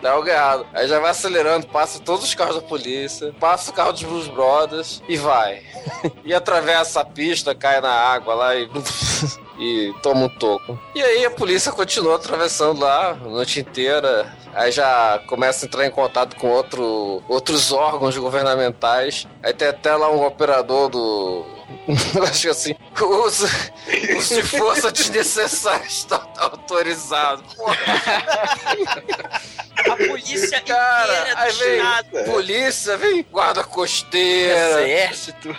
[0.02, 0.66] Tá algo errado.
[0.74, 4.28] Aí já vai acelerando, passa todos os carros da polícia, passa o carro dos Blues
[4.28, 5.62] Brothers e vai.
[6.26, 8.68] E atravessa a pista, cai na água lá e.
[9.64, 10.80] E toma um toco.
[10.96, 14.34] E aí a polícia continua atravessando lá a noite inteira.
[14.56, 19.28] Aí já começa a entrar em contato com outro, outros órgãos governamentais.
[19.44, 21.46] Aí tem até lá um operador do.
[22.30, 23.48] Acho que assim, uso,
[24.18, 27.44] uso de força desnecessária está autorizado.
[27.56, 27.76] Porra.
[29.90, 31.82] A polícia Cara, inteira aí vem
[32.26, 34.82] polícia, vem guarda costeira.
[34.84, 35.56] Exército.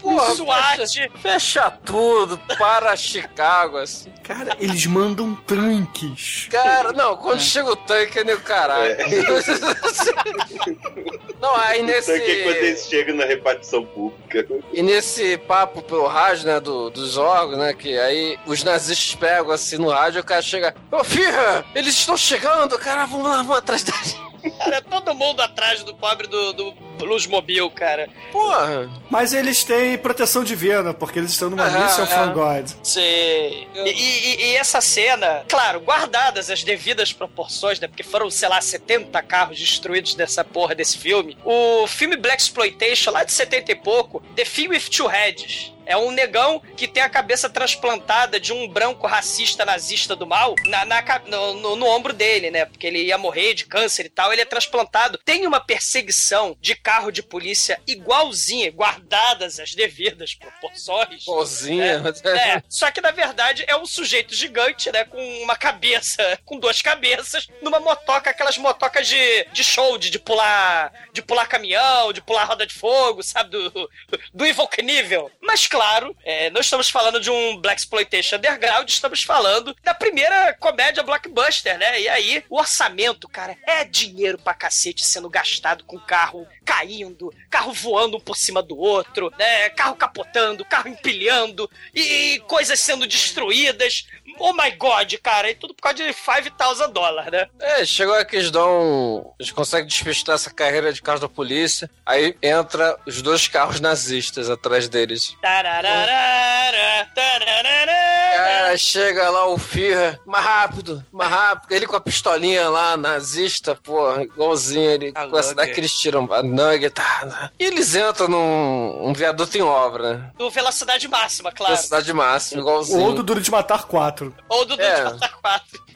[0.00, 0.76] Porra, SWAT.
[0.76, 4.12] fecha, fecha tudo, para Chicago, assim.
[4.22, 6.46] Cara, eles mandam tanques.
[6.50, 8.96] Cara, não, quando chega o tanque é nem o caralho.
[11.40, 12.12] não, aí nesse.
[12.12, 14.46] Tanque é quando eles chegam na repartição pública.
[14.72, 19.50] E nesse papo pelo rádio, né, do- dos órgãos, né, que aí os nazistas pegam
[19.50, 23.36] assim no rádio e o cara chega, ô filha, eles estão chegando, cara, vamos lá,
[23.38, 24.16] vamos atrás deles.
[24.58, 28.08] Cara, todo mundo atrás do pobre do, do Bluesmobile, cara.
[28.32, 28.90] Porra.
[29.10, 32.06] Mas eles têm proteção divina, porque eles estão numa Ah, mission é.
[32.06, 32.70] from God.
[32.82, 33.66] Sei.
[33.74, 37.86] E, e- e essa cena, claro, guardadas as devidas proporções, né?
[37.88, 41.36] Porque foram, sei lá, 70 carros destruídos dessa porra desse filme.
[41.44, 45.72] O filme Black Exploitation, lá de 70 e pouco, The Film with Two Heads.
[45.86, 50.54] É um negão que tem a cabeça transplantada de um branco racista nazista do mal
[50.66, 52.64] na, na no, no- no ombro dele, né?
[52.64, 54.32] Porque ele ia morrer de câncer e tal.
[54.32, 55.18] Ele é transplantado.
[55.24, 61.22] Tem uma perseguição de carro de polícia igualzinha, guardadas as devidas proporções.
[61.22, 62.02] Igualzinha.
[62.24, 65.04] É, só que na verdade é um sujeito gigante, né?
[65.04, 70.18] Com uma cabeça, com duas cabeças, numa motoca, aquelas motocas de, de show, de, de
[70.18, 73.50] pular de pular caminhão, de pular roda de fogo, sabe?
[73.50, 73.90] Do,
[74.34, 75.30] do Evil Knievel.
[75.40, 80.54] Mas claro, é, não estamos falando de um Black Exploitation Underground, estamos falando da primeira
[80.54, 82.00] comédia blockbuster, né?
[82.00, 87.74] E aí, o orçamento, cara, é dinheiro pra cacete sendo gastado com carro caindo, carro
[87.74, 89.68] voando um por cima do outro, né?
[89.70, 94.06] Carro capotando, carro empilhando e coisas sendo destruídas.
[94.38, 97.48] Oh my god, cara, e tudo por causa de 5,000 dólares, né?
[97.60, 99.34] É, chegou aqui, eles dão.
[99.38, 101.90] Eles conseguem despistar essa carreira de carros da polícia.
[102.04, 105.34] Aí entra os dois carros nazistas atrás deles.
[105.40, 107.92] Tararara, tararara.
[108.36, 111.72] Cara, chega lá o Firra, mais rápido, mais rápido.
[111.72, 115.12] Ele com a pistolinha lá, nazista, porra, igualzinho ele.
[115.12, 116.94] com essa daqui eles tiram a nugget.
[116.96, 120.30] Tá, e eles entram num um viaduto em obra, né?
[120.36, 121.74] Do Velocidade Máxima, claro.
[121.74, 123.00] Velocidade máxima, igualzinho.
[123.00, 123.84] Ou do Duro de Matar
[124.30, 124.44] 4.
[124.48, 125.04] Ou do É.
[125.04, 125.86] Matar 4.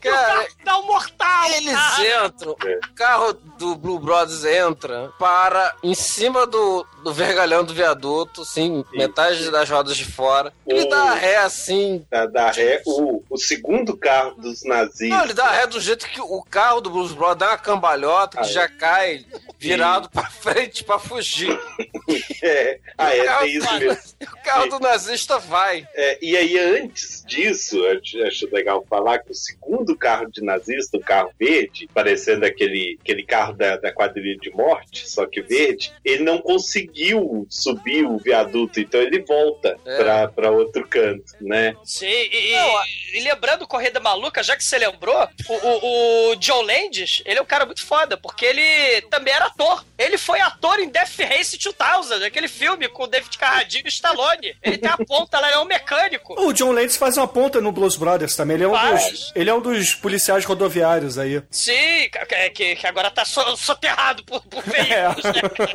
[0.00, 1.44] Cara, Dá um mortal!
[1.50, 2.26] Eles cara.
[2.26, 8.42] entram, o carro do Blue Brothers entra, para em cima do, do vergalhão do viaduto,
[8.42, 10.52] assim, metade das rodas de fora.
[10.66, 12.04] Ele O- dá ré assim.
[12.10, 15.08] Da, da ré, o, o segundo carro dos nazistas.
[15.08, 18.38] Não, ele dá ré do jeito que o carro do Blues Brothers dá uma cambalhota
[18.38, 18.52] que Ah, é.
[18.52, 19.24] já cai
[19.58, 21.58] virado pra frente pra fugir.
[22.42, 23.98] É, ah, é, carro tem isso mesmo.
[24.22, 25.86] O carro do nazista vai.
[25.94, 30.42] É, e aí, antes disso, eu acho, acho legal falar que o segundo carro de
[30.42, 35.42] nazista, o carro verde, parecendo aquele, aquele carro da, da quadrilha de morte, só que
[35.42, 36.88] verde, ele não conseguiu
[37.48, 39.96] subir o viaduto, então ele volta É.
[39.96, 41.74] pra, pra outro canto, né?
[41.84, 46.62] Sim, e, e- e lembrando Corrida Maluca, já que você lembrou, o, o, o John
[46.62, 49.84] Landis, ele é um cara muito foda, porque ele também era ator.
[49.98, 54.54] Ele foi ator em Death Race 2000, aquele filme com o David Carradine e Stallone.
[54.62, 56.34] Ele tem a ponta lá, ele é um mecânico.
[56.40, 58.56] O John Landis faz uma ponta no Blues Brothers também.
[58.56, 59.10] Ele é um, Faz.
[59.10, 61.42] dos, ele é um dos policiais rodoviários aí.
[61.50, 62.08] Sim,
[62.54, 65.68] que, que- agora tá so- soterrado por, por veículos, né, cara?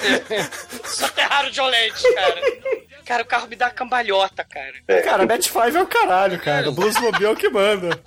[0.83, 2.41] Soterraram o John Landis, cara.
[3.05, 4.73] Cara, o carro me dá cambalhota, cara.
[5.03, 6.69] Cara, Match 5 é o caralho, cara.
[6.69, 7.99] O Bluesmobile é o que manda.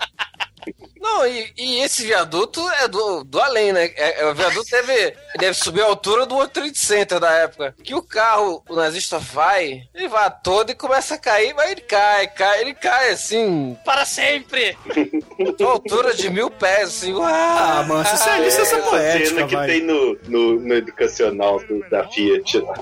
[1.01, 3.87] Não, e, e esse viaduto é do, do além, né?
[3.97, 7.75] É, é- o viaduto deve, deve subir a altura do World Trade Center da época.
[7.83, 11.81] Que o carro, o nazista vai, ele vai todo e começa a cair, mas ele
[11.83, 14.77] cai, cai, ele cai assim, Para sempre!
[15.61, 17.13] a altura de mil pés, assim.
[17.13, 19.67] Uau, Ah, mano, isso é licença Essa poética, cena que vai.
[19.67, 22.75] tem no, no, no educacional do- da Fiat lá.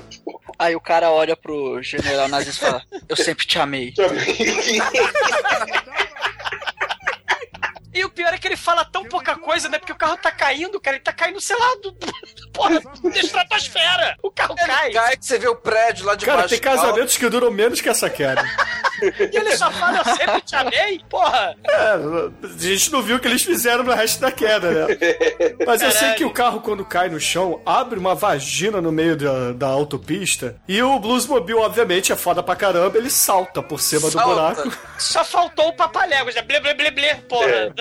[0.58, 3.92] Aí o cara olha pro general nazista e fala: Eu sempre te amei.
[7.94, 9.78] E o pior é que ele fala tão pouca coisa, né?
[9.78, 10.96] Porque o carro tá caindo, cara.
[10.96, 11.92] Ele tá caindo, sei lá, do,
[12.52, 14.16] porra, da estratosfera.
[14.22, 14.92] O carro cai.
[14.92, 16.50] cai que você vê o prédio lá de Cara, baixo.
[16.50, 18.42] tem casamentos que duram menos que essa queda.
[19.32, 21.00] E ele só fala, eu sempre te amei.
[21.08, 21.54] Porra.
[21.64, 21.76] É,
[22.44, 24.96] a gente não viu o que eles fizeram no resto da queda, né?
[25.66, 26.16] Mas eu sei Caralho.
[26.16, 30.56] que o carro, quando cai no chão, abre uma vagina no meio da, da autopista.
[30.68, 32.96] E o Bluesmobile, obviamente, é foda pra caramba.
[32.98, 34.70] Ele salta por cima do buraco.
[34.98, 36.42] Só faltou o papaléguas, né?
[36.42, 37.72] Blê, blé, blé, blé, porra.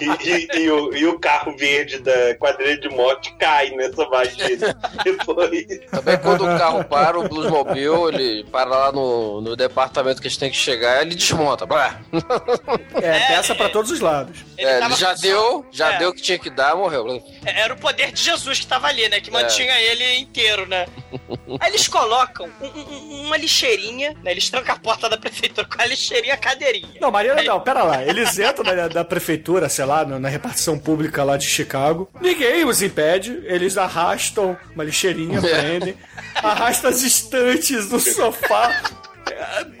[0.00, 4.76] E, e- e o, e o carro verde da quadrilha de morte cai nessa vagina.
[5.04, 5.66] Depois.
[5.90, 10.30] Também quando o carro para, o Bluesmobile, ele para lá no, no departamento que a
[10.30, 11.66] gente tem que chegar, ele desmonta.
[13.00, 14.38] É, peça pra todos os lados.
[14.56, 15.98] Ele É, ele já só- deu, já É.
[15.98, 17.22] deu o que tinha que dar, morreu.
[17.44, 19.20] Era o poder de Jesus que tava ali, né?
[19.20, 19.32] Que É.
[19.32, 20.86] mantinha ele inteiro, né?
[21.60, 24.32] Aí eles colocam um- um- uma lixeirinha, né?
[24.32, 26.88] Eles trancam a porta da prefeitura com a lixeirinha cadeirinha.
[27.00, 28.02] Não, Mariana, não, pera lá.
[28.04, 32.10] Eles entram na, da prefeitura, sei lá, na, na repartição pública lá de Chicago.
[32.20, 33.40] Ninguém os impede.
[33.44, 35.94] Eles arrastam uma lixeirinha, prendem.
[36.34, 38.82] Arrastam as estantes no sofá.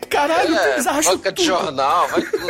[0.08, 1.46] É, Caralho, eles É, arrastam banca de tudo.
[1.46, 2.48] jornal, vai tudo.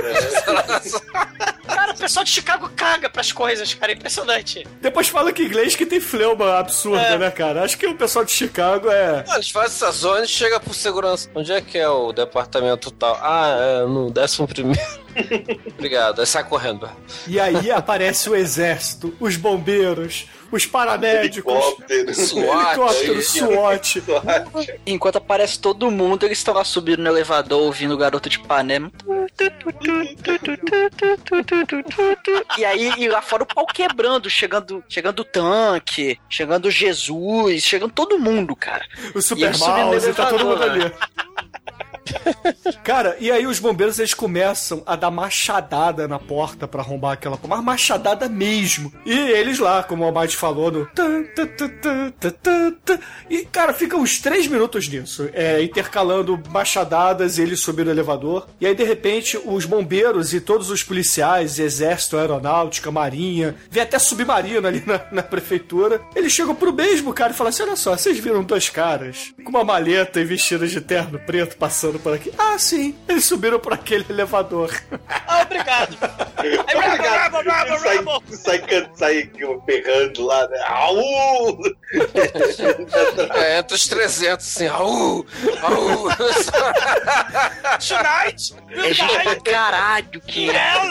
[1.67, 3.93] Cara, o pessoal de Chicago caga pras coisas, cara.
[3.93, 4.67] É impressionante.
[4.81, 7.19] Depois fala que inglês que tem fleuma absurda, É.
[7.19, 7.63] né, cara?
[7.65, 9.25] Acho que o pessoal de Chicago é.
[9.29, 11.29] Ah, Eles fazem essa zona e chega por segurança.
[11.35, 13.19] Onde é que é o departamento tal?
[13.21, 14.81] Ah, é no décimo primeiro.
[15.77, 16.21] Obrigado.
[16.21, 16.89] Aí sai correndo.
[17.27, 22.11] E aí aparece o exército, os bombeiros, os paramédicos, Helicóptero.
[22.11, 24.03] helicóptero, SWAT.
[24.87, 28.91] Enquanto aparece todo mundo, eles estão lá subindo no elevador ouvindo o garoto de Ipanema.
[32.57, 37.93] E aí, e lá fora o pau quebrando, chegando, chegando o tanque, chegando Jesus, chegando
[37.93, 38.85] todo mundo, cara.
[39.15, 40.93] O Super Mouse, tá todo mundo elevador, ali.
[42.85, 47.37] Cara, e aí os bombeiros eles começam a dar machadada na porta pra arrombar aquela
[47.37, 48.93] porta, mas machadada mesmo.
[49.05, 50.89] E eles lá, como o Almighty falou, no.
[53.29, 58.47] E, cara, fica uns três minutos nisso, é, intercalando machadadas e eles subindo o elevador.
[58.61, 63.99] E aí, de repente, os bombeiros e todos os policiais, exército, aeronáutica, marinha, vem até
[63.99, 66.01] submarino ali na, na prefeitura.
[66.15, 69.51] Eles chegam pro mesmo cara e falam assim: olha só, vocês viram dois caras com
[69.51, 72.33] uma maleta e vestidos de terno preto passando por aqui?
[72.39, 74.71] Ah, sim, eles subiram por aquele elevador.
[75.09, 75.97] Ah, obrigado.
[76.39, 78.23] Aí, bravo, bravo, bravo, sai, bravo.
[78.31, 79.31] sai, can- sai
[79.67, 80.59] berrando lá, né?
[80.67, 81.59] Au!
[83.35, 85.25] É, entre os 300, assim, au,
[85.63, 86.09] au.
[87.79, 90.83] Tonight, É gente pra caralho que é.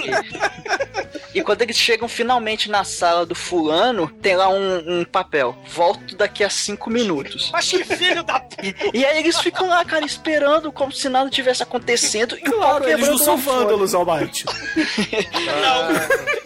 [1.33, 5.55] E quando eles chegam finalmente na sala do fulano, tem lá um, um papel.
[5.67, 7.49] Volto daqui a cinco minutos.
[7.51, 8.75] Mas que filho da p...
[8.93, 12.37] E aí eles ficam lá, cara, esperando como se nada tivesse acontecendo.
[12.37, 14.45] E Claro, eles não são vândalos, Almighty.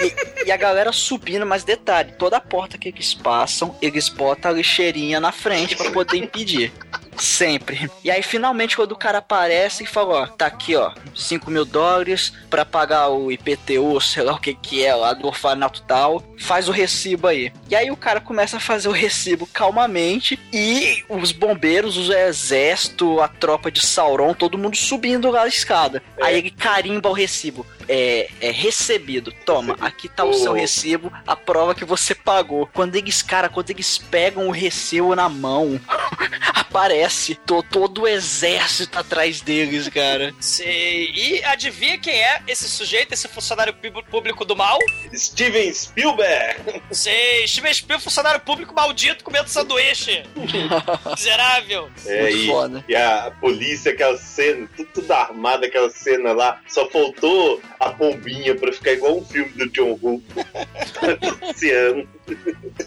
[0.01, 4.49] E, e a galera subindo, mas detalhe, toda a porta que eles passam, eles botam
[4.49, 6.73] a lixeirinha na frente pra poder impedir.
[7.17, 7.89] Sempre.
[8.03, 11.65] E aí, finalmente, quando o cara aparece e fala, ó, tá aqui, ó, 5 mil
[11.65, 16.23] dólares pra pagar o IPTU, sei lá o que que é lá do orfanato tal,
[16.39, 17.51] faz o recibo aí.
[17.69, 23.19] E aí o cara começa a fazer o recibo calmamente e os bombeiros, o exército,
[23.21, 26.01] a tropa de Sauron, todo mundo subindo lá a escada.
[26.21, 27.65] Aí ele carimba o recibo.
[27.93, 29.33] É, é recebido.
[29.45, 32.69] Toma, aqui tá o seu recibo, a prova que você pagou.
[32.73, 35.77] Quando eles, cara, quando eles pegam o recibo na mão,
[36.55, 40.33] aparece to- todo o exército atrás deles, cara.
[40.39, 41.09] Sei.
[41.11, 43.73] E adivinha quem é esse sujeito, esse funcionário
[44.09, 44.79] público- do mal?
[45.13, 46.81] Steven Spielberg!
[46.91, 50.23] Sei, Steven Spielberg, funcionário público maldito comendo sanduíche.
[51.15, 51.89] Miserável.
[52.05, 52.49] É, e,
[52.87, 58.53] e a polícia, aquela cena, tudo, tudo armado, aquela cena lá, só faltou a bombinha
[58.55, 60.21] pra ficar igual um filme do John Woo.
[61.49, 62.07] Esse ano.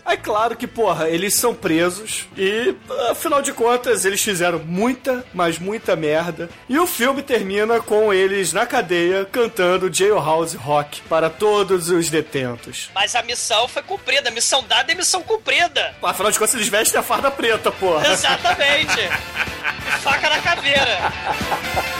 [0.07, 2.75] É claro que, porra, eles são presos e,
[3.11, 6.49] afinal de contas, eles fizeram muita, mas muita merda.
[6.69, 12.89] E o filme termina com eles na cadeia cantando Jailhouse Rock para todos os detentos.
[12.95, 15.95] Mas a missão foi cumprida, a missão dada é missão cumprida.
[16.03, 18.13] Afinal de contas, eles vestem a farda preta, porra.
[18.13, 19.09] Exatamente.
[20.03, 21.13] Faca na caveira.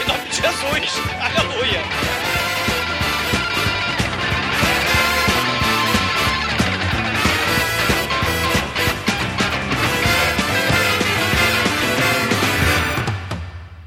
[0.01, 0.91] Em nome de Jesus.
[1.19, 2.54] Aleluia.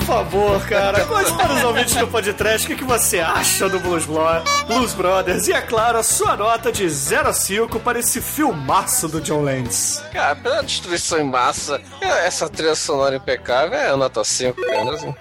[0.00, 3.78] Por favor, cara, conte para os ouvintes do podcast o que, que você acha do
[3.78, 7.98] Blues, Blo- Blues Brothers e, é claro, a sua nota de 0 a 5 para
[8.00, 10.02] esse filmaço do John Landis.
[10.12, 11.80] Cara, pela destruição em massa,
[12.24, 14.94] essa trilha sonora impecável é nota 5, cara.
[14.94, 15.14] Assim.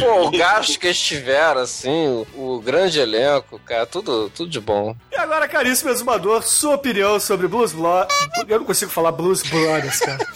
[0.00, 4.60] Pô, o gasto que eles tiveram, assim, o, o grande elenco, cara, tudo, tudo de
[4.60, 4.94] bom.
[5.10, 8.06] E agora, caríssimo exumador, sua opinião sobre Blues Blo...
[8.46, 10.26] Eu não consigo falar Blues Brothers, cara.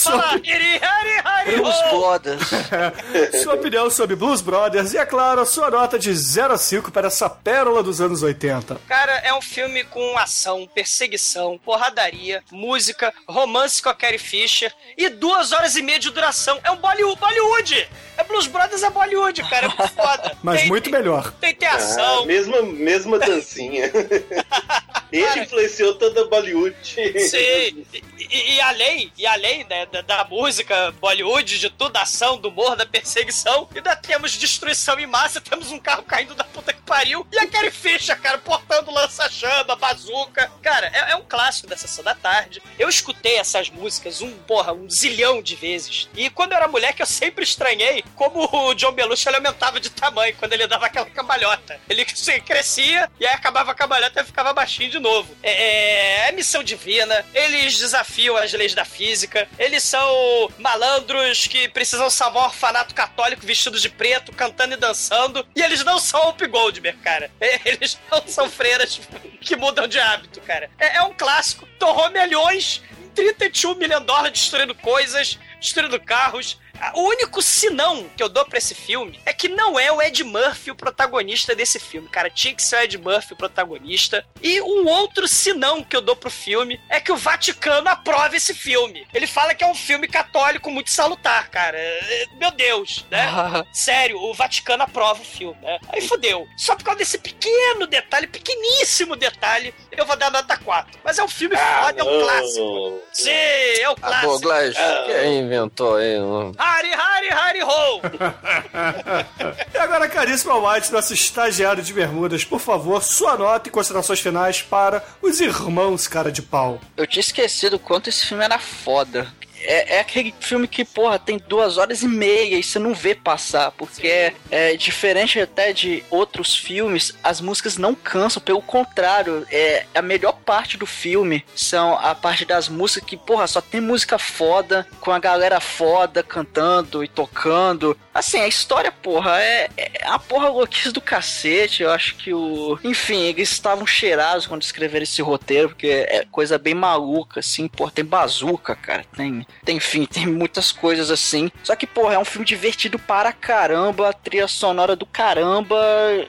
[0.00, 1.14] Fala, hari, hari,
[1.44, 1.76] Blues.
[1.90, 2.50] Brothers.
[3.42, 6.90] sua opinião sobre Blues Brothers e, é claro, a sua nota de 0 a 5
[6.90, 8.80] para essa pérola dos anos 80.
[8.86, 15.08] Cara, é um filme com ação, perseguição, porradaria, música, romance com a Carrie Fisher e
[15.08, 16.58] duas horas e meia de duração.
[16.64, 17.18] É um Bollywood.
[17.20, 17.88] Bollywood.
[18.16, 19.66] É Blues Brothers, é Bollywood, cara.
[19.66, 20.36] É muito foda.
[20.42, 21.32] Mas Tem- muito melhor.
[21.40, 22.22] Tem, tem ação.
[22.22, 23.90] Ah, mesma, mesma dancinha.
[25.12, 26.76] Ele influenciou toda a Bollywood.
[26.84, 27.86] Sim, e,
[28.18, 32.48] e- e além, e além né, da, da música Bollywood, de tudo, da ação, do
[32.48, 36.82] humor, da perseguição, ainda temos destruição em massa, temos um carro caindo da puta que
[36.82, 37.26] pariu.
[37.32, 40.50] E a Carrie Fisher, cara, portando lança-chama, bazuca.
[40.62, 42.60] Cara, é, é um clássico da sessão da tarde.
[42.78, 46.08] Eu escutei essas músicas um, porra, um zilhão de vezes.
[46.14, 49.90] E quando eu era moleque, eu sempre estranhei como o John Belushi ele aumentava de
[49.90, 51.80] tamanho quando ele dava aquela cambalhota.
[51.88, 55.34] Ele assim, crescia e aí acabava a cambalhota e ficava baixinho de novo.
[55.42, 62.08] É, é missão divina, eles desafiam as leis da física, eles são malandros que precisam
[62.10, 66.46] salvar um orfanato católico vestidos de preto, cantando e dançando, e eles não são Whoopi
[66.46, 67.30] Goldberg, cara.
[67.64, 69.00] Eles não são freiras
[69.40, 70.70] que mudam de hábito, cara.
[70.78, 72.82] É, é um clássico, torrou milhões,
[73.14, 76.58] 31 milhões de dólares destruindo coisas, destruindo carros.
[76.94, 80.22] O único sinão que eu dou pra esse filme é que não é o Ed
[80.24, 82.30] Murphy o protagonista desse filme, cara.
[82.30, 84.24] Tinha que ser o Ed Murphy o protagonista.
[84.42, 88.54] E um outro sinão que eu dou pro filme é que o Vaticano aprova esse
[88.54, 89.06] filme.
[89.12, 91.76] Ele fala que é um filme católico muito salutar, cara.
[91.78, 93.26] É, Meu Deus, né?
[93.72, 95.78] Sério, o Vaticano aprova o filme, né?
[95.90, 96.46] Aí fodeu.
[96.56, 100.98] Só por causa desse pequeno detalhe, pequeníssimo detalhe, eu vou dar nota 4.
[101.04, 103.02] Mas é um filme foda, é um clássico.
[103.12, 104.26] Sim, é o Ah, clássico.
[104.32, 104.76] Douglas,
[105.06, 106.18] quem inventou aí?
[106.18, 108.00] um- Hari, Hari, Hari, Ho!
[109.74, 114.62] E agora, caríssimo White, nosso estagiário de bermudas, por favor, sua nota e considerações finais
[114.62, 116.80] para os irmãos cara de pau.
[116.96, 119.26] Eu tinha esquecido o quanto esse filme era foda.
[119.62, 123.14] É, é aquele filme que, porra, tem duas horas e meia e você não vê
[123.14, 129.46] passar, porque é, é diferente até de outros filmes, as músicas não cansam, pelo contrário,
[129.50, 133.80] é a melhor parte do filme são a parte das músicas que, porra, só tem
[133.80, 137.96] música foda, com a galera foda cantando e tocando.
[138.12, 141.84] Assim, a história, porra, é, é uma porra louquice do cacete.
[141.84, 142.78] Eu acho que o.
[142.82, 147.92] Enfim, eles estavam cheirados quando escreveram esse roteiro, porque é coisa bem maluca, assim, porra,
[147.92, 149.04] tem bazuca, cara.
[149.16, 151.50] Tem, tem, enfim, tem muitas coisas assim.
[151.62, 155.76] Só que, porra, é um filme divertido para caramba, a trilha sonora do caramba,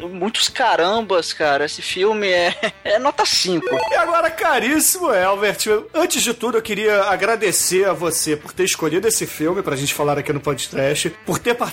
[0.01, 1.65] muitos carambas, cara.
[1.65, 3.65] Esse filme é, é nota 5.
[3.91, 9.07] E agora, caríssimo Elbert, antes de tudo eu queria agradecer a você por ter escolhido
[9.07, 11.71] esse filme pra gente falar aqui no podcast, por ter participado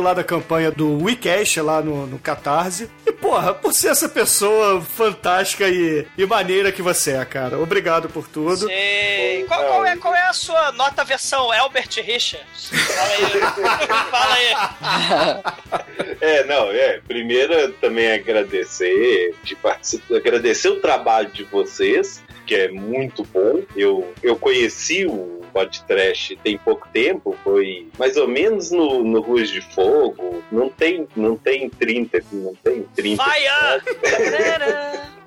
[0.00, 2.90] lá da campanha do WeCast lá no, no Catarse.
[3.06, 7.58] E, porra, por ser essa pessoa fantástica e, e maneira que você é, cara.
[7.58, 8.66] Obrigado por tudo.
[8.66, 9.44] Sei.
[9.46, 12.70] Qual, qual é, qual é a sua nota versão Albert Richards?
[12.70, 13.40] Fala aí.
[14.10, 16.14] Fala aí.
[16.20, 17.00] É, não, é.
[17.06, 23.62] Primeiro também agradecer, de participar, agradecer o trabalho de vocês, que é muito bom.
[23.76, 29.48] Eu, eu conheci o podcast tem pouco tempo, foi mais ou menos no, no Ruas
[29.48, 30.42] de Fogo.
[30.50, 33.22] Não tem, não tem 30, não tem 30.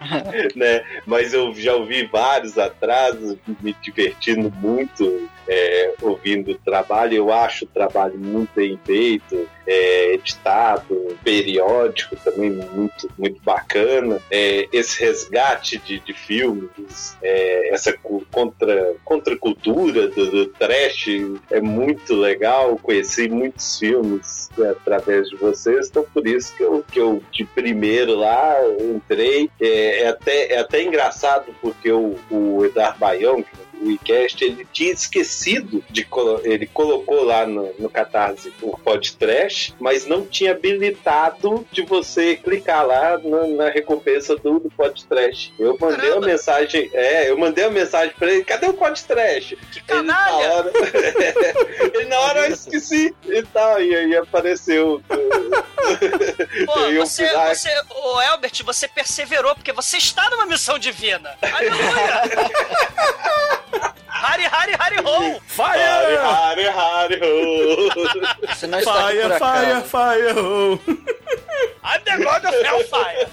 [0.53, 0.83] né?
[1.05, 7.15] Mas eu já ouvi vários atrasos, me divertindo muito é, ouvindo o trabalho.
[7.15, 14.19] Eu acho o trabalho muito bem feito, é, editado, periódico também muito, muito bacana.
[14.29, 17.93] É, esse resgate de, de filmes, é, essa
[18.31, 21.07] contra, contracultura do, do trash
[21.49, 22.77] é muito legal.
[22.77, 28.15] Conheci muitos filmes através de vocês, então por isso que eu, que eu de primeiro
[28.15, 29.49] lá entrei.
[29.59, 34.67] É, é até, é até engraçado porque o, o Edar Baião, que o WeCast, ele
[34.71, 40.51] tinha esquecido de colo- ele colocou lá no, no Catarse o podcast, mas não tinha
[40.51, 45.53] habilitado de você clicar lá na, na recompensa do, do podcast.
[45.59, 49.55] Eu mandei uma mensagem, é, eu mandei uma mensagem pra ele, cadê o podcast?
[49.55, 50.71] Que Ele na hora,
[51.93, 55.01] ele na hora eu esqueci e tal, e aí apareceu.
[55.07, 57.55] Pô, Eu ia você, opinar.
[57.55, 61.35] você, ô Albert, você perseverou, porque você está numa missão divina.
[61.41, 62.23] Aleluia!
[64.13, 65.41] Hari, Hari, Hari, Ho!
[65.57, 65.81] Hari,
[66.17, 67.89] Hari, Hari, ho.
[68.47, 69.85] Você não está aqui Fire, por fire, acaso.
[69.89, 70.79] fire, oh.
[71.83, 73.27] I'm the God of Hellfire!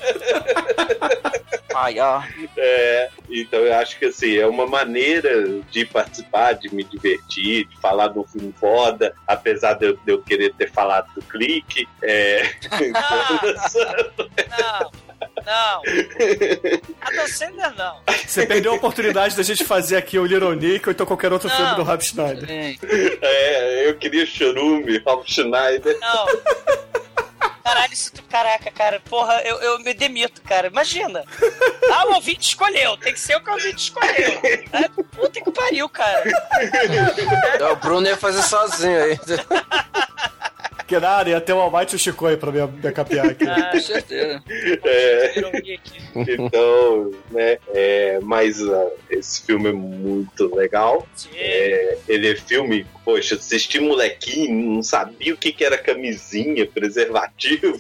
[1.75, 2.23] Ai, ó.
[2.57, 7.81] É, então eu acho que assim, é uma maneira de participar, de me divertir, de
[7.81, 11.87] falar de um filme foda, apesar de eu, de eu querer ter falado do clique.
[12.03, 12.43] É,
[14.59, 15.10] Não, não.
[17.01, 18.01] Adam Sandler, não.
[18.27, 21.49] Você perdeu a oportunidade da gente fazer aqui o Little Nick ou então qualquer outro
[21.49, 21.57] Não.
[21.57, 22.79] filme do Rob Schneider.
[23.23, 25.99] é, eu queria Chorume, Rob Schneider.
[26.01, 26.27] Não.
[27.63, 30.67] Caralho, isso tu, caraca, cara, porra, eu, eu me demito, cara.
[30.69, 31.25] Imagina.
[31.93, 34.41] Ah, o ouvinte escolheu, tem que ser o que o ouvinte escolheu.
[34.73, 36.25] É, puta que pariu, cara.
[37.61, 39.19] É, o Bruno ia fazer sozinho aí.
[40.91, 43.45] Que nada, ia ter o Almighty e o Chico aí pra me, me capiar aqui.
[43.49, 44.43] Ah, certeza.
[44.85, 45.35] É,
[46.17, 51.07] então, né, é, mas ah, esse filme é muito legal.
[51.33, 57.79] É, ele é filme, poxa, assisti molequinho, não sabia o que, que era camisinha, preservativo.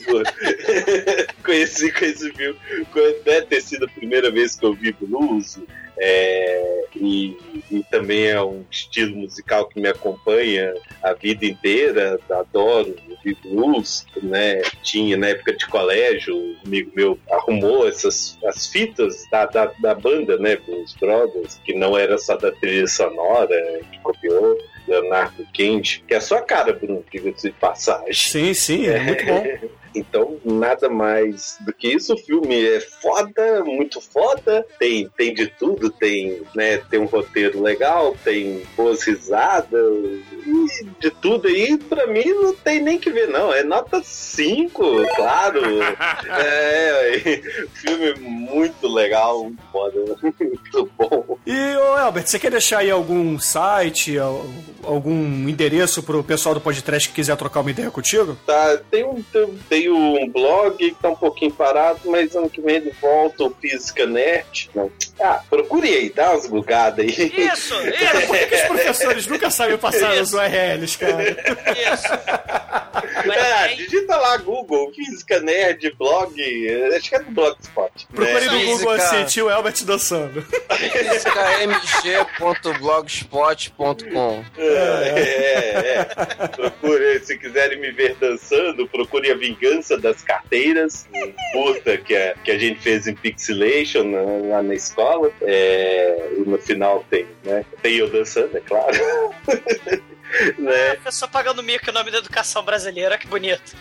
[1.44, 2.60] Conheci com esse filme,
[2.92, 5.58] quando deve ter sido a primeira vez que eu vi blues.
[6.02, 7.36] É, e,
[7.70, 10.72] e também é um estilo musical que me acompanha
[11.02, 14.62] a vida inteira, adoro ouvir blues, né?
[14.82, 19.94] Tinha na época de colégio, um amigo meu arrumou essas as fitas da, da, da
[19.94, 20.56] banda, né?
[20.56, 24.58] Blues Brothers, que não era só da trilha sonora, que copiou.
[24.90, 28.12] Leonardo Kendi, que é a sua cara, Bruno, diga-se de passagem.
[28.12, 29.70] Sim, sim, é muito bom.
[29.94, 32.14] Então, nada mais do que isso.
[32.14, 34.64] O filme é foda, muito foda.
[34.78, 35.90] Tem, tem de tudo.
[35.90, 40.20] Tem, né, tem um roteiro legal, tem boas risadas.
[41.00, 43.52] De tudo aí, pra mim, não tem nem que ver, não.
[43.52, 45.60] É nota 5, claro.
[46.38, 47.20] é,
[47.74, 50.00] filme muito legal, muito foda.
[50.22, 51.29] Muito bom.
[51.52, 54.46] E, ô Albert, você quer deixar aí algum site, al-
[54.84, 58.38] algum endereço pro pessoal do podcast que quiser trocar uma ideia contigo?
[58.46, 62.60] Tá, tem um, tem- tem um blog que tá um pouquinho parado, mas ano que
[62.60, 64.70] vem ele volta, o Física Nerd.
[64.74, 64.90] Não.
[65.18, 67.10] Ah, procure aí, dá umas bugadas aí.
[67.36, 68.68] Isso, Cara, por que, que os isso.
[68.68, 71.24] professores nunca sabem passar os URLs, cara?
[73.32, 76.34] É, digita lá Google, Física Nerd, blog,
[76.96, 78.06] acho que é do Blogspot.
[78.14, 78.52] Procure né?
[78.52, 80.44] no Google assim, tio Albert dançando.
[81.62, 86.04] mg.blogspot.com É, é, é.
[86.48, 92.34] Procure, se quiserem me ver dançando, procure a Vingança das Carteiras, um curta que, é,
[92.44, 95.30] que a gente fez em Pixelation né, lá na escola.
[95.42, 97.64] É, e no final tem, né?
[97.82, 98.96] Tem eu dançando, é claro.
[100.58, 100.94] né?
[100.94, 103.74] Professor pagando mico em nome da educação brasileira, que bonito.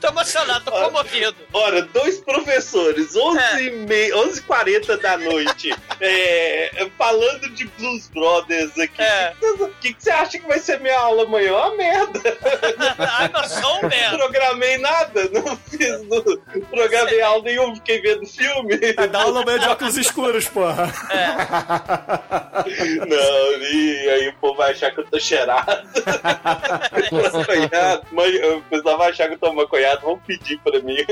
[0.00, 1.36] tô emocionado, tô comovido.
[1.52, 9.02] Ora, dois professores, 11 e meia- 11h40 da noite, é, falando de Blues Brothers aqui.
[9.60, 11.52] O que, que você acha que vai ser minha aula amanhã?
[11.54, 12.20] Uma merda.
[12.98, 14.16] Ai, mas só um merda.
[14.16, 16.22] Programei nada, não fiz, não,
[16.70, 18.78] programei aula nenhuma, fiquei vendo filme.
[19.10, 20.92] Dá aula meio de óculos escuros, porra.
[23.06, 25.88] Não, e aí o povo vai achar que eu tô cheirado.
[27.32, 28.06] maconhado.
[28.12, 30.96] Mas o pessoal vai achar que eu tô maconhado, vão pedir pra mim.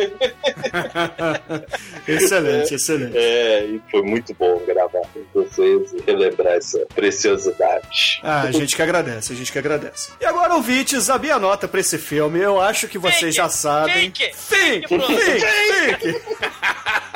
[2.07, 3.17] excelente, excelente.
[3.17, 8.21] É, e foi muito bom gravar com vocês e relembrar essa preciosidade.
[8.23, 10.13] Ah, a gente que agradece, a gente que agradece.
[10.21, 14.13] E agora, ouvintes, a minha nota pra esse filme, eu acho que vocês já sabem.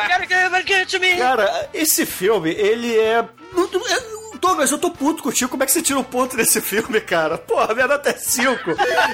[0.02, 0.27] Give,
[0.66, 1.16] give it to me.
[1.16, 3.24] Cara, esse filme, ele é.
[4.43, 5.51] É- Douglas, eu tô puto contigo.
[5.51, 7.39] Como é que você tira um ponto desse filme, cara?
[7.39, 8.70] Porra, minha nota é 5.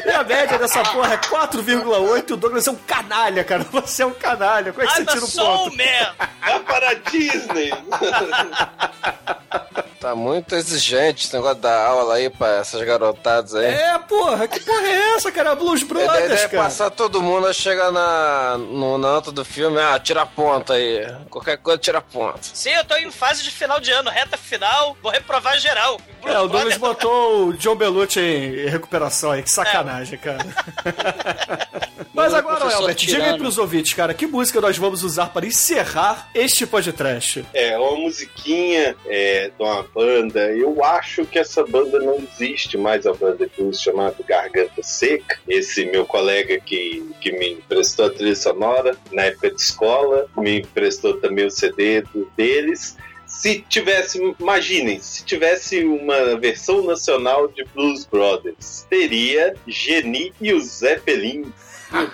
[0.07, 2.31] E a média dessa porra é 4,8.
[2.33, 3.65] O Douglas é um canalha, cara.
[3.71, 4.73] Você é um canalha.
[4.73, 5.77] Como é que você I'm a tira um soul ponto?
[5.77, 6.15] man.
[6.41, 7.71] Vai para a Disney!
[10.01, 13.67] Tá muito exigente esse negócio da aula aí pra essas garotadas aí.
[13.67, 15.57] É, porra, que porra é essa, cara?
[15.57, 16.63] Blues A Brothers, ideia é cara.
[16.63, 21.05] passar todo mundo a chegar na, no, na nota do filme, ah, tira ponta aí.
[21.29, 22.39] Qualquer coisa tira ponta.
[22.43, 26.01] Sim, eu tô em fase de final de ano, reta final, vou reprovar geral.
[26.25, 29.43] É, o Douglas botou o John Belushi em recuperação aí.
[29.43, 30.39] Que sacanagem, cara.
[32.15, 36.29] Mas agora, Albert, diga aí pros ouvintes, cara, que música nós vamos usar para encerrar
[36.35, 37.45] este podcast?
[37.55, 40.51] É uma musiquinha é, de uma banda.
[40.53, 45.39] Eu acho que essa banda não existe mais, a banda blues chamada Garganta Seca.
[45.49, 50.61] Esse meu colega que, que me emprestou a trilha sonora na época de escola, me
[50.61, 52.05] emprestou também o CD
[52.37, 52.97] deles.
[53.27, 60.61] Se tivesse, imaginem, se tivesse uma versão nacional de Blues Brothers, teria Geni e o
[60.61, 61.53] Zeppelin no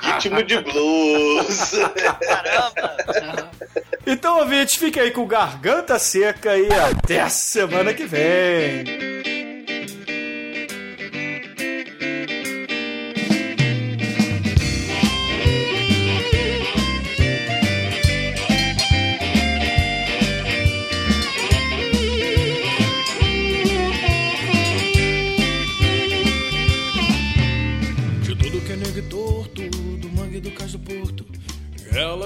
[0.00, 1.72] ritmo de blues.
[4.06, 9.53] Então, ouvintes, fiquem aí com garganta seca e até a semana que vem.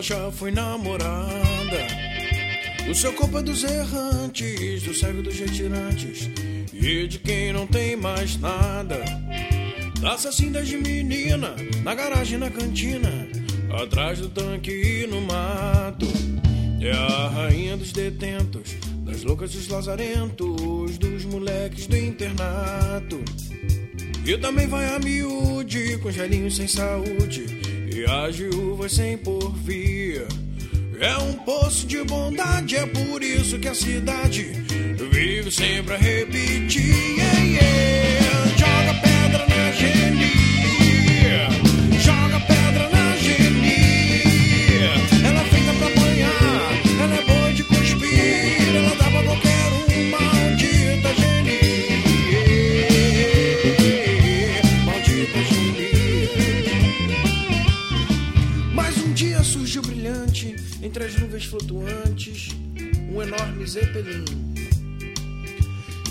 [0.08, 1.86] Já foi namorada.
[2.86, 6.30] Do seu corpo é dos errantes, do cego dos retirantes,
[6.72, 9.04] e de quem não tem mais nada.
[10.00, 13.28] Da assassina de menina, na garagem, na cantina,
[13.82, 16.06] atrás do tanque e no mato.
[16.80, 23.22] É a rainha dos detentos, das loucas dos lazarentos, dos moleques do internato.
[24.24, 27.67] E também vai a miúde com gelinho sem saúde
[28.04, 30.26] e viúvas sem porvia.
[31.00, 34.44] É um poço de bondade, é por isso que a cidade
[35.10, 36.94] vive sempre a repetir.
[37.16, 38.46] Yeah, yeah.
[38.56, 40.17] Joga pedra na geni,
[61.38, 62.48] nuvens flutuantes,
[63.12, 64.24] um enorme zeppelin.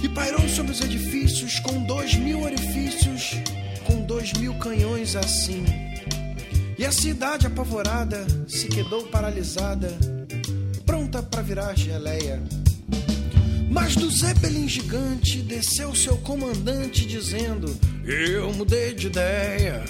[0.02, 3.32] E pairou sobre os edifícios com dois mil orifícios,
[3.86, 5.66] com dois mil canhões assim.
[6.78, 9.92] E a cidade apavorada se quedou paralisada,
[10.86, 12.42] pronta para virar geleia.
[13.70, 17.76] Mas do Zeppelin gigante desceu seu comandante dizendo:
[18.06, 19.84] Eu mudei de ideia.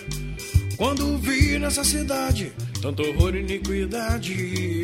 [0.77, 2.51] Quando vi nessa cidade
[2.81, 4.33] tanto horror e iniquidade,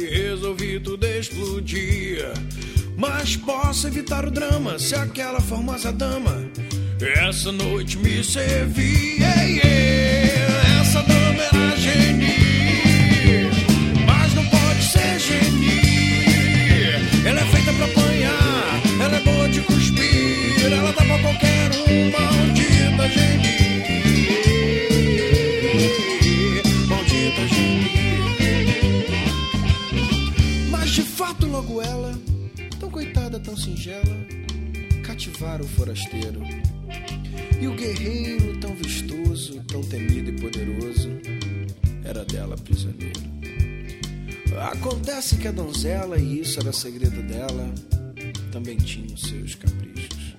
[0.09, 2.25] resolvi tudo explodir.
[2.97, 6.43] Mas posso evitar o drama se aquela formosa dama
[7.03, 8.63] essa noite me yeah.
[10.79, 12.42] Essa dama era geni,
[31.53, 32.19] logo ela,
[32.79, 34.17] tão coitada, tão singela,
[35.03, 36.41] cativara o forasteiro.
[37.61, 41.11] E o guerreiro, tão vistoso, tão temido e poderoso,
[42.03, 43.21] era dela prisioneiro.
[44.71, 47.71] Acontece que a donzela, e isso era segredo dela,
[48.51, 50.35] também tinha os seus caprichos.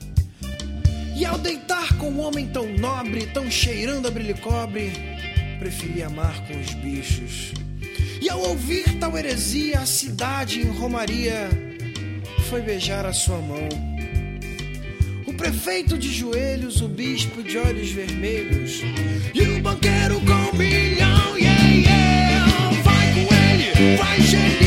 [1.17, 4.91] E ao deitar com um homem tão nobre, tão cheirando a brilho cobre,
[5.61, 7.64] preferia amar com os bichos.
[8.25, 11.51] E ao ouvir tal heresia, a cidade em Romaria
[12.49, 13.69] foi beijar a sua mão.
[15.27, 18.81] O prefeito de joelhos, o bispo de olhos vermelhos
[19.35, 21.37] e o banqueiro com um milhão.
[21.37, 22.71] Yeah, yeah.
[22.83, 24.64] Vai com ele, vai gerir.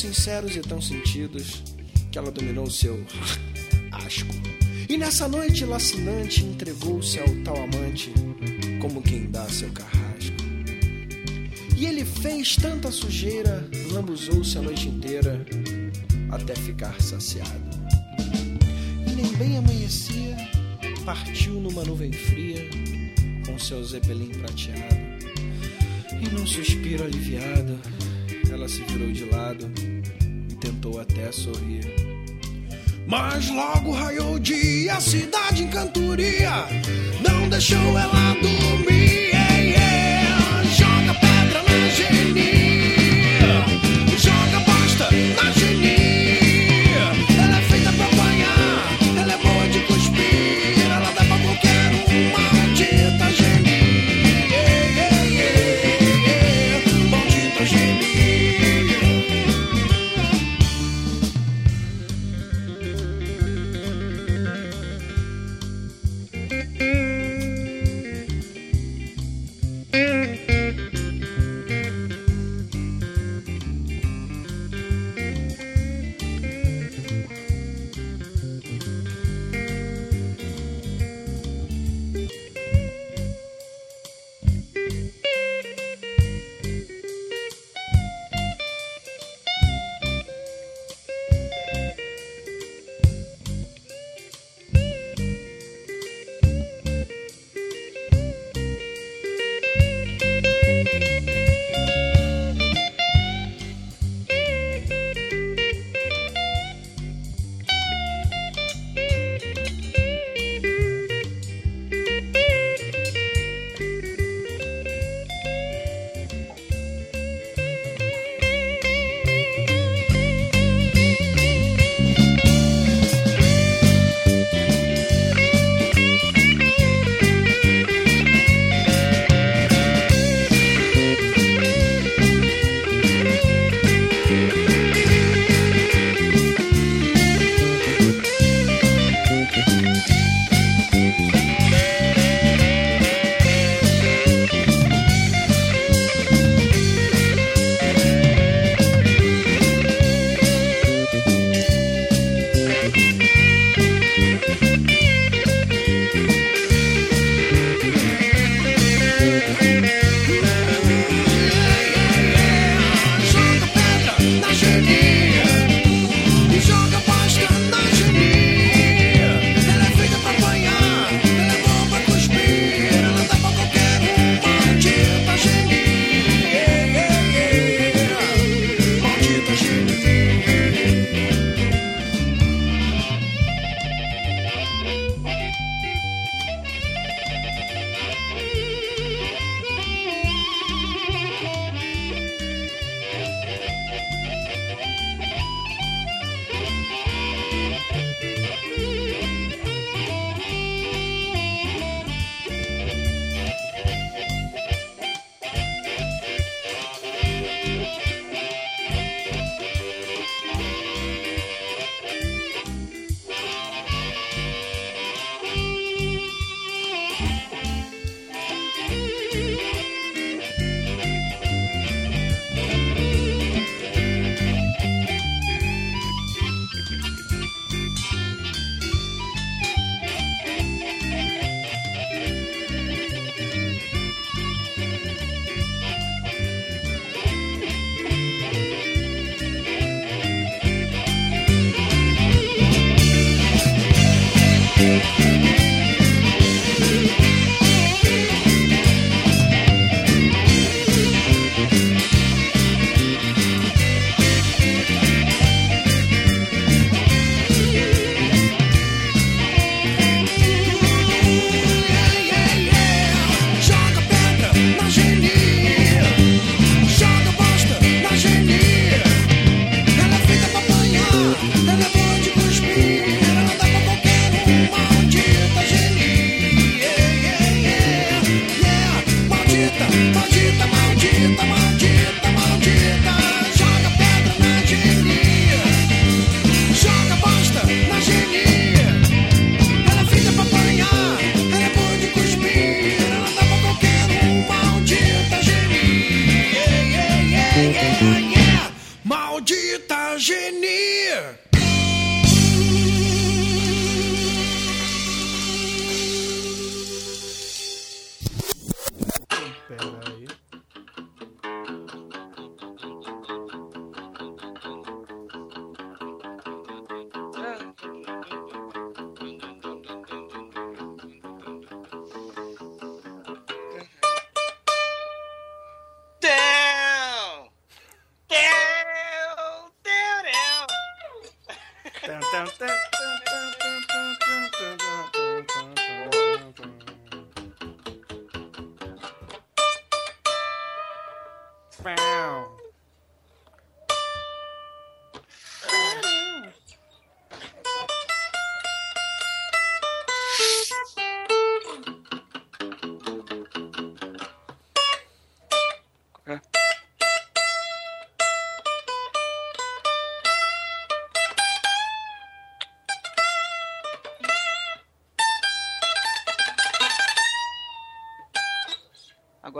[0.00, 1.62] Sinceros e tão sentidos,
[2.10, 3.04] que ela dominou o seu
[3.92, 4.34] asco.
[4.88, 8.12] E nessa noite lacinante entregou-se ao tal amante,
[8.80, 10.36] como quem dá seu carrasco.
[11.76, 15.44] E ele fez tanta sujeira, lambuzou-se a noite inteira,
[16.30, 17.70] até ficar saciado.
[19.06, 20.36] E nem bem amanhecia,
[21.04, 22.68] partiu numa nuvem fria,
[23.46, 25.10] com seu zeppelin prateado.
[26.20, 27.78] E num suspiro aliviado,
[28.52, 29.70] ela se virou de lado
[30.50, 31.84] e tentou até sorrir.
[33.06, 36.66] Mas logo raiou o dia, a cidade em cantoria
[37.26, 39.29] não deixou ela dormir.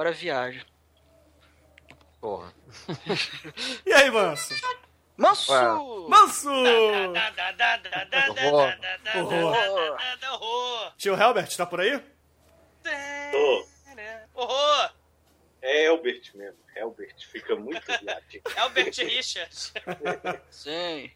[0.01, 0.65] Agora viaja.
[2.23, 2.55] Porra.
[3.85, 4.55] E aí, Manso?
[5.15, 6.09] Manso!
[6.09, 6.51] Manso!
[9.19, 9.99] Horror.
[10.33, 10.95] Horror.
[10.97, 12.03] Tio Helbert, tá por aí?
[13.31, 13.67] Tô.
[14.33, 14.95] Horror!
[15.61, 16.59] É Elbert mesmo.
[16.75, 18.43] Elbert fica muito viadinho.
[18.57, 19.75] Albert Richards.
[20.49, 21.11] Sim.